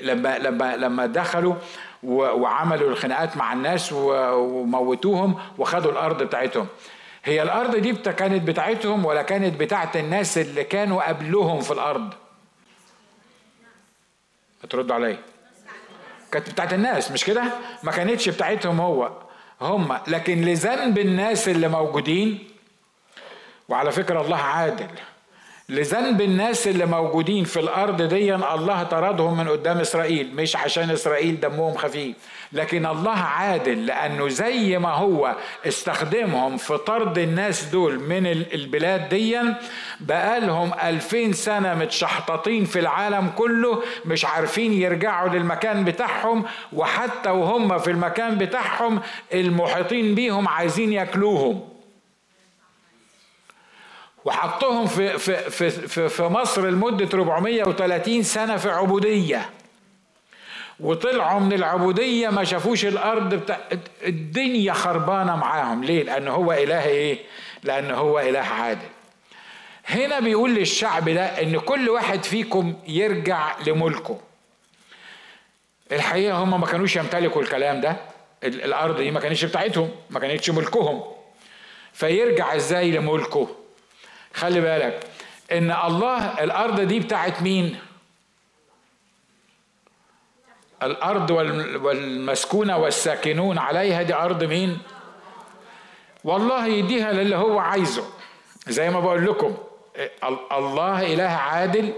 لما 0.02 0.38
لما 0.38 0.76
لما 0.76 1.06
دخلوا 1.06 1.54
وعملوا 2.02 2.90
الخناقات 2.90 3.36
مع 3.36 3.52
الناس 3.52 3.92
وموتوهم 3.92 5.38
وخدوا 5.58 5.92
الأرض 5.92 6.22
بتاعتهم. 6.22 6.66
هي 7.26 7.42
الأرض 7.42 7.76
دي 7.76 7.92
كانت 7.92 8.48
بتاعتهم 8.48 9.04
ولا 9.04 9.22
كانت 9.22 9.60
بتاعت 9.60 9.96
الناس 9.96 10.38
اللي 10.38 10.64
كانوا 10.64 11.08
قبلهم 11.08 11.60
في 11.60 11.70
الأرض؟ 11.70 12.14
تردوا 14.70 14.94
عليا. 14.94 15.18
كانت 16.32 16.50
بتاعت 16.50 16.72
الناس 16.72 17.10
مش 17.10 17.24
كده؟ 17.24 17.44
ما 17.82 17.92
كانتش 17.92 18.28
بتاعتهم 18.28 18.80
هو 18.80 19.12
هم. 19.60 19.98
لكن 20.08 20.40
لذنب 20.44 20.98
الناس 20.98 21.48
اللي 21.48 21.68
موجودين 21.68 22.48
وعلى 23.68 23.92
فكرة 23.92 24.20
الله 24.20 24.36
عادل. 24.36 24.88
لذنب 25.68 26.20
الناس 26.20 26.68
اللي 26.68 26.86
موجودين 26.86 27.44
في 27.44 27.60
الأرض 27.60 28.02
دي 28.02 28.34
الله 28.34 28.82
طردهم 28.82 29.36
من 29.36 29.48
قدام 29.48 29.78
إسرائيل 29.78 30.34
مش 30.36 30.56
عشان 30.56 30.90
إسرائيل 30.90 31.40
دمهم 31.40 31.74
خفيف 31.74 32.16
لكن 32.52 32.86
الله 32.86 33.18
عادل 33.18 33.86
لأنه 33.86 34.28
زي 34.28 34.78
ما 34.78 34.88
هو 34.92 35.36
استخدمهم 35.66 36.56
في 36.56 36.76
طرد 36.78 37.18
الناس 37.18 37.64
دول 37.64 37.98
من 38.00 38.26
البلاد 38.26 39.08
دي 39.08 39.40
بقالهم 40.00 40.70
ألفين 40.84 41.32
سنة 41.32 41.74
متشحططين 41.74 42.64
في 42.64 42.78
العالم 42.78 43.28
كله 43.36 43.82
مش 44.04 44.24
عارفين 44.24 44.72
يرجعوا 44.72 45.28
للمكان 45.28 45.84
بتاعهم 45.84 46.44
وحتى 46.72 47.30
وهم 47.30 47.78
في 47.78 47.90
المكان 47.90 48.38
بتاعهم 48.38 49.00
المحيطين 49.34 50.14
بيهم 50.14 50.48
عايزين 50.48 50.92
ياكلوهم. 50.92 51.75
وحطهم 54.26 54.86
في 54.86 55.18
في 55.18 55.50
في 55.70 56.08
في, 56.08 56.22
مصر 56.22 56.66
لمدة 56.66 57.08
430 57.14 58.22
سنة 58.22 58.56
في 58.56 58.70
عبودية. 58.70 59.50
وطلعوا 60.80 61.40
من 61.40 61.52
العبودية 61.52 62.28
ما 62.28 62.44
شافوش 62.44 62.84
الأرض 62.84 63.34
بتاع 63.34 63.58
الدنيا 64.06 64.72
خربانة 64.72 65.36
معاهم. 65.36 65.84
ليه؟ 65.84 66.02
لأن 66.02 66.28
هو 66.28 66.52
إله 66.52 66.86
إيه؟ 66.86 67.18
لأن 67.62 67.90
هو 67.90 68.18
إله 68.20 68.38
عادل. 68.38 68.88
هنا 69.86 70.20
بيقول 70.20 70.54
للشعب 70.54 71.08
ده 71.08 71.24
إن 71.24 71.58
كل 71.58 71.88
واحد 71.88 72.24
فيكم 72.24 72.74
يرجع 72.88 73.56
لملكه. 73.66 74.20
الحقيقة 75.92 76.38
هم 76.38 76.60
ما 76.60 76.66
كانوش 76.66 76.96
يمتلكوا 76.96 77.42
الكلام 77.42 77.80
ده. 77.80 77.96
الأرض 78.44 78.96
دي 78.96 79.10
ما 79.10 79.20
كانتش 79.20 79.44
بتاعتهم 79.44 79.90
ما 80.10 80.20
كانتش 80.20 80.50
ملكهم. 80.50 81.02
فيرجع 81.92 82.56
إزاي 82.56 82.90
لملكه؟ 82.90 83.65
خلي 84.36 84.60
بالك 84.60 85.00
إن 85.52 85.70
الله 85.70 86.44
الأرض 86.44 86.80
دي 86.80 87.00
بتاعت 87.00 87.42
مين؟ 87.42 87.78
الأرض 90.82 91.30
والمسكونة 91.30 92.76
والساكنون 92.76 93.58
عليها 93.58 94.02
دي 94.02 94.14
أرض 94.14 94.44
مين؟ 94.44 94.78
والله 96.24 96.66
يديها 96.66 97.12
للي 97.12 97.36
هو 97.36 97.58
عايزه. 97.58 98.04
زي 98.66 98.90
ما 98.90 99.00
بقول 99.00 99.26
لكم 99.26 99.56
الله 100.52 101.14
إله 101.14 101.28
عادل 101.28 101.92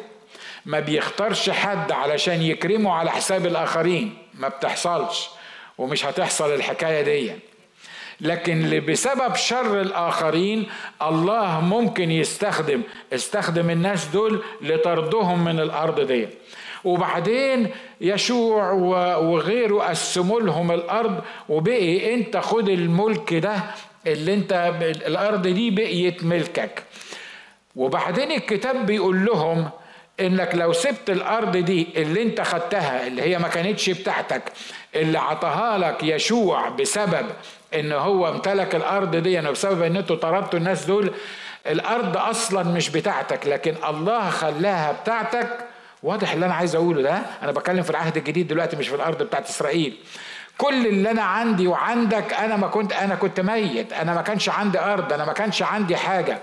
ما 0.66 0.81
بيختارش 0.81 1.51
حد 1.51 1.92
علشان 1.92 2.42
يكرمه 2.42 2.92
على 2.92 3.11
حساب 3.11 3.46
الآخرين. 3.46 4.18
ما 4.35 4.48
بتحصلش. 4.48 5.29
ومش 5.79 6.05
هتحصل 6.07 6.55
الحكاية 6.55 7.03
دي. 7.03 7.48
لكن 8.21 8.85
بسبب 8.89 9.35
شر 9.35 9.81
الآخرين 9.81 10.67
الله 11.03 11.61
ممكن 11.61 12.11
يستخدم 12.11 12.83
استخدم 13.13 13.71
الناس 13.71 14.07
دول 14.07 14.43
لطردهم 14.61 15.45
من 15.45 15.61
الأرض 15.61 16.01
دي. 16.01 16.29
وبعدين 16.85 17.71
يشوع 18.01 18.71
وغيره 19.19 19.83
قسموا 19.83 20.41
لهم 20.41 20.73
الأرض 20.73 21.21
وبقي 21.49 22.15
أنت 22.15 22.37
خد 22.37 22.69
الملك 22.69 23.35
ده 23.35 23.61
اللي 24.07 24.35
أنت 24.35 24.73
الأرض 25.07 25.43
دي 25.47 25.71
بقيت 25.71 26.25
ملكك. 26.25 26.83
وبعدين 27.77 28.33
الكتاب 28.33 28.87
بيقول 28.87 29.25
لهم 29.25 29.71
إنك 30.21 30.55
لو 30.55 30.73
سبت 30.73 31.11
الأرض 31.11 31.57
دي 31.57 31.87
اللي 31.97 32.23
أنت 32.23 32.41
خدتها 32.41 33.07
اللي 33.07 33.23
هي 33.23 33.39
ما 33.39 33.49
كانتش 33.49 33.91
بتاعتك 33.91 34.43
اللي 34.95 35.19
عطاها 35.19 35.79
لك 35.79 36.03
يشوع 36.03 36.69
بسبب 36.69 37.27
إن 37.75 37.93
هو 37.93 38.29
امتلك 38.29 38.75
الأرض 38.75 39.17
دي 39.17 39.41
بسبب 39.41 39.83
إن 39.83 39.97
أنتوا 39.97 40.17
طردتوا 40.17 40.59
الناس 40.59 40.85
دول 40.85 41.13
الأرض 41.67 42.17
أصلا 42.17 42.63
مش 42.63 42.89
بتاعتك 42.91 43.47
لكن 43.47 43.75
الله 43.89 44.31
خلاها 44.31 44.93
بتاعتك. 44.93 45.59
واضح 46.03 46.33
اللي 46.33 46.47
أنا 46.47 46.55
عايز 46.55 46.75
أقوله 46.75 47.03
ده؟ 47.03 47.23
أنا 47.43 47.53
بتكلم 47.53 47.83
في 47.83 47.91
العهد 47.91 48.17
الجديد 48.17 48.49
دلوقتي 48.49 48.77
مش 48.77 48.89
في 48.89 48.95
الأرض 48.95 49.23
بتاعت 49.23 49.49
إسرائيل. 49.49 49.97
كل 50.59 50.87
اللي 50.87 51.11
أنا 51.11 51.23
عندي 51.23 51.67
وعندك 51.67 52.33
أنا 52.33 52.57
ما 52.57 52.67
كنت 52.67 52.93
أنا 52.93 53.15
كنت 53.15 53.41
ميت. 53.41 53.93
أنا 53.93 54.15
ما 54.15 54.23
كانش 54.23 54.49
عندي 54.49 54.81
أرض 54.81 55.13
أنا 55.13 55.25
ما 55.25 55.33
كانش 55.33 55.63
عندي 55.63 55.97
حاجة. 55.97 56.39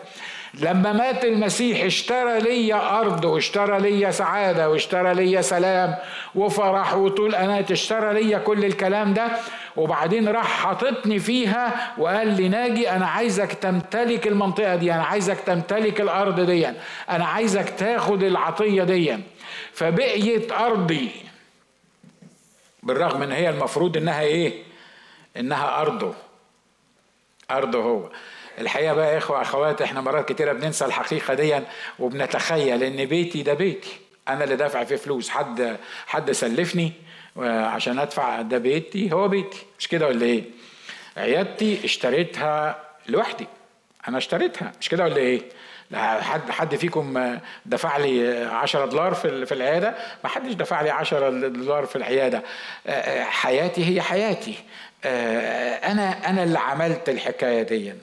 لما 0.62 0.94
مات 0.94 1.26
المسيح 1.26 1.84
اشترى 1.84 2.40
لي 2.40 2.74
أرض 2.74 3.26
واشترى 3.26 3.80
لي 3.80 4.12
سعادة 4.12 4.70
واشترى 4.70 5.14
لي 5.14 5.42
سلام 5.44 5.96
وفرح 6.36 6.94
وطول 6.94 7.36
أنات 7.36 7.72
اشترى 7.72 8.14
لي 8.24 8.40
كل 8.40 8.66
الكلام 8.66 9.14
ده 9.14 9.28
وبعدين 9.76 10.28
راح 10.28 10.48
حاططني 10.48 11.20
فيها 11.20 11.94
وقال 11.98 12.28
لي 12.28 12.50
ناجي 12.50 12.90
أنا 12.90 13.08
عايزك 13.08 13.54
تمتلك 13.54 14.28
المنطقة 14.28 14.76
دي 14.76 14.94
أنا 14.94 15.04
عايزك 15.04 15.40
تمتلك 15.40 16.02
الأرض 16.02 16.40
دي 16.40 16.68
أنا 17.10 17.26
عايزك 17.26 17.70
تاخد 17.70 18.24
العطية 18.24 18.84
دي. 18.84 19.18
فبقيت 19.74 20.52
أرضي 20.52 21.10
بالرغم 22.84 23.22
إن 23.24 23.32
هي 23.32 23.50
المفروض 23.50 23.98
إنها 23.98 24.22
إيه؟ 24.22 24.64
إنها 25.38 25.82
أرضه 25.82 26.14
أرضه 27.52 27.80
هو. 27.84 28.10
الحقيقة 28.62 28.94
بقى 28.94 29.14
يا 29.14 29.18
اخوه 29.18 29.42
أخوات 29.42 29.82
إحنا 29.82 30.02
مرات 30.02 30.32
كتيرة 30.32 30.54
بننسى 30.54 30.86
الحقيقة 30.86 31.34
دي 31.34 31.60
وبنتخيل 32.00 32.84
إن 32.84 33.06
بيتي 33.06 33.44
ده 33.44 33.54
بيتي. 33.54 33.98
أنا 34.28 34.44
اللي 34.44 34.56
دافع 34.56 34.84
فيه 34.84 34.96
فلوس. 34.96 35.30
حد 35.30 35.78
حد 36.08 36.32
سلفني 36.32 36.92
عشان 37.38 38.00
أدفع 38.00 38.42
ده 38.42 38.58
بيتي 38.58 39.12
هو 39.14 39.28
بيتي. 39.28 39.66
مش 39.80 39.88
كده 39.88 40.08
ولا 40.08 40.26
إيه؟ 40.26 40.44
عيادتي 41.18 41.80
اشتريتها 41.86 42.84
لوحدي. 43.08 43.48
أنا 44.08 44.18
اشتريتها. 44.18 44.72
مش 44.82 44.90
كده 44.90 45.04
ولا 45.04 45.18
إيه؟ 45.18 45.42
حد 45.96 46.52
حد 46.52 46.76
فيكم 46.76 47.38
دفع 47.66 47.98
لي 47.98 48.44
10 48.46 48.86
دولار 48.86 49.14
في 49.14 49.46
في 49.46 49.52
العيادة؟ 49.54 49.96
ما 50.24 50.30
حدش 50.30 50.54
دفع 50.54 50.82
لي 50.82 50.90
10 50.90 51.30
دولار 51.48 51.86
في 51.86 51.96
العيادة. 51.96 52.44
حياتي 53.22 53.86
هي 53.96 54.02
حياتي. 54.02 54.56
أنا 55.06 56.30
أنا 56.30 56.44
اللي 56.44 56.60
عملت 56.60 57.10
الحكاية 57.10 57.62
دي. 57.64 57.94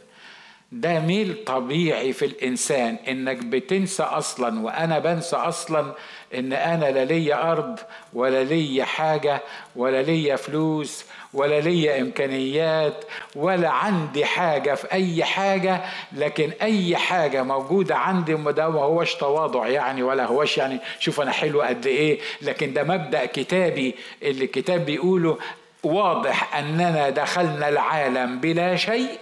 ده 0.72 1.00
ميل 1.00 1.44
طبيعي 1.46 2.12
في 2.12 2.24
الإنسان 2.24 2.96
إنك 3.08 3.36
بتنسى 3.36 4.02
أصلا 4.02 4.60
وأنا 4.60 4.98
بنسى 4.98 5.36
أصلا 5.36 5.92
إن 6.34 6.52
أنا 6.52 6.90
لا 6.90 7.04
ليا 7.04 7.52
أرض 7.52 7.78
ولا 8.12 8.44
ليا 8.44 8.84
حاجة 8.84 9.42
ولا 9.76 10.02
ليا 10.02 10.36
فلوس 10.36 11.04
ولا 11.34 11.60
ليا 11.60 12.00
إمكانيات 12.00 13.04
ولا 13.36 13.68
عندي 13.68 14.24
حاجة 14.24 14.74
في 14.74 14.92
أي 14.92 15.24
حاجة. 15.24 15.80
لكن 16.12 16.50
أي 16.62 16.96
حاجة 16.96 17.42
موجودة 17.42 17.96
عندي 17.96 18.34
ده 18.34 18.68
ما 18.68 18.80
هوش 18.80 19.14
تواضع 19.14 19.66
يعني 19.66 20.02
ولا 20.02 20.24
هوش 20.24 20.58
يعني 20.58 20.78
شوف 20.98 21.20
أنا 21.20 21.30
حلو 21.32 21.62
قد 21.62 21.86
إيه. 21.86 22.18
لكن 22.42 22.72
ده 22.72 22.82
مبدأ 22.84 23.26
كتابي 23.26 23.94
اللي 24.22 24.44
الكتاب 24.44 24.84
بيقوله 24.86 25.38
واضح 25.82 26.56
أننا 26.56 27.10
دخلنا 27.10 27.68
العالم 27.68 28.40
بلا 28.40 28.76
شيء. 28.76 29.18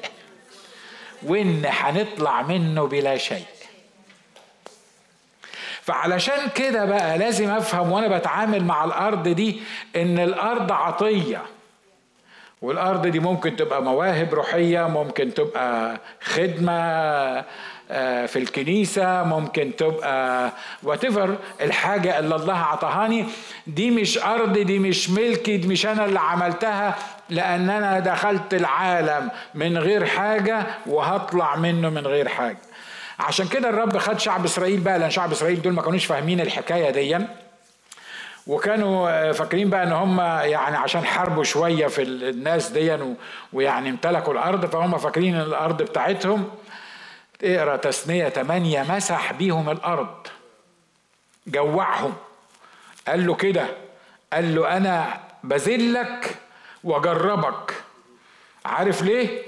وإن 1.23 1.63
هنطلع 1.67 2.43
منه 2.43 2.87
بلا 2.87 3.17
شيء. 3.17 3.45
فعلشان 5.83 6.49
كده 6.55 6.85
بقى 6.85 7.19
لازم 7.19 7.51
أفهم 7.51 7.93
وأنا 7.93 8.19
بتعامل 8.19 8.65
مع 8.65 8.85
الأرض 8.85 9.29
دي 9.29 9.61
إن 9.97 10.19
الأرض 10.19 10.73
عطية. 10.73 11.43
والأرض 12.63 13.07
دي 13.07 13.19
ممكن 13.21 13.57
تبقى 13.57 13.83
مواهب 13.83 14.35
روحية 14.35 14.89
ممكن 14.89 15.35
تبقى 15.35 16.01
خدمة 16.23 16.73
آه، 17.93 18.27
في 18.27 18.39
الكنيسة 18.39 19.23
ممكن 19.23 19.77
تبقى 19.77 20.53
واتيفر 20.83 21.37
الحاجة 21.61 22.19
اللي 22.19 22.37
الله 22.37 22.57
عطاهاني 22.59 23.27
دي 23.67 23.91
مش 23.91 24.19
أرض 24.19 24.59
دي 24.59 24.79
مش 24.79 25.11
ملكي 25.11 25.57
دي 25.57 25.69
مش 25.69 25.87
أنا 25.87 26.05
اللي 26.05 26.21
عملتها. 26.21 26.97
لأن 27.31 27.71
أنا 27.71 27.99
دخلت 27.99 28.55
العالم 28.55 29.31
من 29.55 29.79
غير 29.79 30.07
حاجة 30.07 30.67
وهطلع 30.87 31.57
منه 31.57 31.89
من 31.89 32.07
غير 32.07 32.29
حاجة. 32.29 32.59
عشان 33.19 33.49
كده 33.49 33.69
الرب 33.69 33.99
خد 33.99 34.19
شعب 34.21 34.45
إسرائيل 34.45 34.81
بقى 34.81 34.99
لأن 34.99 35.11
شعب 35.11 35.33
إسرائيل 35.33 35.63
دول 35.63 35.73
ما 35.73 35.83
كانوش 35.83 36.05
فاهمين 36.05 36.41
الحكاية 36.41 36.91
دي. 36.91 37.27
وكانوا 38.47 39.33
فاكرين 39.33 39.71
بقى 39.71 39.83
إن 39.83 39.93
هم 39.93 40.21
يعني 40.21 40.77
عشان 40.77 41.05
حاربوا 41.05 41.45
شوية 41.45 41.87
في 41.87 42.03
الناس 42.03 42.69
دي 42.69 42.99
ويعني 43.53 43.91
امتلكوا 43.91 44.33
الأرض 44.33 44.67
فهم 44.67 44.99
فاكرين 44.99 45.35
إن 45.35 45.41
الأرض 45.41 45.83
بتاعتهم 45.83 46.49
اقرا 47.43 47.77
تثنية 47.77 48.29
8 48.29 48.83
مسح 48.83 49.33
بيهم 49.33 49.71
الأرض. 49.71 50.27
جوعهم. 51.47 52.15
قال 53.09 53.27
له 53.27 53.35
كده. 53.35 53.65
قال 54.33 54.55
له 54.55 54.77
أنا 54.77 55.21
بذلك 55.45 56.35
واجربك 56.85 57.75
عارف 58.65 59.03
ليه؟ 59.03 59.43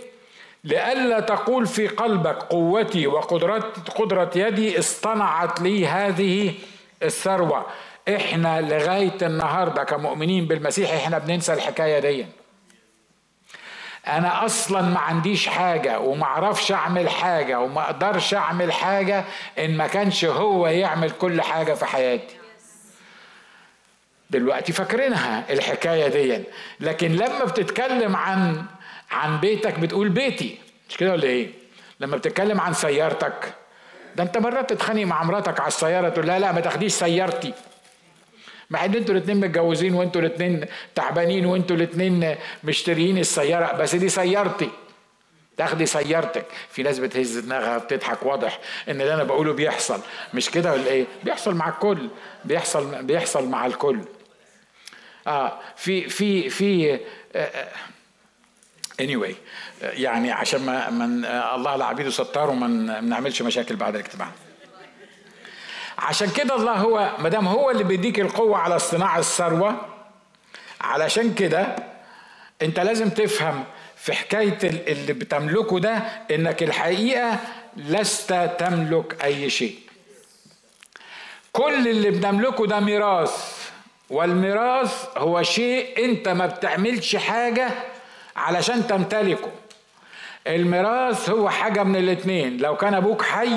لئلا 0.65 1.21
تقول 1.21 1.67
في 1.67 1.89
قلبك 1.89 2.43
قوتي 2.43 3.07
وقدرت 3.07 3.91
قدرة 3.91 4.31
يدي 4.37 4.79
اصطنعت 4.79 5.61
لي 5.61 5.87
هذه 5.87 6.55
الثروة. 7.03 7.67
إحنا 8.17 8.61
لغاية 8.61 9.17
النهاردة 9.23 9.85
كمؤمنين 9.85 10.47
بالمسيح 10.47 10.93
إحنا 10.93 11.19
بننسى 11.19 11.53
الحكاية 11.53 11.99
دي. 11.99 12.27
أنا 14.07 14.45
أصلا 14.45 14.83
ما 14.83 14.99
عنديش 14.99 15.49
حاجة 15.49 16.01
وما 16.01 16.25
أعرفش 16.25 16.73
أعمل 16.73 17.11
حاجة 17.11 17.61
وما 17.61 17.85
أقدرش 17.85 18.35
أعمل 18.35 18.73
حاجة 18.73 19.25
إن 19.59 19.77
ما 19.77 19.87
كانش 19.87 20.25
هو 20.25 20.67
يعمل 20.67 21.11
كل 21.11 21.43
حاجة 21.43 21.75
في 21.75 21.85
حياتي. 21.85 22.37
دلوقتي 24.33 24.73
فاكرينها 24.73 25.53
الحكاية 25.53 26.09
دي. 26.09 26.45
لكن 26.81 27.13
لما 27.13 27.45
بتتكلم 27.45 28.17
عن 28.17 28.65
عن 29.11 29.41
بيتك 29.41 29.79
بتقول 29.79 30.09
بيتي. 30.09 30.59
مش 30.89 30.97
كده 30.97 31.13
ولا 31.13 31.25
إيه؟ 31.25 31.51
لما 32.01 32.17
بتتكلم 32.17 32.61
عن 32.61 32.73
سيارتك. 32.73 33.55
ده 34.17 34.23
أنت 34.23 34.39
مرات 34.39 34.71
تتخانق 34.71 35.05
مع 35.05 35.23
مراتك 35.23 35.61
على 35.61 35.69
السيارة 35.69 36.09
تقول 36.09 36.27
لا 36.27 36.39
لا 36.39 36.53
ما 36.53 36.61
تاخديش 36.61 36.93
سيارتي. 36.93 37.55
مع 38.71 38.85
إن 38.85 38.95
أنتوا 38.95 39.15
الاثنين 39.15 39.37
متجوزين 39.41 39.95
وانتوا 39.95 40.21
الاثنين 40.21 40.65
تعبانين 40.95 41.47
وانتوا 41.47 41.77
الاثنين 41.77 42.37
مشتريين 42.65 43.19
السيارة 43.19 43.73
بس 43.77 43.95
دي 43.95 44.09
سيارتي. 44.09 44.71
تاخدي 45.57 45.87
سيارتك. 45.87 46.47
في 46.71 46.83
ناس 46.83 46.99
بتهز 46.99 47.39
دماغها 47.39 47.79
بتضحك 47.79 48.23
واضح 48.23 48.59
إن 48.89 49.01
اللي 49.01 49.15
أنا 49.15 49.25
بقوله 49.25 49.53
بيحصل. 49.53 50.01
مش 50.35 50.51
كده 50.51 50.73
ولا 50.73 50.87
إيه؟ 50.87 51.05
بيحصل 51.25 51.55
مع 51.55 51.69
الكل. 51.69 52.09
بيحصل 52.45 53.03
بيحصل 53.03 53.49
مع 53.49 53.67
الكل. 53.67 54.01
آه 55.27 55.59
في 55.77 56.09
في 56.09 56.51
في 56.51 57.01
اني 59.01 59.17
anyway 59.17 59.35
يعني 59.83 60.33
عشان 60.33 60.67
ما 60.67 60.91
من 60.91 61.25
الله 61.25 61.77
لعبيده 61.77 62.11
ستار 62.11 62.51
وما 62.51 62.67
نعملش 63.01 63.43
مشاكل 63.43 63.77
بعد 63.77 63.95
الاجتماع. 63.95 64.29
عشان 65.99 66.31
كده 66.31 66.57
الله 66.57 66.73
هو 66.73 67.17
ما 67.19 67.29
دام 67.29 67.49
هو 67.49 67.71
اللي 67.71 67.85
بيديك 67.85 68.21
القوة 68.21 68.59
على 68.59 68.77
اصطناع 68.77 69.19
الثروة 69.19 69.87
علشان 70.81 71.35
كده 71.35 71.77
انت 72.63 72.81
لازم 72.81 73.09
تفهم 73.11 73.65
في 73.97 74.13
حكاية 74.13 74.59
اللي 74.63 75.13
بتملكه 75.13 75.79
ده 75.81 75.95
انك 76.31 76.63
الحقيقة 76.63 77.39
لست 77.77 78.51
تملك 78.59 79.25
أي 79.25 79.51
شيء. 79.51 79.79
كل 81.53 81.89
اللي 81.89 82.11
بنملكه 82.11 82.67
ده 82.67 82.81
ميراث. 82.81 83.62
والميراث 84.13 85.07
هو 85.17 85.43
شيء 85.43 86.05
انت 86.05 86.29
ما 86.29 86.47
بتعملش 86.47 87.17
حاجة 87.17 87.69
علشان 88.37 88.87
تمتلكه. 88.87 89.49
الميراث 90.47 91.31
هو 91.31 91.49
حاجة 91.51 91.83
من 91.83 91.97
الاتنين. 91.97 92.57
لو 92.57 92.77
كان 92.77 92.95
أبوك 92.95 93.23
حي 93.23 93.51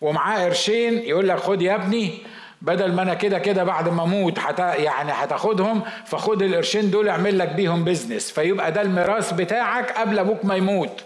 ومعاه 0.00 0.44
قرشين 0.44 0.98
يقول 0.98 1.28
لك 1.28 1.38
خد 1.38 1.62
يا 1.62 1.74
ابني 1.74 2.18
بدل 2.62 2.92
ما 2.92 3.02
أنا 3.02 3.14
كده 3.14 3.38
كده 3.38 3.64
بعد 3.64 3.88
ما 3.88 4.02
أموت 4.02 4.38
حت 4.38 4.58
يعني 4.58 5.12
هتاخدهم 5.12 5.82
فخد 6.06 6.42
القرشين 6.42 6.90
دول 6.90 7.08
اعمل 7.08 7.38
لك 7.38 7.48
بيهم 7.48 7.84
بيزنس 7.84 8.30
فيبقى 8.30 8.72
ده 8.72 8.82
الميراث 8.82 9.32
بتاعك 9.32 9.92
قبل 9.98 10.18
أبوك 10.18 10.44
ما 10.44 10.54
يموت. 10.56 11.04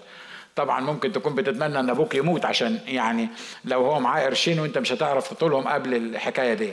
طبعا 0.58 0.80
ممكن 0.80 1.12
تكون 1.12 1.34
بتتمنى 1.34 1.80
إن 1.80 1.90
أبوك 1.90 2.14
يموت 2.14 2.44
عشان 2.44 2.78
يعني 2.86 3.28
لو 3.64 3.86
هو 3.86 4.00
معاه 4.00 4.24
قرشين 4.24 4.60
وأنت 4.60 4.78
مش 4.78 4.92
هتعرف 4.92 5.28
تطولهم 5.34 5.68
قبل 5.68 5.94
الحكاية 5.94 6.54
دي. 6.54 6.72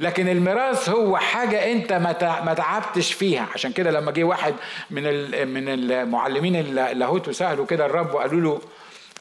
لكن 0.00 0.28
الميراث 0.28 0.88
هو 0.88 1.16
حاجة 1.16 1.72
أنت 1.72 1.92
ما 1.92 2.54
تعبتش 2.56 3.12
فيها. 3.12 3.46
عشان 3.54 3.72
كده 3.72 3.90
لما 3.90 4.12
جه 4.12 4.24
واحد 4.24 4.54
من 4.90 5.02
من 5.48 5.68
المعلمين 5.68 6.56
اللاهوت 6.56 7.28
وسالوا 7.28 7.66
كده 7.66 7.86
الرب 7.86 8.14
وقالوا 8.14 8.40
له 8.40 8.60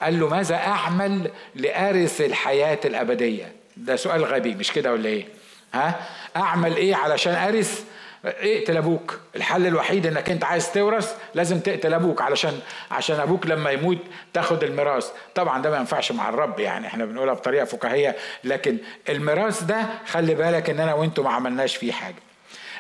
قال 0.01 0.19
له 0.19 0.30
ماذا 0.30 0.56
أعمل 0.56 1.32
لأرث 1.56 2.21
الحياة 2.21 2.80
الأبدية؟ 2.86 3.51
ده 3.78 3.95
سؤال 3.95 4.25
غبي 4.25 4.56
مش 4.56 4.71
كده 4.71 4.91
ولا 4.91 5.10
إيه؟ 5.10 5.25
ها؟ 5.73 5.95
أعمل 6.36 6.75
إيه 6.75 6.95
علشان 6.95 7.34
أرث 7.36 7.84
اقتل 8.26 8.78
أبوك. 8.78 9.20
الحل 9.36 9.68
الوحيد 9.68 10.06
انك 10.08 10.30
انت 10.30 10.44
عايز 10.44 10.72
تورث 10.72 11.16
لازم 11.36 11.60
تقتل 11.60 11.94
أبوك 11.94 12.22
علشان 12.22 12.60
عشان 12.92 13.20
أبوك 13.20 13.48
لما 13.48 13.72
يموت 13.72 13.98
تاخد 14.34 14.64
الميراث. 14.64 15.12
طبعا 15.36 15.62
ده 15.62 15.70
ما 15.70 15.78
ينفعش 15.78 16.12
مع 16.12 16.30
الرب 16.30 16.60
يعني 16.60 16.88
إحنا 16.88 17.06
بنقولها 17.06 17.34
بطريقة 17.34 17.66
فكاهية. 17.66 18.16
لكن 18.44 18.78
الميراث 19.10 19.64
ده 19.64 19.86
خلي 20.08 20.36
بالك 20.36 20.70
ان 20.70 20.80
أنا 20.80 20.94
وأنتم 20.94 21.24
ما 21.24 21.30
عملناش 21.30 21.76
فيه 21.76 21.92
حاجة. 21.92 22.16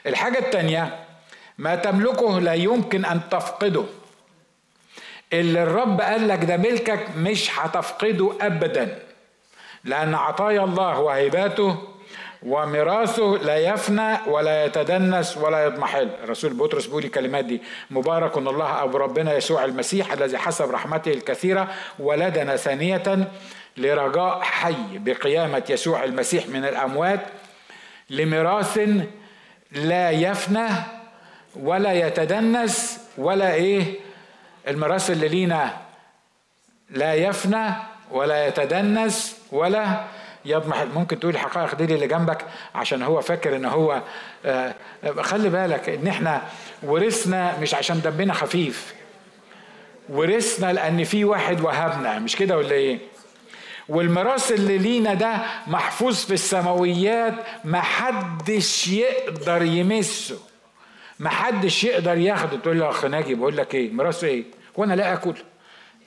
الحاجة 0.05 0.39
الثانية 0.39 0.99
ما 1.57 1.75
تملكه 1.75 2.39
لا 2.39 2.53
يمكن 2.53 3.05
ان 3.05 3.21
تفقده. 3.31 3.83
اللي 5.33 5.63
الرب 5.63 6.01
قال 6.01 6.27
لك 6.27 6.43
ده 6.43 6.57
ملكك 6.57 7.07
مش 7.17 7.59
هتفقده 7.59 8.31
ابدا 8.41 8.99
لأن 9.83 10.13
عطايا 10.15 10.63
الله 10.63 10.99
وهباته 10.99 11.77
وميراثه 12.43 13.37
لا 13.43 13.57
يفنى 13.57 14.17
ولا 14.27 14.65
يتدنس 14.65 15.37
ولا 15.37 15.65
يضمحل. 15.65 16.09
الرسول 16.23 16.53
بطرس 16.53 16.85
بيقول 16.85 17.03
الكلمات 17.03 17.45
دي. 17.45 17.61
مبارك 17.91 18.37
الله 18.37 18.83
أبو 18.83 18.97
ربنا 18.97 19.33
يسوع 19.33 19.65
المسيح 19.65 20.13
الذي 20.13 20.37
حسب 20.37 20.71
رحمته 20.71 21.11
الكثيرة 21.11 21.67
ولدنا 21.99 22.55
ثانية 22.55 23.27
لرجاء 23.77 24.41
حي 24.41 24.75
بقيامة 24.93 25.63
يسوع 25.69 26.03
المسيح 26.03 26.47
من 26.47 26.65
الأموات 26.65 27.19
لميراث 28.09 28.79
لا 29.71 30.11
يفنى 30.11 30.67
ولا 31.55 31.93
يتدنس 31.93 32.99
ولا 33.17 33.53
إيه؟ 33.53 33.83
الميراث 34.67 35.11
اللي 35.11 35.27
لينا 35.27 35.77
لا 36.89 37.13
يفنى 37.13 37.73
ولا 38.11 38.47
يتدنس 38.47 39.37
ولا 39.51 40.03
يضمح 40.45 40.83
ممكن 40.95 41.19
تقول 41.19 41.33
الحقائق 41.33 41.75
دي 41.75 41.95
اللي 41.95 42.07
جنبك 42.07 42.45
عشان 42.75 43.03
هو 43.03 43.21
فاكر 43.21 43.55
إن 43.55 43.65
هو 43.65 44.01
آه، 44.45 44.73
خلي 45.21 45.49
بالك 45.49 45.89
إن 45.89 46.07
إحنا 46.07 46.41
ورثنا 46.83 47.59
مش 47.59 47.73
عشان 47.75 48.01
دمنا 48.01 48.33
خفيف. 48.33 48.93
ورثنا 50.09 50.73
لأن 50.73 51.03
في 51.03 51.25
واحد 51.25 51.61
وهبنا 51.61 52.19
مش 52.19 52.35
كده 52.35 52.57
ولا 52.57 52.71
إيه؟ 52.71 52.99
والميراث 53.89 54.51
اللي 54.51 54.77
لينا 54.77 55.13
ده 55.13 55.37
محفوظ 55.67 56.15
في 56.25 56.33
السماويات 56.33 57.33
محدش 57.65 58.87
يقدر 58.87 59.61
يمسه. 59.61 60.37
محدش 61.19 61.83
يقدر 61.83 62.17
ياخده. 62.17 62.57
تقول 62.57 62.79
له 62.79 62.89
اخ 62.89 63.05
ناجي 63.05 63.35
بقول 63.35 63.57
لك 63.57 63.75
إيه؟ 63.75 63.91
ميراث 63.91 64.23
إيه؟ 64.23 64.43
وأنا 64.75 64.93
لا 64.93 65.13
آكل. 65.13 65.29
انت 65.29 65.37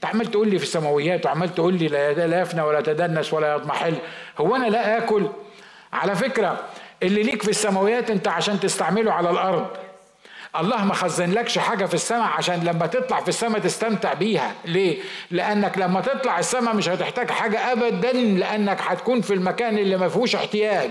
عمال 0.05 0.31
تقول 0.31 0.49
لي 0.49 0.59
في 0.59 0.65
السماويات 0.65 1.27
وعمال 1.27 1.55
تقول 1.55 1.75
لي 1.75 1.89
لا 1.89 2.41
يفنى 2.41 2.63
ولا 2.63 2.81
تدنس 2.81 3.33
ولا 3.33 3.55
يضمحل. 3.55 3.95
هو 4.39 4.57
أنا 4.57 4.67
لا 4.67 4.99
آكل؟ 4.99 5.29
على 5.93 6.15
فكرة 6.15 6.61
اللي 7.03 7.23
ليك 7.23 7.43
في 7.43 7.49
السماويات 7.51 8.11
أنت 8.11 8.29
عشان 8.29 8.61
تستعمله 8.61 9.13
على 9.13 9.31
الأرض. 9.31 9.67
الله 10.61 10.85
ما 10.85 10.95
خزنلكش 10.95 11.59
حاجة 11.59 11.87
في 11.87 11.95
السماء 11.95 12.29
عشان 12.29 12.65
لما 12.65 12.87
تطلع 12.87 13.21
في 13.21 13.29
السماء 13.29 13.61
تستمتع 13.61 14.15
بيها. 14.15 14.55
ليه؟ 14.65 14.99
لأنك 15.31 15.79
لما 15.79 16.01
تطلع 16.01 16.39
السماء 16.39 16.75
مش 16.75 16.89
هتحتاج 16.89 17.31
حاجة 17.31 17.73
ابدا 17.73 18.13
لأنك 18.13 18.79
هتكون 18.81 19.21
في 19.21 19.35
المكان 19.35 19.79
اللي 19.79 19.97
ما 19.97 20.09
فيهوش 20.09 20.35
احتياج. 20.35 20.91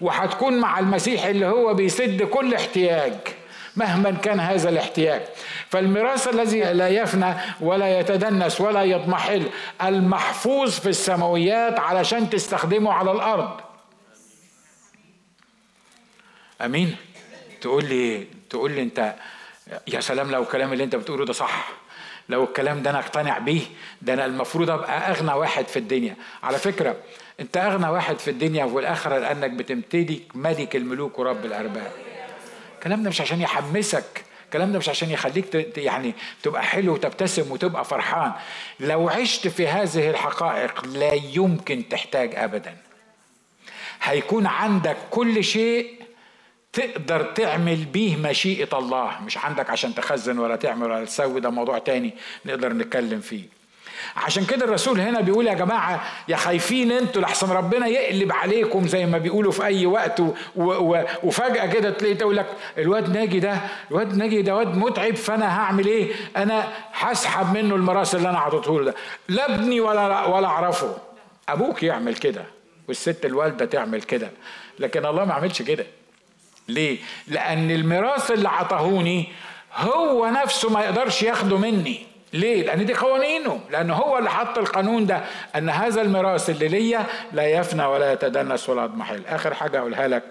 وهتكون 0.00 0.60
مع 0.60 0.78
المسيح 0.78 1.24
اللي 1.24 1.46
هو 1.46 1.74
بيسد 1.74 2.22
كل 2.22 2.54
احتياج 2.54 3.12
مهما 3.76 4.10
كان 4.10 4.40
هذا 4.40 4.68
الاحتياج. 4.68 5.22
فالميراث 5.72 6.28
الذي 6.28 6.60
لا 6.60 6.88
يفنى 6.88 7.34
ولا 7.60 8.00
يتدنس 8.00 8.60
ولا 8.60 8.82
يضمحل 8.84 9.48
المحفوظ 9.82 10.70
في 10.70 10.88
السماويات 10.88 11.78
علشان 11.78 12.30
تستخدمه 12.30 12.92
على 12.92 13.12
الأرض. 13.12 13.60
أمين؟ 16.60 16.96
تقول 17.60 17.84
لي 17.84 18.26
تقول 18.50 18.70
لي 18.72 18.82
أنت 18.82 19.14
يا 19.88 20.00
سلام 20.00 20.30
لو 20.30 20.42
الكلام 20.42 20.72
اللي 20.72 20.84
أنت 20.84 20.96
بتقوله 20.96 21.24
ده 21.24 21.32
صح. 21.32 21.68
لو 22.28 22.44
الكلام 22.44 22.82
ده 22.82 22.90
أنا 22.90 22.98
أقتنع 22.98 23.38
بيه 23.38 23.62
ده 24.02 24.14
أنا 24.14 24.24
المفروض 24.26 24.70
أبقى 24.70 25.10
أغنى 25.10 25.32
واحد 25.32 25.68
في 25.68 25.78
الدنيا. 25.78 26.16
على 26.42 26.58
فكرة 26.58 26.96
أنت 27.40 27.56
أغنى 27.56 27.88
واحد 27.88 28.18
في 28.18 28.30
الدنيا 28.30 28.64
والاخره 28.64 29.18
لأنك 29.18 29.50
بتمتلك 29.50 30.22
ملك 30.34 30.76
الملوك 30.76 31.18
ورب 31.18 31.44
الأرباب. 31.44 31.92
الكلام 32.74 33.02
ده 33.02 33.08
مش 33.10 33.20
عشان 33.20 33.40
يحمسك 33.40 34.24
الكلام 34.52 34.72
ده 34.72 34.78
مش 34.78 34.88
عشان 34.88 35.10
يخليك 35.10 35.76
يعني 35.76 36.14
تبقى 36.42 36.62
حلو 36.62 36.92
وتبتسم 36.94 37.52
وتبقى 37.52 37.84
فرحان. 37.84 38.32
لو 38.80 39.08
عشت 39.08 39.48
في 39.48 39.68
هذه 39.68 40.10
الحقائق 40.10 40.86
لا 40.86 41.12
يمكن 41.14 41.88
تحتاج 41.88 42.34
ابدا. 42.34 42.76
هيكون 44.02 44.46
عندك 44.46 44.96
كل 45.10 45.44
شيء 45.44 46.02
تقدر 46.72 47.22
تعمل 47.22 47.84
بيه 47.84 48.16
مشيئة 48.16 48.78
الله. 48.78 49.20
مش 49.20 49.38
عندك 49.38 49.70
عشان 49.70 49.94
تخزن 49.94 50.38
ولا 50.38 50.56
تعمل 50.56 50.90
ولا 50.90 51.04
تسوي 51.04 51.40
ده 51.40 51.50
موضوع 51.50 51.78
تاني 51.78 52.14
نقدر 52.46 52.72
نتكلم 52.72 53.20
فيه. 53.20 53.61
عشان 54.16 54.44
كده 54.44 54.64
الرسول 54.64 55.00
هنا 55.00 55.20
بيقول 55.20 55.46
يا 55.46 55.54
جماعة 55.54 56.02
يا 56.28 56.36
خايفين 56.36 56.92
أنتوا 56.92 57.22
لحسن 57.22 57.50
ربنا 57.50 57.86
يقلب 57.86 58.32
عليكم 58.32 58.88
زي 58.88 59.06
ما 59.06 59.18
بيقولوا 59.18 59.52
في 59.52 59.64
أي 59.64 59.86
وقت 59.86 60.20
و 60.20 60.32
و 60.56 61.04
وفجأة 61.22 61.66
كده 61.66 61.90
تلاقي 61.90 62.14
تقول 62.14 62.36
لك 62.36 62.46
الواد 62.78 63.16
ناجي 63.16 63.40
ده 63.40 63.56
الواد 63.90 64.16
ناجي 64.16 64.42
ده 64.42 64.56
واد 64.56 64.76
متعب 64.76 65.14
فأنا 65.16 65.58
هعمل 65.60 65.86
إيه؟ 65.86 66.12
أنا 66.36 66.68
هسحب 66.94 67.54
منه 67.54 67.74
المراس 67.74 68.14
اللي 68.14 68.28
أنا 68.30 68.38
عطيته 68.38 68.78
له 68.80 68.84
ده. 68.84 68.94
لا 69.28 69.54
ابني 69.54 69.80
ولا 69.80 70.26
ولا 70.26 70.46
أعرفه. 70.46 70.96
أبوك 71.48 71.82
يعمل 71.82 72.14
كده 72.14 72.44
والست 72.88 73.24
الوالدة 73.26 73.64
تعمل 73.64 74.02
كده. 74.02 74.30
لكن 74.78 75.06
الله 75.06 75.24
ما 75.24 75.34
عملش 75.34 75.62
كده. 75.62 75.86
ليه؟ 76.68 76.98
لأن 77.28 77.70
الميراث 77.70 78.30
اللي 78.30 78.48
عطاهوني 78.48 79.28
هو 79.76 80.26
نفسه 80.26 80.70
ما 80.70 80.80
يقدرش 80.84 81.22
ياخده 81.22 81.58
مني. 81.58 82.11
ليه؟ 82.32 82.62
لأن 82.62 82.86
دي 82.86 82.94
قوانينه 82.94 83.60
لأن 83.70 83.90
هو 83.90 84.18
اللي 84.18 84.30
حط 84.30 84.58
القانون 84.58 85.06
ده 85.06 85.24
أن 85.56 85.68
هذا 85.68 86.02
الميراث 86.02 86.50
اللي 86.50 86.68
ليا 86.68 87.06
لا 87.32 87.46
يفنى 87.46 87.84
ولا 87.84 88.12
يتدنس 88.12 88.68
ولا 88.68 88.84
يضمحل 88.84 89.26
آخر 89.26 89.54
حاجة 89.54 89.78
أقولها 89.78 90.08
لك 90.08 90.22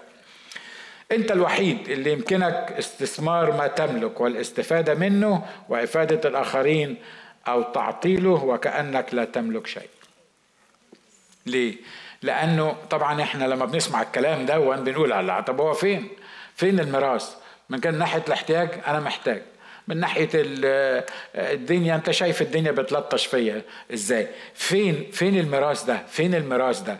أنت 1.12 1.32
الوحيد 1.32 1.88
اللي 1.88 2.12
يمكنك 2.12 2.74
استثمار 2.78 3.52
ما 3.52 3.66
تملك 3.66 4.20
والاستفادة 4.20 4.94
منه 4.94 5.42
وإفادة 5.68 6.28
الآخرين 6.28 6.96
أو 7.48 7.62
تعطيله 7.62 8.44
وكأنك 8.44 9.14
لا 9.14 9.24
تملك 9.24 9.66
شيء 9.66 9.88
ليه؟ 11.46 11.76
لأنه 12.22 12.76
طبعا 12.90 13.22
إحنا 13.22 13.44
لما 13.44 13.64
بنسمع 13.64 14.02
الكلام 14.02 14.46
ده 14.46 14.58
بنقول 14.58 15.10
لا 15.10 15.40
طب 15.40 15.60
هو 15.60 15.72
فين؟ 15.72 16.08
فين 16.54 16.80
الميراث؟ 16.80 17.34
من 17.68 17.80
كان 17.80 17.98
ناحية 17.98 18.22
الاحتياج 18.28 18.68
أنا 18.86 19.00
محتاج 19.00 19.42
من 19.88 20.00
ناحية 20.00 20.28
الدنيا 21.34 21.94
أنت 21.94 22.10
شايف 22.10 22.42
الدنيا 22.42 22.70
بتلطش 22.70 23.26
فيا. 23.26 23.62
إزاي؟ 23.92 24.28
فين 24.54 25.10
فين 25.12 25.38
الميراث 25.38 25.84
ده؟ 25.84 26.02
فين 26.08 26.34
الميراث 26.34 26.80
ده؟ 26.80 26.98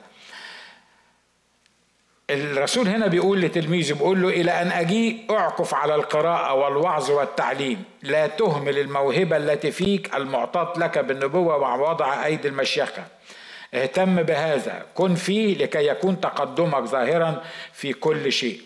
الرسول 2.31 2.89
هنا 2.89 3.07
بيقول 3.07 3.41
لتلميذه 3.41 3.93
بيقول 3.93 4.23
له 4.23 4.29
إلى 4.29 4.51
أن 4.51 4.73
اجيء 4.73 5.27
أعكف 5.31 5.75
على 5.75 5.95
القراءة 5.95 6.55
والوعظ 6.55 7.11
والتعليم. 7.11 7.85
لا 8.03 8.27
تهمل 8.27 8.79
الموهبة 8.79 9.37
التي 9.37 9.71
فيك 9.71 10.15
المعطاة 10.15 10.79
لك 10.79 10.99
بالنبوة 10.99 11.59
مع 11.59 11.75
وضع 11.75 12.25
أيدي 12.25 12.49
المشيخة. 12.49 13.05
اهتم 13.75 14.23
بهذا. 14.23 14.87
كن 14.95 15.15
فيه 15.15 15.57
لكي 15.59 15.87
يكون 15.87 16.21
تقدمك 16.21 16.85
ظاهرا 16.85 17.45
في 17.73 17.93
كل 17.93 18.33
شيء. 18.33 18.61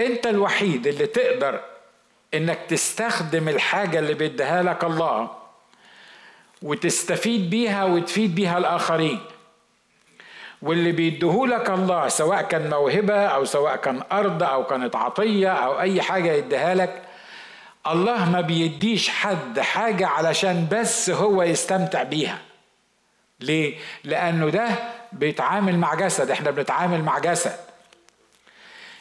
أنت 0.00 0.26
الوحيد 0.26 0.86
اللي 0.86 1.06
تقدر 1.06 1.60
إنك 2.34 2.58
تستخدم 2.68 3.48
الحاجة 3.48 3.98
اللي 3.98 4.14
بيديها 4.14 4.62
لك 4.62 4.84
الله 4.84 5.30
وتستفيد 6.62 7.50
بيها 7.50 7.84
وتفيد 7.84 8.34
بيها 8.34 8.58
الآخرين. 8.58 9.20
واللي 10.62 10.92
بيديهولك 10.92 11.70
الله 11.70 12.08
سواء 12.08 12.42
كان 12.42 12.70
موهبة 12.70 13.26
أو 13.26 13.44
سواء 13.44 13.76
كان 13.76 14.02
أرض 14.12 14.42
أو 14.42 14.64
كانت 14.66 14.96
عطية 14.96 15.48
أو 15.52 15.80
أي 15.80 16.02
حاجة 16.02 16.32
يديها 16.32 16.74
لك 16.74 17.02
الله 17.86 18.30
ما 18.30 18.40
بيديش 18.40 19.08
حد 19.08 19.60
حاجة 19.60 20.06
علشان 20.06 20.68
بس 20.72 21.10
هو 21.10 21.42
يستمتع 21.42 22.02
بيها. 22.02 22.38
ليه؟ 23.40 23.78
لأنه 24.04 24.48
ده 24.48 24.68
بيتعامل 25.12 25.78
مع 25.78 25.94
جسد 25.94 26.30
إحنا 26.30 26.50
بنتعامل 26.50 27.02
مع 27.02 27.18
جسد. 27.18 27.56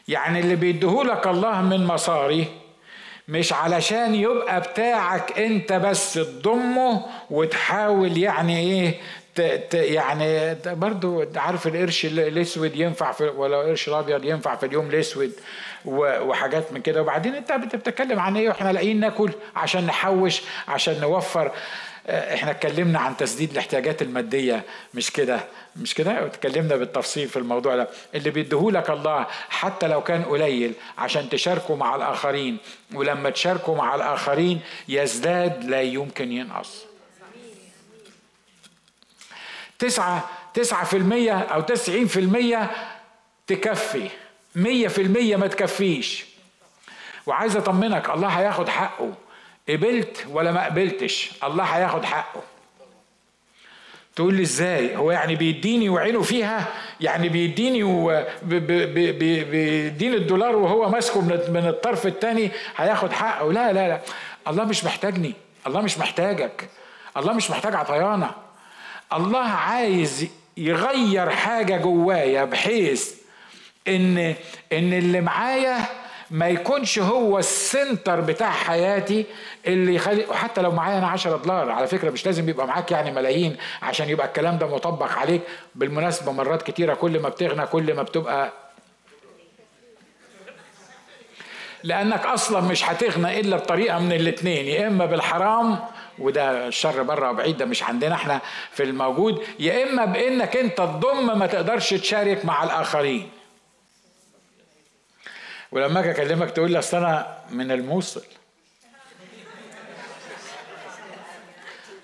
يعني 0.07 0.39
اللي 0.39 0.55
بيديهولك 0.55 1.27
الله 1.27 1.61
من 1.61 1.85
مصاري 1.85 2.47
مش 3.27 3.53
علشان 3.53 4.15
يبقى 4.15 4.61
بتاعك 4.61 5.39
انت 5.39 5.73
بس 5.73 6.13
تضمه 6.13 7.05
وتحاول 7.29 8.17
يعني 8.17 8.59
إيه 8.59 8.93
يعني 9.73 10.55
برضو 10.65 11.25
عارف 11.35 11.67
القرش 11.67 12.05
الاسود 12.05 12.75
ينفع 12.75 13.11
في 13.11 13.23
ولا 13.23 13.61
القرش 13.61 13.87
الابيض 13.87 14.25
ينفع 14.25 14.55
في 14.55 14.65
اليوم 14.65 14.87
الاسود 14.89 15.31
وحاجات 15.85 16.73
من 16.73 16.81
كده. 16.81 17.01
وبعدين 17.01 17.35
انت 17.35 17.51
بتتكلم 17.51 18.19
عن 18.19 18.37
إيه 18.37 18.49
وإحنا 18.49 18.71
لاقيين 18.71 18.99
ناكل 18.99 19.31
عشان 19.55 19.85
نحوش 19.85 20.41
عشان 20.67 21.01
نوفر. 21.01 21.51
إحنا 22.09 22.51
اتكلمنا 22.51 22.99
عن 22.99 23.17
تسديد 23.17 23.51
الاحتياجات 23.51 24.01
المادية 24.01 24.63
مش 24.93 25.11
كده؟ 25.11 25.39
مش 25.75 25.93
كده؟ 25.93 26.25
اتكلمنا 26.25 26.75
بالتفصيل 26.75 27.29
في 27.29 27.39
الموضوع 27.39 27.75
ده. 27.75 27.87
اللي 28.15 28.29
بيديهولك 28.29 28.89
الله 28.89 29.27
حتى 29.49 29.87
لو 29.87 30.03
كان 30.03 30.23
قليل 30.23 30.73
عشان 30.97 31.29
تشاركوا 31.29 31.75
مع 31.75 31.95
الآخرين 31.95 32.57
ولما 32.93 33.29
تشاركوا 33.29 33.75
مع 33.75 33.95
الآخرين 33.95 34.59
يزداد 34.87 35.63
لا 35.63 35.81
يمكن 35.81 36.31
ينقص. 36.31 36.85
تسعة 39.79 40.29
تسعة 40.53 40.85
في 40.85 40.97
المية 40.97 41.39
أو 41.39 41.61
تسعين 41.61 42.07
في 42.07 42.19
المية 42.19 42.71
تكفي. 43.47 44.09
مية 44.55 44.87
في 44.87 45.01
المية 45.01 45.35
ما 45.35 45.47
تكفيش. 45.47 46.25
وعايز 47.25 47.55
أطمنك 47.55 48.09
الله 48.09 48.27
هياخد 48.27 48.69
حقه. 48.69 49.13
قبلت 49.69 50.25
ولا 50.31 50.51
ما 50.51 50.65
قبلتش؟ 50.65 51.31
الله 51.43 51.63
هياخد 51.63 52.05
حقه. 52.05 52.41
تقول 54.15 54.33
لي 54.33 54.41
إزاي؟ 54.41 54.95
هو 54.95 55.11
يعني 55.11 55.35
بيديني 55.35 55.89
وعينه 55.89 56.21
فيها؟ 56.21 56.67
يعني 57.01 57.29
بيديني 57.29 57.83
بيديني 59.43 60.15
الدولار 60.15 60.55
وهو 60.55 60.89
ماسكه 60.89 61.21
من 61.21 61.65
الطرف 61.67 62.07
الثاني 62.07 62.51
هياخد 62.77 63.11
حقه. 63.11 63.53
لا 63.53 63.73
لا 63.73 63.87
لا. 63.87 64.01
الله 64.47 64.63
مش 64.63 64.85
محتاجني. 64.85 65.33
الله 65.67 65.81
مش 65.81 65.97
محتاجك. 65.97 66.69
الله 67.17 67.33
مش 67.33 67.51
محتاج 67.51 67.75
عطيانة. 67.75 68.31
الله 69.13 69.47
عايز 69.47 70.27
يغير 70.57 71.29
حاجة 71.29 71.77
جوايا 71.77 72.45
بحيث 72.45 73.13
ان 73.87 74.17
إن 74.73 74.93
اللي 74.93 75.21
معايا 75.21 75.77
ما 76.31 76.47
يكونش 76.49 76.99
هو 76.99 77.39
السنتر 77.39 78.21
بتاع 78.21 78.51
حياتي 78.51 79.25
اللي 79.67 79.95
يخلي 79.95 80.25
حتى 80.33 80.61
لو 80.61 80.71
معايا 80.71 80.97
أنا 80.97 81.07
10 81.07 81.37
دولار 81.37 81.69
على 81.71 81.87
فكرة 81.87 82.09
مش 82.09 82.25
لازم 82.25 82.49
يبقى 82.49 82.67
معاك 82.67 82.91
يعني 82.91 83.11
ملايين 83.11 83.57
عشان 83.81 84.09
يبقى 84.09 84.27
الكلام 84.27 84.57
ده 84.57 84.67
مطبق 84.67 85.11
عليك. 85.11 85.41
بالمناسبة 85.75 86.31
مرات 86.31 86.61
كتيرة 86.61 86.93
كل 86.93 87.19
ما 87.19 87.29
بتغنى 87.29 87.65
كل 87.65 87.93
ما 87.93 88.03
بتبقى 88.03 88.51
لأنك 91.83 92.25
أصلا 92.25 92.59
مش 92.61 92.89
هتغنى 92.89 93.39
إلا 93.39 93.57
بطريقة 93.57 93.99
من 93.99 94.11
الاثنين 94.13 94.65
يا 94.65 94.87
إما 94.87 95.05
بالحرام 95.05 95.79
وده 96.19 96.67
الشر 96.67 97.03
بره 97.03 97.29
وبعيد 97.31 97.57
ده 97.57 97.65
مش 97.65 97.83
عندنا 97.83 98.15
إحنا 98.15 98.41
في 98.71 98.83
الموجود 98.83 99.43
يا 99.59 99.83
إما 99.89 100.05
بإنك 100.05 100.57
أنت 100.57 100.77
تضم 100.77 101.39
ما 101.39 101.47
تقدرش 101.47 101.89
تشارك 101.93 102.45
مع 102.45 102.63
الآخرين. 102.63 103.29
ولما 105.71 105.99
أجي 105.99 106.11
أكلمك 106.11 106.51
تقول 106.51 106.71
لي 106.71 106.79
أصل 106.79 106.97
أنا 106.97 107.37
من 107.49 107.71
الموصل. 107.71 108.23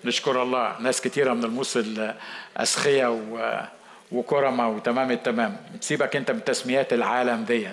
نشكر 0.05 0.43
الله 0.43 0.79
ناس 0.79 1.01
كتيرة 1.01 1.33
من 1.33 1.43
الموصل 1.43 2.13
أسخية 2.57 3.07
و... 3.11 3.61
وكرمة 4.11 4.69
وتمام 4.69 5.11
التمام. 5.11 5.57
سيبك 5.79 6.15
أنت 6.15 6.31
من 6.31 6.43
تسميات 6.43 6.93
العالم 6.93 7.43
دي 7.43 7.69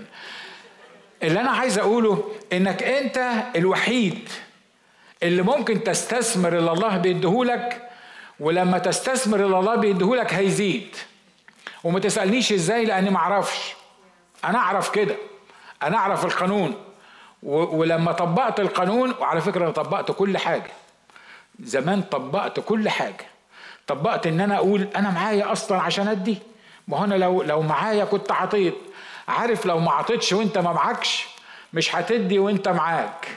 اللي 1.22 1.40
أنا 1.40 1.50
عايز 1.50 1.78
أقوله 1.78 2.32
إنك 2.52 2.82
أنت 2.82 3.32
الوحيد 3.56 4.28
اللي 5.22 5.42
ممكن 5.42 5.84
تستثمر 5.84 6.58
اللي 6.58 6.72
الله 6.72 6.96
بيديهولك 6.96 7.90
ولما 8.40 8.78
تستثمر 8.78 9.44
اللي 9.44 9.58
الله 9.58 9.74
بيديهولك 9.74 10.34
هيزيد. 10.34 10.96
وما 11.84 12.00
تسألنيش 12.00 12.52
إزاي 12.52 12.84
لأني 12.84 13.10
ما 13.10 13.16
أعرفش. 13.16 13.74
أنا 14.44 14.58
أعرف 14.58 14.90
كده. 14.90 15.16
أنا 15.82 15.96
أعرف 15.96 16.24
القانون. 16.24 16.74
ولما 17.42 18.12
طبقت 18.12 18.60
القانون 18.60 19.14
وعلى 19.20 19.40
فكرة 19.40 19.64
أنا 19.64 19.70
طبقت 19.70 20.10
كل 20.10 20.38
حاجة. 20.38 20.70
زمان 21.60 22.02
طبقت 22.02 22.60
كل 22.60 22.88
حاجة. 22.88 23.26
طبقت 23.86 24.26
إن 24.26 24.40
أنا 24.40 24.56
أقول 24.56 24.88
أنا 24.96 25.10
معايا 25.10 25.52
أصلا 25.52 25.80
عشان 25.80 26.08
أدي. 26.08 26.38
ما 26.88 26.98
هو 26.98 27.04
أنا 27.04 27.14
لو 27.14 27.42
لو 27.42 27.62
معايا 27.62 28.04
كنت 28.04 28.32
عطيت. 28.32 28.74
عارف 29.28 29.66
لو 29.66 29.78
ما 29.78 29.92
عطيتش 29.92 30.32
وأنت 30.32 30.58
ما 30.58 30.72
معكش 30.72 31.26
مش 31.72 31.94
هتدي 31.94 32.38
وأنت 32.38 32.68
معاك. 32.68 33.28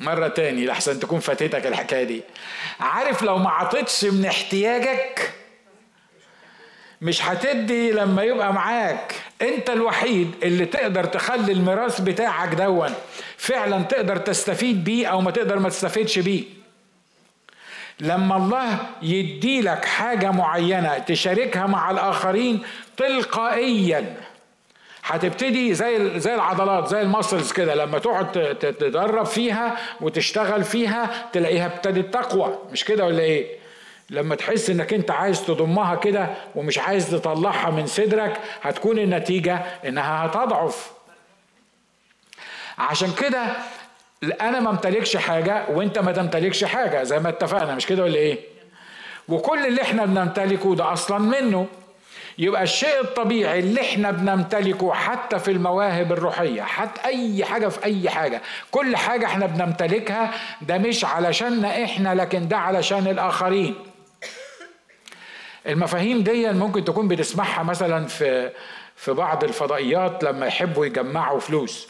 مرة 0.00 0.28
تاني 0.28 0.66
لحسن 0.66 1.00
تكون 1.00 1.20
فاتتك 1.20 1.66
الحكاية 1.66 2.04
دي. 2.04 2.22
عارف 2.80 3.22
لو 3.22 3.38
ما 3.38 3.50
عطيتش 3.50 4.04
من 4.04 4.26
احتياجك 4.26 5.32
مش 7.00 7.22
هتدي 7.22 7.92
لما 7.92 8.22
يبقى 8.22 8.52
معاك. 8.52 9.14
انت 9.42 9.70
الوحيد 9.70 10.30
اللي 10.42 10.66
تقدر 10.66 11.04
تخلي 11.04 11.52
الميراث 11.52 12.00
بتاعك 12.00 12.54
دون. 12.54 12.90
فعلا 13.36 13.82
تقدر 13.82 14.16
تستفيد 14.16 14.84
بيه 14.84 15.06
أو 15.06 15.20
ما 15.20 15.30
تقدر 15.30 15.58
ما 15.58 15.68
تستفيدش 15.68 16.18
بيه. 16.18 16.44
لما 18.00 18.36
الله 18.36 18.78
يدي 19.02 19.60
لك 19.60 19.84
حاجة 19.84 20.30
معينة 20.30 20.98
تشاركها 20.98 21.66
مع 21.66 21.90
الآخرين 21.90 22.62
تلقائيا 22.96 24.16
هتبتدي 25.04 25.74
زي 25.74 26.20
زي 26.20 26.34
العضلات 26.34 26.88
زي 26.88 27.02
المسلز 27.02 27.52
كده 27.52 27.74
لما 27.74 27.98
تقعد 27.98 28.32
تتدرب 28.58 29.26
فيها 29.26 29.76
وتشتغل 30.00 30.64
فيها 30.64 31.28
تلاقيها 31.32 31.66
ابتدت 31.66 32.14
تقوى. 32.14 32.58
مش 32.72 32.84
كده 32.84 33.04
ولا 33.04 33.20
إيه؟ 33.22 33.63
لما 34.14 34.34
تحس 34.34 34.70
انك 34.70 34.92
انت 34.94 35.10
عايز 35.10 35.46
تضمها 35.46 35.94
كده 35.94 36.28
ومش 36.54 36.78
عايز 36.78 37.10
تطلعها 37.10 37.70
من 37.70 37.86
صدرك 37.86 38.40
هتكون 38.62 38.98
النتيجة 38.98 39.54
انها 39.86 40.26
هتضعف. 40.26 40.92
عشان 42.78 43.12
كده 43.20 43.42
أنا 44.40 44.60
ما 44.60 44.70
امتلكش 44.70 45.16
حاجة 45.16 45.64
وانت 45.70 45.98
ما 45.98 46.12
تمتلكش 46.12 46.64
حاجة 46.64 47.02
زي 47.02 47.18
ما 47.18 47.28
اتفقنا 47.28 47.74
مش 47.74 47.86
كده 47.86 48.02
ولا 48.02 48.16
إيه؟ 48.16 48.38
وكل 49.28 49.66
اللي 49.66 49.82
إحنا 49.82 50.04
بنمتلكه 50.06 50.74
ده 50.74 50.92
أصلا 50.92 51.18
منه. 51.18 51.66
يبقى 52.38 52.62
الشيء 52.62 53.00
الطبيعي 53.00 53.58
اللي 53.58 53.80
إحنا 53.80 54.10
بنمتلكه 54.10 54.92
حتى 54.92 55.38
في 55.38 55.50
المواهب 55.50 56.12
الروحية 56.12 56.62
حتى 56.62 57.04
أي 57.04 57.44
حاجة 57.44 57.68
في 57.68 57.84
أي 57.84 58.10
حاجة 58.10 58.42
كل 58.70 58.96
حاجة 58.96 59.26
إحنا 59.26 59.46
بنمتلكها 59.46 60.30
ده 60.62 60.78
مش 60.78 61.04
علشاننا 61.04 61.84
إحنا 61.84 62.14
لكن 62.14 62.48
ده 62.48 62.56
علشان 62.56 63.06
الآخرين. 63.06 63.74
المفاهيم 65.66 66.22
دي 66.22 66.52
ممكن 66.52 66.84
تكون 66.84 67.08
بتسمعها 67.08 67.62
مثلا 67.62 68.06
في 68.06 68.50
في 68.96 69.12
بعض 69.12 69.44
الفضائيات 69.44 70.24
لما 70.24 70.46
يحبوا 70.46 70.86
يجمعوا 70.86 71.40
فلوس. 71.40 71.88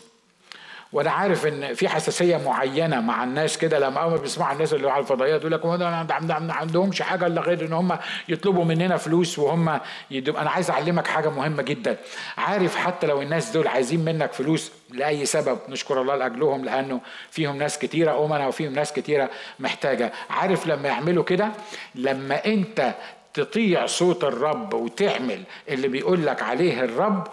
وأنا 0.93 1.11
عارف 1.11 1.47
ان 1.47 1.75
في 1.75 1.89
حساسية 1.89 2.37
معينة 2.37 3.01
مع 3.01 3.25
الناس 3.25 3.59
كده 3.59 3.79
لما 3.79 4.01
أول 4.01 4.11
ما 4.13 4.17
بيسمعوا 4.17 4.53
الناس 4.53 4.75
اللي 4.75 4.91
على 4.91 5.01
الفضائيات 5.01 5.41
يقول 5.41 5.53
لك 5.53 5.67
ما 5.67 6.53
عندهمش 6.55 7.03
حاجة 7.03 7.27
إلا 7.27 7.41
غير 7.41 7.67
إن 7.67 7.73
هم 7.73 7.99
يطلبوا 8.29 8.65
مننا 8.65 8.97
فلوس 8.97 9.39
وهم 9.39 9.81
يدوم 10.11 10.37
أنا 10.37 10.51
عايز 10.51 10.71
أعلمك 10.71 11.07
حاجة 11.07 11.29
مهمة 11.31 11.63
جدا. 11.63 11.97
عارف 12.39 12.77
حتى 12.77 13.07
لو 13.07 13.23
الناس 13.23 13.51
دول 13.51 13.69
عايزين 13.69 14.05
منك 14.05 14.33
فلوس 14.33 14.73
لأي 14.91 15.27
سبب 15.27 15.59
نشكر 15.69 16.01
الله 16.01 16.17
لأجلهم 16.17 16.65
لأنه 16.65 17.01
فيهم 17.31 17.57
ناس 17.57 17.79
كتيرة 17.79 18.25
امنا 18.25 18.47
وفيهم 18.47 18.73
ناس 18.73 18.93
كتيرة 18.93 19.31
محتاجة. 19.59 20.13
عارف 20.31 20.67
لما 20.67 20.89
يعملوا 20.89 21.25
كده؟ 21.25 21.49
لما 21.95 22.45
أنت 22.47 22.95
تطيع 23.35 23.87
صوت 23.87 24.25
الرب 24.25 24.75
وتعمل 24.75 25.45
اللي 25.69 25.89
بيقول 25.89 26.27
لك 26.27 26.43
عليه 26.43 26.81
الرب 26.81 27.29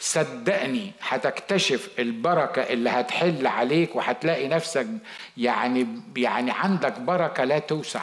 صدقني 0.00 0.92
هتكتشف 1.00 1.88
البركة 1.98 2.62
اللي 2.62 2.90
هتحل 2.90 3.46
عليك 3.46 3.96
وهتلاقي 3.96 4.48
نفسك 4.48 4.86
يعني 5.36 5.86
يعني 6.16 6.50
عندك 6.50 6.98
بركة 7.00 7.44
لا 7.44 7.58
توسع. 7.58 8.02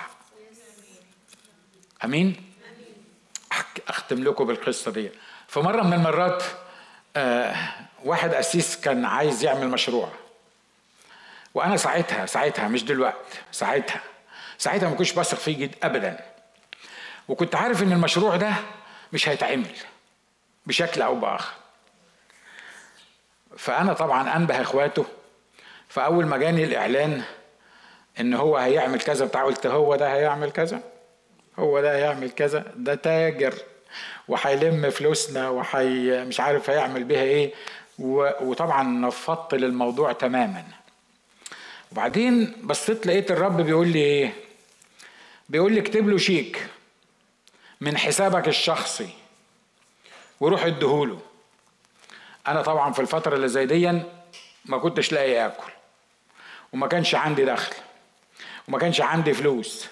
أمين؟ 2.04 2.36
أختم 3.88 4.24
لكم 4.24 4.46
بالقصة 4.46 4.92
دي. 4.92 5.10
في 5.48 5.60
مرة 5.60 5.84
من 5.84 5.94
المرات 5.94 6.44
آه 7.16 7.56
واحد 8.04 8.34
أسيس 8.34 8.82
كان 8.82 9.06
عايز 9.06 9.44
يعمل 9.44 9.68
مشروع. 9.70 10.10
وأنا 11.54 11.78
ساعتها 11.78 12.26
ساعتها 12.26 12.68
مش 12.68 12.84
دلوقتي 12.84 13.40
ساعتها. 13.52 14.02
ساعتها 14.58 14.90
ما 14.90 14.96
كنتش 14.96 15.12
بثق 15.14 15.38
فيه 15.38 15.58
جد 15.58 15.76
أبدا. 15.84 16.33
وكنت 17.28 17.56
عارف 17.56 17.84
إن 17.84 17.92
المشروع 17.92 18.36
ده 18.36 18.54
مش 19.14 19.30
هيتعمل 19.30 19.76
بشكل 20.66 21.02
أو 21.02 21.16
بآخر. 21.16 21.54
فأنا 23.58 23.94
طبعا 23.94 24.36
أنبه 24.36 24.62
إخواته 24.62 25.06
فاول 25.90 26.26
ما 26.26 26.38
جاني 26.38 26.64
الإعلان 26.64 27.24
إن 28.20 28.34
هو 28.34 28.58
هيعمل 28.58 29.02
كذا 29.02 29.26
بتاع 29.26 29.44
قلت 29.44 29.68
هو 29.68 29.96
ده 29.96 30.14
هيعمل 30.14 30.52
كذا 30.52 30.82
هو 31.60 31.82
ده 31.82 31.96
هيعمل 31.96 32.32
كذا 32.32 32.66
ده 32.76 32.96
تاجر 32.96 33.54
وهيلم 34.28 34.90
فلوسنا 34.90 35.50
وحي 35.50 36.24
مش 36.26 36.40
عارف 36.40 36.70
هيعمل 36.70 37.04
بيها 37.04 37.22
إيه 37.24 37.54
وطبعا 38.00 38.84
نفضت 38.84 39.54
للموضوع 39.54 40.12
تماما. 40.12 40.64
وبعدين 41.92 42.56
بصيت 42.64 43.08
لقيت 43.08 43.32
الرب 43.32 43.62
بيقول 43.62 43.88
لي 43.88 44.00
إيه؟ 44.00 44.34
بيقول 45.50 45.74
لي 45.74 45.80
اكتب 45.80 46.10
له 46.10 46.18
شيك. 46.18 46.68
من 47.84 47.98
حسابك 47.98 48.48
الشخصي. 48.48 49.10
وروح 50.40 50.66
اديهوله. 50.66 51.20
أنا 52.48 52.62
طبعا 52.62 52.94
في 52.94 53.00
الفترة 53.00 53.36
اللي 53.36 53.48
زي 53.48 53.66
دي 53.66 54.02
ما 54.66 54.78
كنتش 54.78 55.12
لاقي 55.12 55.46
آكل. 55.46 55.72
وما 56.74 56.88
كانش 56.88 57.16
عندي 57.16 57.46
دخل. 57.46 57.74
وما 58.68 58.80
كانش 58.80 59.02
عندي 59.02 59.34
فلوس. 59.34 59.88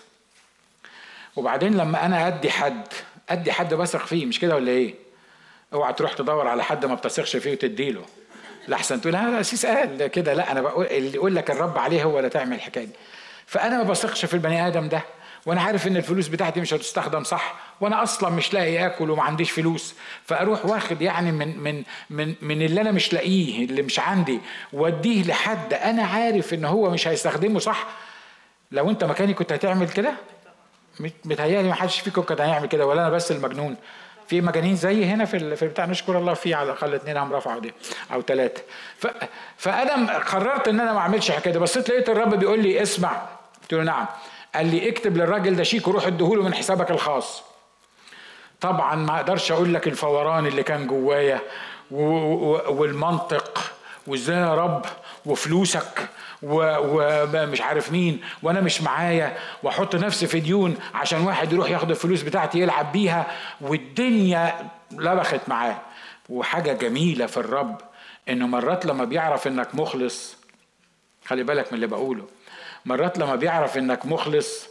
وبعدين 1.36 1.78
لما 1.78 2.06
أنا 2.06 2.28
أدي 2.28 2.52
حد 2.52 2.88
أدي 3.30 3.52
حد 3.52 3.74
بثق 3.74 4.06
فيه 4.06 4.26
مش 4.26 4.40
كده 4.40 4.56
ولا 4.56 4.72
إيه؟ 4.72 4.96
اوعى 5.74 5.94
تروح 5.94 6.14
تدور 6.14 6.48
على 6.48 6.64
حد 6.64 6.86
ما 6.86 6.96
بتثقش 6.96 7.36
فيه 7.36 7.52
وتديله. 7.52 8.06
لحسن 8.68 9.02
تقول 9.02 9.16
ها 9.16 9.42
سيس 9.42 9.66
قال 9.66 10.08
كده. 10.08 10.34
لا 10.34 10.52
أنا 10.52 10.62
بقول 10.62 10.86
اللي 10.86 11.16
يقول 11.16 11.36
لك 11.36 11.52
الرب 11.52 11.78
عليه 11.78 12.04
هو 12.04 12.18
اللي 12.18 12.30
تعمل 12.30 12.56
الحكاية 12.56 12.86
دي. 12.86 12.94
فأنا 13.46 13.78
ما 13.78 13.84
بثقش 13.84 14.26
في 14.26 14.34
البني 14.34 14.68
آدم 14.68 14.90
ده. 14.90 15.02
وأنا 15.46 15.62
عارف 15.62 15.88
ان 15.88 15.98
الفلوس 15.98 16.28
بتاعتي 16.28 16.62
مش 16.62 16.74
هتستخدم 16.74 17.24
صح 17.24 17.56
وأنا 17.82 18.04
أصلا 18.04 18.30
مش 18.30 18.54
لاقي 18.54 18.86
اكل 18.86 19.10
وما 19.10 19.24
عنديش 19.24 19.52
فلوس. 19.52 19.96
فاروح 20.26 20.66
واخد 20.66 21.02
يعني 21.02 21.32
من 21.32 21.60
من 21.60 21.84
من 22.10 22.36
من 22.42 22.62
اللي 22.62 22.82
أنا 22.82 22.92
مش 22.92 23.14
لاقيه 23.14 23.66
اللي 23.66 23.82
مش 23.82 24.00
عندي 24.00 24.40
واديه 24.74 25.24
لحد 25.24 25.74
أنا 25.74 26.04
عارف 26.04 26.54
ان 26.54 26.66
هو 26.66 26.90
مش 26.90 27.08
هيستخدمه 27.08 27.60
صح. 27.60 27.88
لو 28.72 28.90
انت 28.90 29.04
مكاني 29.04 29.34
كنت 29.34 29.54
هتعمل 29.54 29.90
كده؟ 29.90 30.14
متهيألي 31.26 31.68
ما 31.68 31.74
حدش 31.74 32.00
فيكم 32.00 32.22
كان 32.22 32.40
هيعمل 32.40 32.68
كده 32.68 32.86
ولا 32.86 33.02
أنا 33.02 33.10
بس 33.10 33.32
المجنون. 33.32 33.76
في 34.28 34.42
مجانين 34.42 34.76
زي 34.76 35.06
هنا 35.06 35.26
في 35.26 35.56
في 35.56 35.68
بتاع 35.68 35.86
نشكر 35.86 36.18
الله 36.18 36.34
في 36.34 36.54
على 36.54 36.66
الأقل 36.72 36.94
اثنين 36.96 37.18
هم 37.18 37.34
رفعوا 37.34 37.60
دي 37.60 37.74
أو 38.14 38.22
ثلاثة 38.22 38.62
فأنا 39.58 40.18
قررت 40.18 40.68
إن 40.68 40.80
أنا 40.80 40.94
ما 40.94 41.00
أعملش 41.00 41.32
حكاية 41.32 41.58
بس 41.58 41.78
لقيت 41.78 42.10
الرب 42.10 42.36
بيقول 42.36 42.60
لي 42.64 42.82
اسمع. 42.82 43.22
قلت 43.62 43.74
له 43.74 43.84
نعم. 43.84 44.06
قال 44.56 44.66
لي 44.68 44.90
اكتب 44.90 45.18
للراجل 45.18 45.56
ده 45.56 45.64
شيك 45.64 45.88
وروح 45.88 46.08
اديهوله 46.08 46.44
من 46.44 46.54
حسابك 46.54 46.92
الخاص. 46.92 47.44
طبعا 48.62 48.96
ما 48.96 49.16
أقدرش 49.16 49.52
أقول 49.52 49.74
لك 49.74 49.88
الفوران 49.88 50.48
اللي 50.48 50.64
كان 50.64 50.88
جوايا 50.88 51.42
والمنطق 52.72 53.72
وازاي 54.08 54.38
يا 54.38 54.56
رب 54.56 54.86
وفلوسك 55.26 56.10
ومش 56.44 57.62
عارف 57.62 57.92
مين 57.92 58.22
وأنا 58.44 58.62
مش 58.62 58.82
معايا 58.82 59.38
واحط 59.64 59.96
نفسي 59.96 60.28
في 60.28 60.40
ديون 60.40 60.78
عشان 60.94 61.22
واحد 61.22 61.54
يروح 61.54 61.70
ياخد 61.70 61.90
الفلوس 61.90 62.22
بتاعتي 62.22 62.60
يلعب 62.60 62.92
بيها 62.92 63.28
والدنيا 63.62 64.70
لبخت 64.92 65.42
معاه. 65.48 65.78
وحاجة 66.30 66.74
جميلة 66.74 67.26
في 67.26 67.38
الرب 67.38 67.82
إنه 68.30 68.48
مرات 68.48 68.86
لما 68.86 69.04
بيعرف 69.06 69.48
إنك 69.48 69.76
مخلص 69.76 70.36
خلي 71.26 71.44
بالك 71.44 71.68
من 71.68 71.76
اللي 71.76 71.88
بقوله 71.88 72.26
مرات 72.86 73.18
لما 73.18 73.36
بيعرف 73.36 73.78
إنك 73.78 74.06
مخلص 74.06 74.68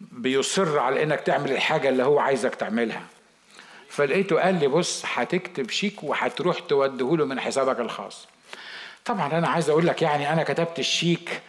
بيصر 0.00 0.78
على 0.78 1.02
إنك 1.02 1.20
تعمل 1.20 1.52
الحاجة 1.52 1.88
اللي 1.88 2.02
هو 2.02 2.18
عايزك 2.18 2.54
تعملها. 2.54 3.02
فلقيته 3.88 4.40
قال 4.40 4.60
لي 4.60 4.66
بص 4.68 5.02
هتكتب 5.14 5.70
شيك 5.70 6.02
وهتروح 6.02 6.58
توديه 6.58 7.24
من 7.26 7.40
حسابك 7.40 7.80
الخاص. 7.80 8.28
طبعا 9.04 9.38
أنا 9.38 9.48
عايز 9.48 9.70
أقول 9.70 9.86
لك 9.86 10.02
يعني 10.02 10.32
أنا 10.32 10.42
كتبت 10.42 10.78
الشيك 10.78 11.40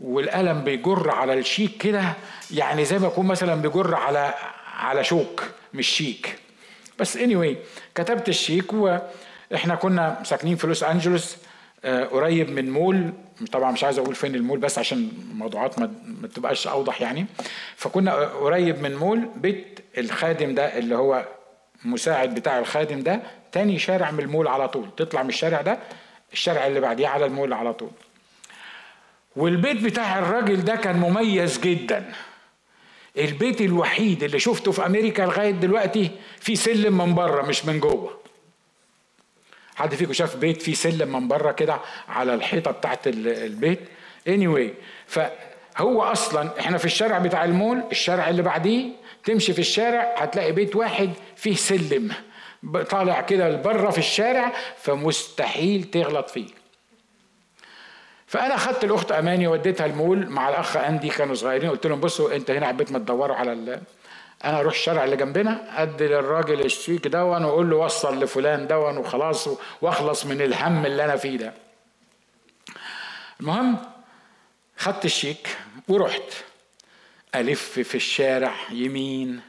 والقلم 0.00 0.64
بيجر 0.64 1.10
على 1.10 1.34
الشيك 1.34 1.76
كده 1.76 2.12
يعني 2.50 2.84
زي 2.84 2.98
ما 2.98 3.06
يكون 3.06 3.26
مثلا 3.26 3.54
بيجر 3.54 3.94
على 3.94 4.34
على 4.76 5.04
شوك 5.04 5.42
مش 5.74 5.88
شيك. 5.88 6.38
بس 6.98 7.18
anyway 7.18 7.54
كتبت 7.94 8.28
الشيك 8.28 8.72
وإحنا 8.72 9.74
كنا 9.74 10.22
ساكنين 10.24 10.56
في 10.56 10.66
لوس 10.66 10.82
أنجلوس 10.82 11.36
قريب 11.84 12.50
من 12.50 12.70
مول. 12.70 13.12
طبعا 13.52 13.72
مش 13.72 13.84
عايز 13.84 13.98
أقول 13.98 14.14
فين 14.14 14.34
المول 14.34 14.58
بس 14.58 14.78
عشان 14.78 15.08
الموضوعات 15.30 15.78
ما, 15.78 15.90
تبقاش 16.34 16.66
أوضح 16.66 17.00
يعني. 17.02 17.26
فكنا 17.76 18.14
قريب 18.14 18.82
من 18.82 18.94
مول 18.94 19.28
بيت 19.36 19.80
الخادم 19.98 20.54
ده 20.54 20.78
اللي 20.78 20.96
هو 20.96 21.26
مساعد 21.84 22.34
بتاع 22.34 22.58
الخادم 22.58 23.00
ده 23.00 23.20
تاني 23.52 23.78
شارع 23.78 24.10
من 24.10 24.20
المول 24.20 24.48
على 24.48 24.68
طول. 24.68 24.88
تطلع 24.96 25.22
من 25.22 25.28
الشارع 25.28 25.60
ده 25.60 25.78
الشارع 26.32 26.66
اللي 26.66 26.80
بعديه 26.80 27.08
على 27.08 27.26
المول 27.26 27.52
على 27.52 27.72
طول. 27.72 27.90
والبيت 29.36 29.82
بتاع 29.82 30.18
الراجل 30.18 30.64
ده 30.64 30.76
كان 30.76 30.96
مميز 30.96 31.58
جدا. 31.60 32.12
البيت 33.18 33.60
الوحيد 33.60 34.22
اللي 34.22 34.38
شفته 34.38 34.72
في 34.72 34.86
أمريكا 34.86 35.22
لغاية 35.22 35.50
دلوقتي 35.50 36.10
في 36.40 36.56
سلم 36.56 36.98
من 36.98 37.14
بره 37.14 37.42
مش 37.42 37.64
من 37.64 37.80
جوه. 37.80 38.23
حد 39.76 39.94
فيكم 39.94 40.12
شاف 40.12 40.36
بيت 40.36 40.62
فيه 40.62 40.74
سلم 40.74 41.12
من 41.12 41.28
بره 41.28 41.52
كده 41.52 41.78
على 42.08 42.34
الحيطة 42.34 42.70
بتاعت 42.70 43.06
البيت 43.06 43.80
anyway 44.28 44.68
فهو 45.06 46.02
أصلا 46.02 46.60
إحنا 46.60 46.78
في 46.78 46.84
الشارع 46.84 47.18
بتاع 47.18 47.44
المول 47.44 47.82
الشارع 47.90 48.28
اللي 48.28 48.42
بعديه 48.42 48.90
تمشي 49.24 49.52
في 49.52 49.58
الشارع 49.58 50.14
هتلاقي 50.18 50.52
بيت 50.52 50.76
واحد 50.76 51.10
فيه 51.36 51.54
سلم 51.54 52.12
طالع 52.90 53.20
كده 53.20 53.48
لبرة 53.48 53.90
في 53.90 53.98
الشارع 53.98 54.52
فمستحيل 54.76 55.84
تغلط 55.84 56.30
فيه 56.30 56.46
فأنا 58.26 58.56
خدت 58.56 58.84
الأخت 58.84 59.12
أماني 59.12 59.46
وديتها 59.46 59.86
المول 59.86 60.26
مع 60.26 60.48
الأخ 60.48 60.76
أندي 60.76 61.08
كانوا 61.08 61.34
صغيرين 61.34 61.70
قلت 61.70 61.86
لهم 61.86 62.00
بصوا 62.00 62.36
أنت 62.36 62.50
هنا 62.50 62.66
عبيت 62.66 62.92
ما 62.92 62.98
تدوروا 62.98 63.36
على. 63.36 63.80
أنا 64.44 64.60
أروح 64.60 64.74
الشارع 64.74 65.04
اللي 65.04 65.16
جنبنا 65.16 65.82
ادي 65.82 66.06
للراجل 66.06 66.60
الشيك 66.64 67.06
دون 67.08 67.44
واقول 67.44 67.70
له 67.70 67.76
وصل 67.76 68.22
لفلان 68.24 68.66
دون 68.66 68.96
وخلاص 68.98 69.48
واخلص 69.82 70.26
من 70.26 70.40
الهم 70.42 70.86
اللي 70.86 71.04
أنا 71.04 71.16
فيه 71.16 71.36
ده. 71.38 71.54
المهم 73.40 73.76
خدت 74.76 75.04
الشيك 75.04 75.56
ورحت. 75.88 76.32
ألف 77.34 77.62
في 77.80 77.94
الشارع 77.94 78.54
يمين 78.70 79.40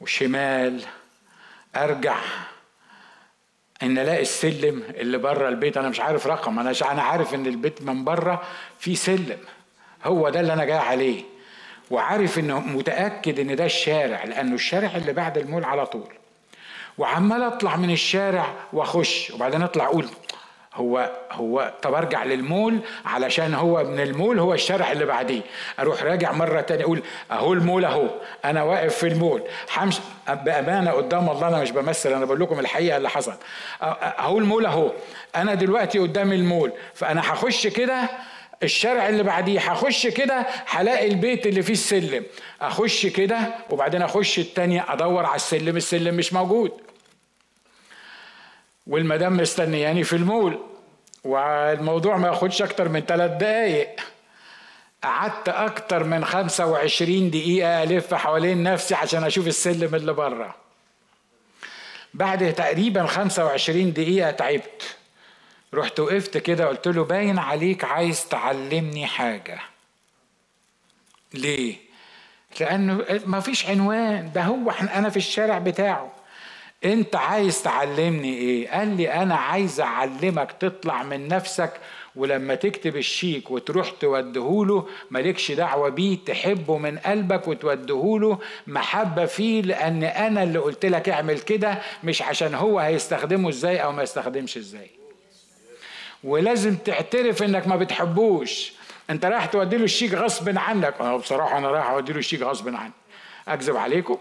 وشمال 0.00 0.84
أرجع 1.76 2.16
إن 3.82 3.98
ألاقي 3.98 4.22
السلم 4.22 4.82
اللي 4.88 5.18
بره 5.18 5.48
البيت. 5.48 5.76
أنا 5.76 5.88
مش 5.88 6.00
عارف 6.00 6.26
رقم 6.26 6.58
أنا 6.58 6.74
أنا 6.90 7.02
عارف 7.02 7.34
إن 7.34 7.46
البيت 7.46 7.82
من 7.82 8.04
بره 8.04 8.42
في 8.78 8.96
سلم. 8.96 9.38
هو 10.04 10.28
ده 10.28 10.40
اللي 10.40 10.52
أنا 10.52 10.64
جاي 10.64 10.78
عليه. 10.78 11.33
وعارف 11.90 12.38
إنه 12.38 12.60
متأكد 12.60 13.40
إن 13.40 13.56
ده 13.56 13.64
الشارع 13.64 14.24
لأنه 14.24 14.54
الشارع 14.54 14.96
اللي 14.96 15.12
بعد 15.12 15.38
المول 15.38 15.64
على 15.64 15.86
طول. 15.86 16.08
وعمال 16.98 17.42
أطلع 17.42 17.76
من 17.76 17.90
الشارع 17.90 18.46
وأخش 18.72 19.30
وبعدين 19.30 19.62
أطلع 19.62 19.84
أقول 19.84 20.06
هو 20.74 21.10
هو 21.32 21.72
طب 21.82 21.94
أرجع 21.94 22.24
للمول 22.24 22.78
علشان 23.04 23.54
هو 23.54 23.84
من 23.84 24.00
المول 24.00 24.38
هو 24.38 24.54
الشارع 24.54 24.92
اللي 24.92 25.04
بعديه. 25.04 25.40
أروح 25.78 26.02
راجع 26.02 26.32
مرة 26.32 26.60
تانية 26.60 26.84
أقول 26.84 27.02
أهو 27.30 27.52
المول 27.52 27.84
أهو 27.84 28.06
أنا 28.44 28.62
واقف 28.62 28.94
في 28.98 29.06
المول. 29.06 29.42
حمش 29.68 29.98
بأمانة 30.28 30.90
قدام 30.90 31.30
الله 31.30 31.48
أنا 31.48 31.62
مش 31.62 31.70
بمثل 31.70 32.12
أنا 32.12 32.24
بقول 32.24 32.40
لكم 32.40 32.58
الحقيقة 32.60 32.96
اللي 32.96 33.10
حصل. 33.10 33.34
أهو 33.82 34.38
المول 34.38 34.66
أهو 34.66 34.90
أنا 35.36 35.54
دلوقتي 35.54 35.98
قدام 35.98 36.32
المول 36.32 36.72
فأنا 36.94 37.20
هخش 37.20 37.66
كده 37.66 38.08
الشارع 38.64 39.08
اللي 39.08 39.22
بعديه. 39.22 39.60
هخش 39.60 40.06
كده 40.06 40.46
هلاقي 40.66 41.08
البيت 41.08 41.46
اللي 41.46 41.62
فيه 41.62 41.72
السلم. 41.72 42.24
اخش 42.60 43.06
كده 43.06 43.54
وبعدين 43.70 44.02
اخش 44.02 44.38
التانية 44.38 44.84
ادور 44.88 45.26
على 45.26 45.36
السلم. 45.36 45.76
السلم 45.76 46.14
مش 46.14 46.32
موجود. 46.32 46.72
والمدام 48.86 49.36
مستنياني 49.36 50.04
في 50.04 50.16
المول. 50.16 50.58
والموضوع 51.24 52.16
ما 52.16 52.28
ياخدش 52.28 52.62
أكتر 52.62 52.88
من 52.88 53.00
ثلاث 53.00 53.30
دقايق. 53.30 54.00
قعدت 55.02 55.48
أكتر 55.48 56.04
من 56.04 56.24
25 56.24 57.30
دقيقة 57.30 57.82
ألف 57.82 58.14
حوالين 58.14 58.62
نفسي 58.62 58.94
عشان 58.94 59.24
أشوف 59.24 59.46
السلم 59.46 59.94
اللي 59.94 60.12
بره. 60.12 60.54
بعد 62.14 62.52
تقريبا 62.54 63.06
25 63.06 63.92
دقيقة 63.92 64.30
تعبت. 64.30 64.93
رحت 65.74 66.00
وقفت 66.00 66.38
كده 66.38 66.66
قلت 66.66 66.88
له 66.88 67.04
باين 67.04 67.38
عليك 67.38 67.84
عايز 67.84 68.28
تعلمني 68.28 69.06
حاجة. 69.06 69.58
ليه؟ 71.34 71.76
لأنه 72.60 73.04
ما 73.26 73.40
فيش 73.40 73.66
عنوان 73.66 74.30
ده 74.34 74.42
هو 74.42 74.70
أنا 74.70 75.10
في 75.10 75.16
الشارع 75.16 75.58
بتاعه. 75.58 76.12
أنت 76.84 77.16
عايز 77.16 77.62
تعلمني 77.62 78.34
إيه؟ 78.34 78.68
قال 78.70 78.96
لي 78.96 79.12
أنا 79.12 79.34
عايز 79.34 79.80
أعلمك 79.80 80.52
تطلع 80.52 81.02
من 81.02 81.28
نفسك 81.28 81.72
ولما 82.16 82.54
تكتب 82.54 82.96
الشيك 82.96 83.50
وتروح 83.50 83.90
توديهوله 83.90 84.88
مالكش 85.10 85.52
دعوة 85.52 85.88
بيه 85.88 86.18
تحبه 86.26 86.78
من 86.78 86.98
قلبك 86.98 87.48
وتوديهوله. 87.48 88.38
محبة 88.66 89.26
فيه 89.26 89.62
لأن 89.62 90.04
أنا 90.04 90.42
اللي 90.42 90.58
قلت 90.58 90.86
لك 90.86 91.08
اعمل 91.08 91.38
كده 91.40 91.78
مش 92.04 92.22
عشان 92.22 92.54
هو 92.54 92.78
هيستخدمه 92.78 93.48
إزاي 93.48 93.78
أو 93.82 93.92
ما 93.92 94.02
يستخدمش 94.02 94.56
إزاي. 94.56 94.90
ولازم 96.24 96.76
تعترف 96.76 97.42
إنك 97.42 97.68
ما 97.68 97.76
بتحبوش. 97.76 98.72
أنت 99.10 99.24
رايح 99.24 99.46
تودي 99.46 99.76
له 99.76 99.84
الشيك 99.84 100.14
غصب 100.14 100.58
عنك. 100.58 100.94
آه 101.00 101.16
بصراحة 101.16 101.58
أنا 101.58 101.70
رايح 101.70 101.90
أودي 101.90 102.12
له 102.12 102.18
الشيك 102.18 102.42
غصب 102.42 102.74
عني 102.74 102.92
أكذب 103.48 103.76
عليكم. 103.76 104.18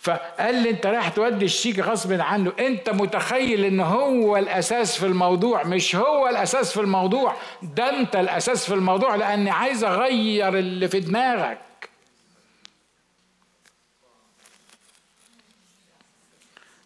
فقال 0.00 0.54
لي 0.54 0.70
أنت 0.70 0.86
رايح 0.86 1.08
تودي 1.08 1.44
الشيك 1.44 1.78
غصب 1.78 2.20
عنه. 2.20 2.52
أنت 2.58 2.90
متخيل 2.90 3.64
إن 3.64 3.80
هو 3.80 4.36
الأساس 4.36 4.98
في 4.98 5.06
الموضوع؟ 5.06 5.62
مش 5.62 5.96
هو 5.96 6.28
الأساس 6.28 6.72
في 6.72 6.80
الموضوع. 6.80 7.34
ده 7.62 8.00
أنت 8.00 8.16
الأساس 8.16 8.66
في 8.66 8.74
الموضوع 8.74 9.14
لأني 9.14 9.50
عايز 9.50 9.84
أغير 9.84 10.58
اللي 10.58 10.88
في 10.88 11.00
دماغك. 11.00 11.58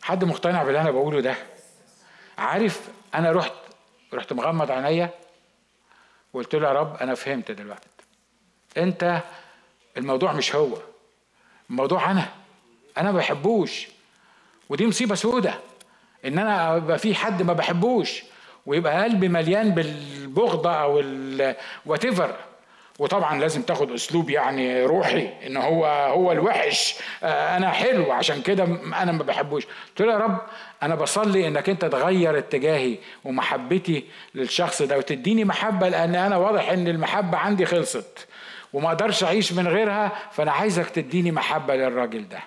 حد 0.02 0.24
مقتنع 0.24 0.62
باللي 0.62 0.80
أنا 0.80 0.90
بقوله 0.90 1.20
ده؟ 1.20 1.34
عارف 2.38 2.80
أنا 3.14 3.32
رحت 3.32 3.52
رحت 4.14 4.32
مغمض 4.32 4.70
عينيا 4.70 5.10
وقلت 6.32 6.54
له 6.54 6.68
يا 6.68 6.72
رب 6.72 6.96
أنا 6.96 7.14
فهمت 7.14 7.50
دلوقتي. 7.50 7.88
أنت 8.76 9.22
الموضوع 9.96 10.32
مش 10.32 10.54
هو 10.54 10.76
الموضوع 11.70 12.10
أنا 12.10 12.28
أنا 12.98 13.12
ما 13.12 13.18
بحبوش. 13.18 13.86
ودي 14.68 14.86
مصيبة 14.86 15.14
سودة 15.14 15.54
إن 16.24 16.38
أنا 16.38 16.76
ابقى 16.76 16.98
في 16.98 17.14
حد 17.14 17.42
ما 17.42 17.52
بحبوش 17.52 18.22
ويبقى 18.66 19.02
قلبي 19.02 19.28
مليان 19.28 19.70
بالبغضة 19.70 20.70
أو 20.72 21.02
وات 21.86 22.06
وطبعا 23.00 23.40
لازم 23.40 23.62
تاخد 23.62 23.92
أسلوب 23.92 24.30
يعني 24.30 24.84
روحي 24.84 25.30
إن 25.46 25.56
هو 25.56 25.86
هو 25.86 26.32
الوحش. 26.32 26.94
آه، 27.22 27.56
أنا 27.56 27.70
حلو 27.70 28.12
عشان 28.12 28.42
كده 28.42 28.64
أنا 29.02 29.12
ما 29.12 29.22
بحبوش. 29.22 29.64
قلت 29.66 30.00
له 30.02 30.12
يا 30.12 30.18
رب 30.18 30.38
أنا 30.82 30.94
بصلي 30.94 31.48
إنك 31.48 31.68
أنت 31.68 31.84
تغير 31.84 32.38
اتجاهي 32.38 32.98
ومحبتي 33.24 34.04
للشخص 34.34 34.82
ده 34.82 34.98
وتديني 34.98 35.44
محبة 35.44 35.88
لأن 35.88 36.14
أنا 36.14 36.36
واضح 36.36 36.68
إن 36.70 36.88
المحبة 36.88 37.38
عندي 37.38 37.66
خلصت 37.66 38.26
وما 38.72 38.88
أقدرش 38.88 39.24
أعيش 39.24 39.52
من 39.52 39.68
غيرها 39.68 40.12
فأنا 40.32 40.52
عايزك 40.52 40.90
تديني 40.90 41.30
محبة 41.32 41.76
للراجل 41.76 42.28
ده. 42.28 42.40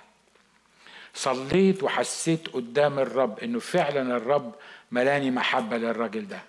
صليت 1.13 1.83
وحسيت 1.83 2.47
قدام 2.53 2.99
الرب 2.99 3.39
إنه 3.39 3.59
فعلا 3.59 4.17
الرب 4.17 4.51
ملاني 4.91 5.31
محبة 5.31 5.77
للراجل 5.77 6.27
ده. 6.27 6.39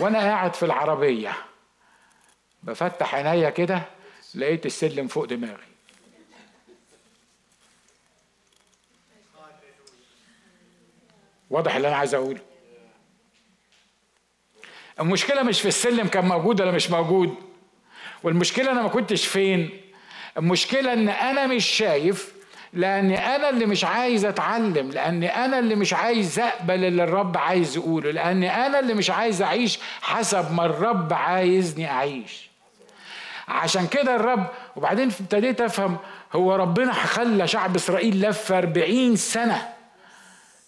وأنا 0.00 0.18
قاعد 0.18 0.54
في 0.54 0.62
العربية. 0.62 1.32
بفتح 2.62 3.14
عينيا 3.14 3.50
كده 3.50 3.82
لقيت 4.34 4.66
السلم 4.66 5.08
فوق 5.08 5.24
دماغي. 5.24 5.62
واضح 11.50 11.74
اللي 11.76 11.88
أنا 11.88 11.96
عايز 11.96 12.14
أقوله؟ 12.14 12.40
المشكلة 15.00 15.42
مش 15.42 15.60
في 15.60 15.68
السلم 15.68 16.08
كان 16.08 16.24
موجود 16.24 16.60
ولا 16.60 16.70
مش 16.70 16.90
موجود. 16.90 17.34
والمشكلة 18.22 18.72
أنا 18.72 18.82
ما 18.82 18.88
كنتش 18.88 19.26
فين. 19.26 19.70
المشكلة 20.36 20.92
إن 20.92 21.08
أنا 21.08 21.46
مش 21.46 21.66
شايف 21.66 22.32
لاني 22.72 23.36
أنا 23.36 23.48
اللي 23.48 23.66
مش 23.66 23.84
عايز 23.84 24.24
أتعلم 24.24 24.90
لاني 24.90 25.28
أنا 25.44 25.58
اللي 25.58 25.74
مش 25.74 25.92
عايز 25.92 26.38
أقبل 26.38 26.84
اللي 26.84 27.04
الرب 27.04 27.36
عايز 27.36 27.76
يقوله 27.76 28.10
لاني 28.10 28.66
أنا 28.66 28.78
اللي 28.80 28.94
مش 28.94 29.10
عايز 29.10 29.42
أعيش 29.42 29.78
حسب 30.02 30.52
ما 30.52 30.66
الرب 30.66 31.12
عايزني 31.12 31.90
أعيش. 31.90 32.51
عشان 33.48 33.86
كده 33.86 34.16
الرب 34.16 34.46
وبعدين 34.76 35.10
ابتديت 35.20 35.60
افهم 35.60 35.96
هو 36.32 36.54
ربنا 36.54 36.92
خلى 36.92 37.48
شعب 37.48 37.76
إسرائيل 37.76 38.20
لف 38.28 38.52
40 38.52 39.16
سنة 39.16 39.68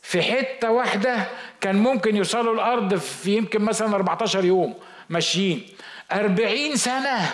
في 0.03 0.22
حتة 0.22 0.70
واحدة 0.70 1.25
كان 1.61 1.77
ممكن 1.77 2.16
يوصلوا 2.16 2.55
الأرض 2.55 2.95
في 2.95 3.37
يمكن 3.37 3.62
مثلا 3.62 3.95
14 3.95 4.45
يوم 4.45 4.75
ماشيين. 5.09 5.66
40 6.12 6.77
سنة! 6.77 7.31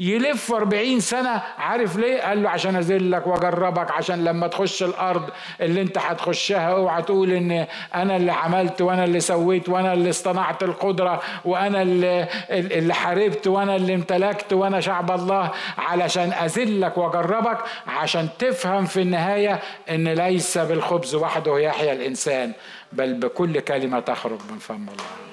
يلف 0.00 0.52
40 0.52 1.00
سنة 1.00 1.42
عارف 1.58 1.96
ليه؟ 1.96 2.20
قال 2.22 2.42
له 2.42 2.50
عشان 2.50 2.76
أذلك 2.76 3.26
وأجربك 3.26 3.90
عشان 3.90 4.24
لما 4.24 4.46
تخش 4.46 4.82
الأرض 4.82 5.30
اللي 5.60 5.82
أنت 5.82 5.98
هتخشها 5.98 6.70
أوعى 6.72 7.02
تقول 7.02 7.30
إن 7.32 7.66
أنا 7.94 8.16
اللي 8.16 8.32
عملت 8.32 8.82
وأنا 8.82 9.04
اللي 9.04 9.20
سويت 9.20 9.68
وأنا 9.68 9.92
اللي 9.92 10.10
اصطنعت 10.10 10.62
القدرة 10.62 11.20
وأنا 11.44 11.82
اللي, 11.82 12.28
اللي 12.50 12.94
حاربت 12.94 13.46
وأنا 13.46 13.76
اللي 13.76 13.94
امتلكت 13.94 14.52
وأنا 14.52 14.80
شعب 14.80 15.10
الله 15.10 15.50
علشان 15.78 16.32
أذلك 16.32 16.98
وأجربك 16.98 17.58
عشان 17.86 18.28
تفهم 18.38 18.84
في 18.84 19.02
النهاية 19.02 19.60
إن 19.90 20.08
ليس 20.08 20.58
بالخبز 20.58 21.14
وحده 21.14 21.58
يحيا 21.58 21.92
الإنسان 21.92 22.52
بل 22.92 23.14
بكل 23.14 23.60
كلمة 23.60 24.00
تخرج 24.00 24.38
من 24.50 24.58
فم 24.58 24.74
الله 24.76 25.29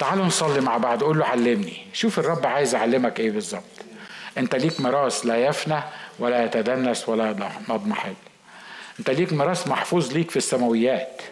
تعالوا 0.00 0.26
نصلي 0.26 0.60
مع 0.60 0.76
بعض 0.76 1.04
قول 1.04 1.18
له 1.18 1.26
علمني. 1.26 1.86
شوف 1.92 2.18
الرب 2.18 2.46
عايز 2.46 2.74
يعلمك 2.74 3.20
إيه 3.20 3.30
بالظبط. 3.30 3.62
أنت 4.38 4.54
ليك 4.54 4.80
ميراث 4.80 5.26
لا 5.26 5.36
يفنى 5.36 5.80
ولا 6.18 6.44
يتدنس 6.44 7.08
ولا 7.08 7.54
يضمحل 7.68 8.14
أنت 8.98 9.10
ليك 9.10 9.32
ميراث 9.32 9.68
محفوظ 9.68 10.12
ليك 10.12 10.30
في 10.30 10.36
السماويات. 10.36 11.22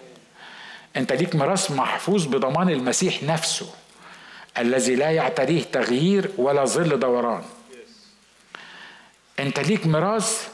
أنت 0.97 1.13
ليك 1.13 1.35
ميراث 1.35 1.71
محفوظ 1.71 2.27
بضمان 2.27 2.71
المسيح 2.71 3.23
نفسه 3.23 3.75
الذي 4.59 4.95
لا 4.95 5.11
يعتريه 5.11 5.63
تغيير 5.63 6.31
ولا 6.37 6.65
ظل 6.65 7.01
دوران. 7.01 7.43
أنت 9.39 9.61
ليك 9.61 9.87
ميراث 9.87 10.49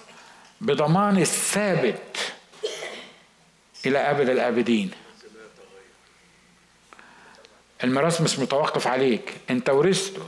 بضمان 0.61 1.19
الثابت 1.19 2.33
إلى 3.87 3.99
أبد 3.99 4.29
الأبدين. 4.29 4.91
الميراث 7.85 8.21
مش 8.21 8.39
متوقف 8.39 8.87
عليك. 8.87 9.41
انت 9.51 9.71
ورثته. 9.71 10.27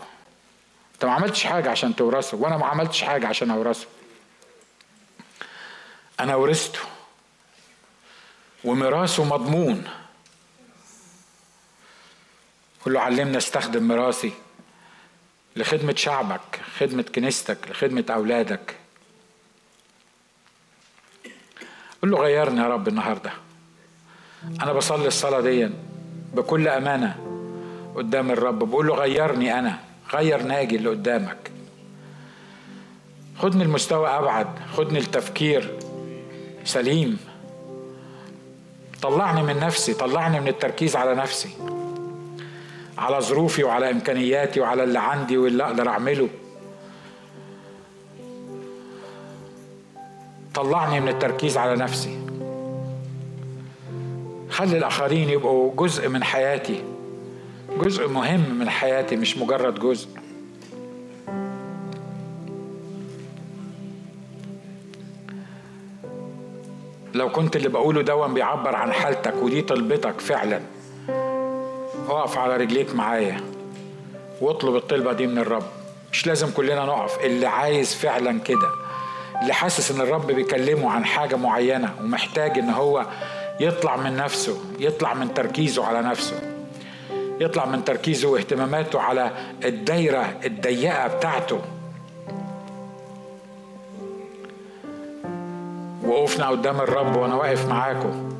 انت 0.94 1.05
ما 1.05 1.12
عملتش 1.12 1.44
حاجة 1.44 1.70
عشان 1.70 1.97
تورثه 1.97 2.36
وأنا 2.36 2.57
ما 2.57 2.66
عملتش 2.66 3.03
حاجة 3.03 3.26
عشان 3.26 3.51
اورثه. 3.51 3.86
أنا 6.20 6.34
ورثته. 6.34 6.78
وميراثه 8.64 9.24
مضمون. 9.24 9.88
قل 12.86 12.92
له 12.92 13.01
علمنا 13.01 13.38
استخدم 13.38 13.88
ميراثي 13.88 14.32
لخدمة 15.57 15.94
شعبك 15.94 16.61
خدمة 16.78 17.03
كنيستك 17.03 17.59
لخدمة 17.70 18.05
أولادك. 18.11 18.76
قل 22.03 22.11
له 22.11 22.18
غيرني 22.18 22.61
يا 22.61 22.68
رب 22.68 22.88
النهاردة. 22.88 23.32
أنا 24.62 24.72
بصلي 24.72 25.07
الصلاة 25.07 25.40
دي 25.40 25.70
بكل 26.34 26.68
أمانة. 26.68 27.25
قدام 27.97 28.30
الرب 28.30 28.59
بقول 28.59 28.86
له 28.86 28.94
غيرني 28.94 29.59
أنا 29.59 29.78
غير 30.14 30.42
ناجي 30.42 30.76
اللي 30.76 30.88
قدامك. 30.88 31.51
خدني 33.38 33.62
المستوى 33.62 34.09
أبعد 34.09 34.47
خدني 34.76 34.99
التفكير 34.99 35.78
سليم. 36.64 37.18
طلعني 39.03 39.42
من 39.42 39.61
نفسي 39.61 39.94
طلعني 39.94 40.40
من 40.40 40.49
التركيز 40.49 40.97
على 40.97 41.14
نفسي 41.14 41.49
على 42.99 43.20
ظروفي 43.20 43.64
وعلى 43.64 43.90
إمكانياتي 43.90 44.61
وعلى 44.61 44.84
اللي 44.84 44.99
عندي 44.99 45.36
واللي 45.36 45.64
أقدر 45.64 45.88
أعمله. 45.88 46.28
طلعني 50.55 51.01
من 51.01 51.09
التركيز 51.09 51.57
على 51.57 51.76
نفسي. 51.76 52.18
خلي 54.51 54.78
الآخرين 54.78 55.28
يبقوا 55.28 55.72
جزء 55.76 56.09
من 56.09 56.24
حياتي. 56.24 56.95
جزء 57.70 58.08
مهم 58.08 58.58
من 58.58 58.70
حياتي 58.70 59.16
مش 59.16 59.38
مجرد 59.38 59.80
جزء. 59.80 60.08
لو 67.14 67.28
كنت 67.32 67.56
اللي 67.56 67.68
بقوله 67.68 68.02
دون 68.02 68.34
بيعبر 68.34 68.76
عن 68.76 68.92
حالتك 68.92 69.34
ودي 69.42 69.62
طلبتك 69.62 70.20
فعلا 70.20 70.60
اقف 72.08 72.38
على 72.38 72.56
رجليك 72.56 72.94
معايا 72.94 73.40
واطلب 74.40 74.76
الطلبة 74.76 75.12
دي 75.12 75.26
من 75.26 75.38
الرب. 75.38 75.66
مش 76.12 76.26
لازم 76.26 76.50
كلنا 76.50 76.84
نقف 76.84 77.18
اللي 77.24 77.46
عايز 77.46 77.94
فعلا 77.94 78.40
كده 78.40 78.70
اللي 79.42 79.52
حاسس 79.52 79.90
إن 79.90 80.00
الرب 80.00 80.26
بيكلمه 80.26 80.90
عن 80.90 81.04
حاجة 81.04 81.36
معينة 81.36 81.94
ومحتاج 82.00 82.58
إن 82.58 82.70
هو 82.70 83.06
يطلع 83.60 83.96
من 83.96 84.16
نفسه 84.16 84.60
يطلع 84.78 85.14
من 85.14 85.34
تركيزه 85.34 85.84
على 85.86 86.02
نفسه. 86.02 86.45
يطلع 87.41 87.66
من 87.66 87.84
تركيزه 87.84 88.28
واهتماماته 88.28 89.01
على 89.01 89.30
الدايرة 89.64 90.39
الضيقة 90.45 91.07
بتاعته. 91.07 91.61
وقفنا 96.05 96.49
قدام 96.49 96.80
الرب 96.80 97.16
وأنا 97.16 97.34
واقف 97.34 97.68
معاكم. 97.68 98.32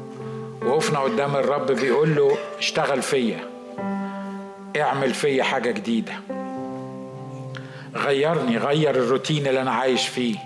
وقفنا 0.67 0.99
قدام 0.99 1.37
الرب 1.37 1.73
بيقول 1.73 2.17
له 2.17 2.37
اشتغل 2.59 3.03
فيا. 3.03 3.41
اعمل 4.81 5.15
فيا 5.15 5.43
حاجة 5.43 5.71
جديدة. 5.71 6.13
غيرني 7.95 8.59
غير 8.59 8.91
الروتين 8.91 9.47
اللي 9.47 9.63
أنا 9.63 9.71
عايش 9.71 10.09
فيه. 10.09 10.39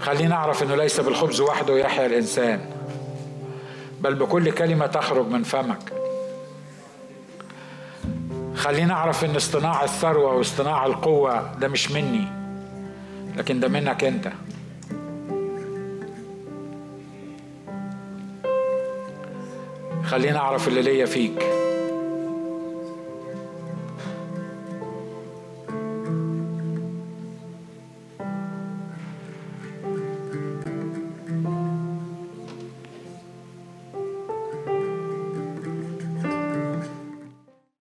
خلينا 0.00 0.34
أعرف 0.34 0.62
إنه 0.62 0.74
ليس 0.74 1.00
بالخبز 1.00 1.40
وحده 1.40 1.78
يحيا 1.78 2.06
الإنسان. 2.06 2.77
بل 4.00 4.14
بكل 4.14 4.50
كلمة 4.50 4.86
تخرج 4.86 5.26
من 5.26 5.42
فمك. 5.42 5.92
خلينا 8.54 8.94
أعرف 8.94 9.24
إن 9.24 9.36
اصطناع 9.36 9.84
الثروة 9.84 10.34
واصطناع 10.34 10.86
القوة 10.86 11.54
ده 11.54 11.68
مش 11.68 11.90
مني 11.90 12.24
لكن 13.36 13.60
ده 13.60 13.68
منك 13.68 14.04
أنت. 14.04 14.32
خلينا 20.04 20.38
أعرف 20.38 20.68
اللي 20.68 20.82
ليا 20.82 21.06
فيك. 21.06 21.57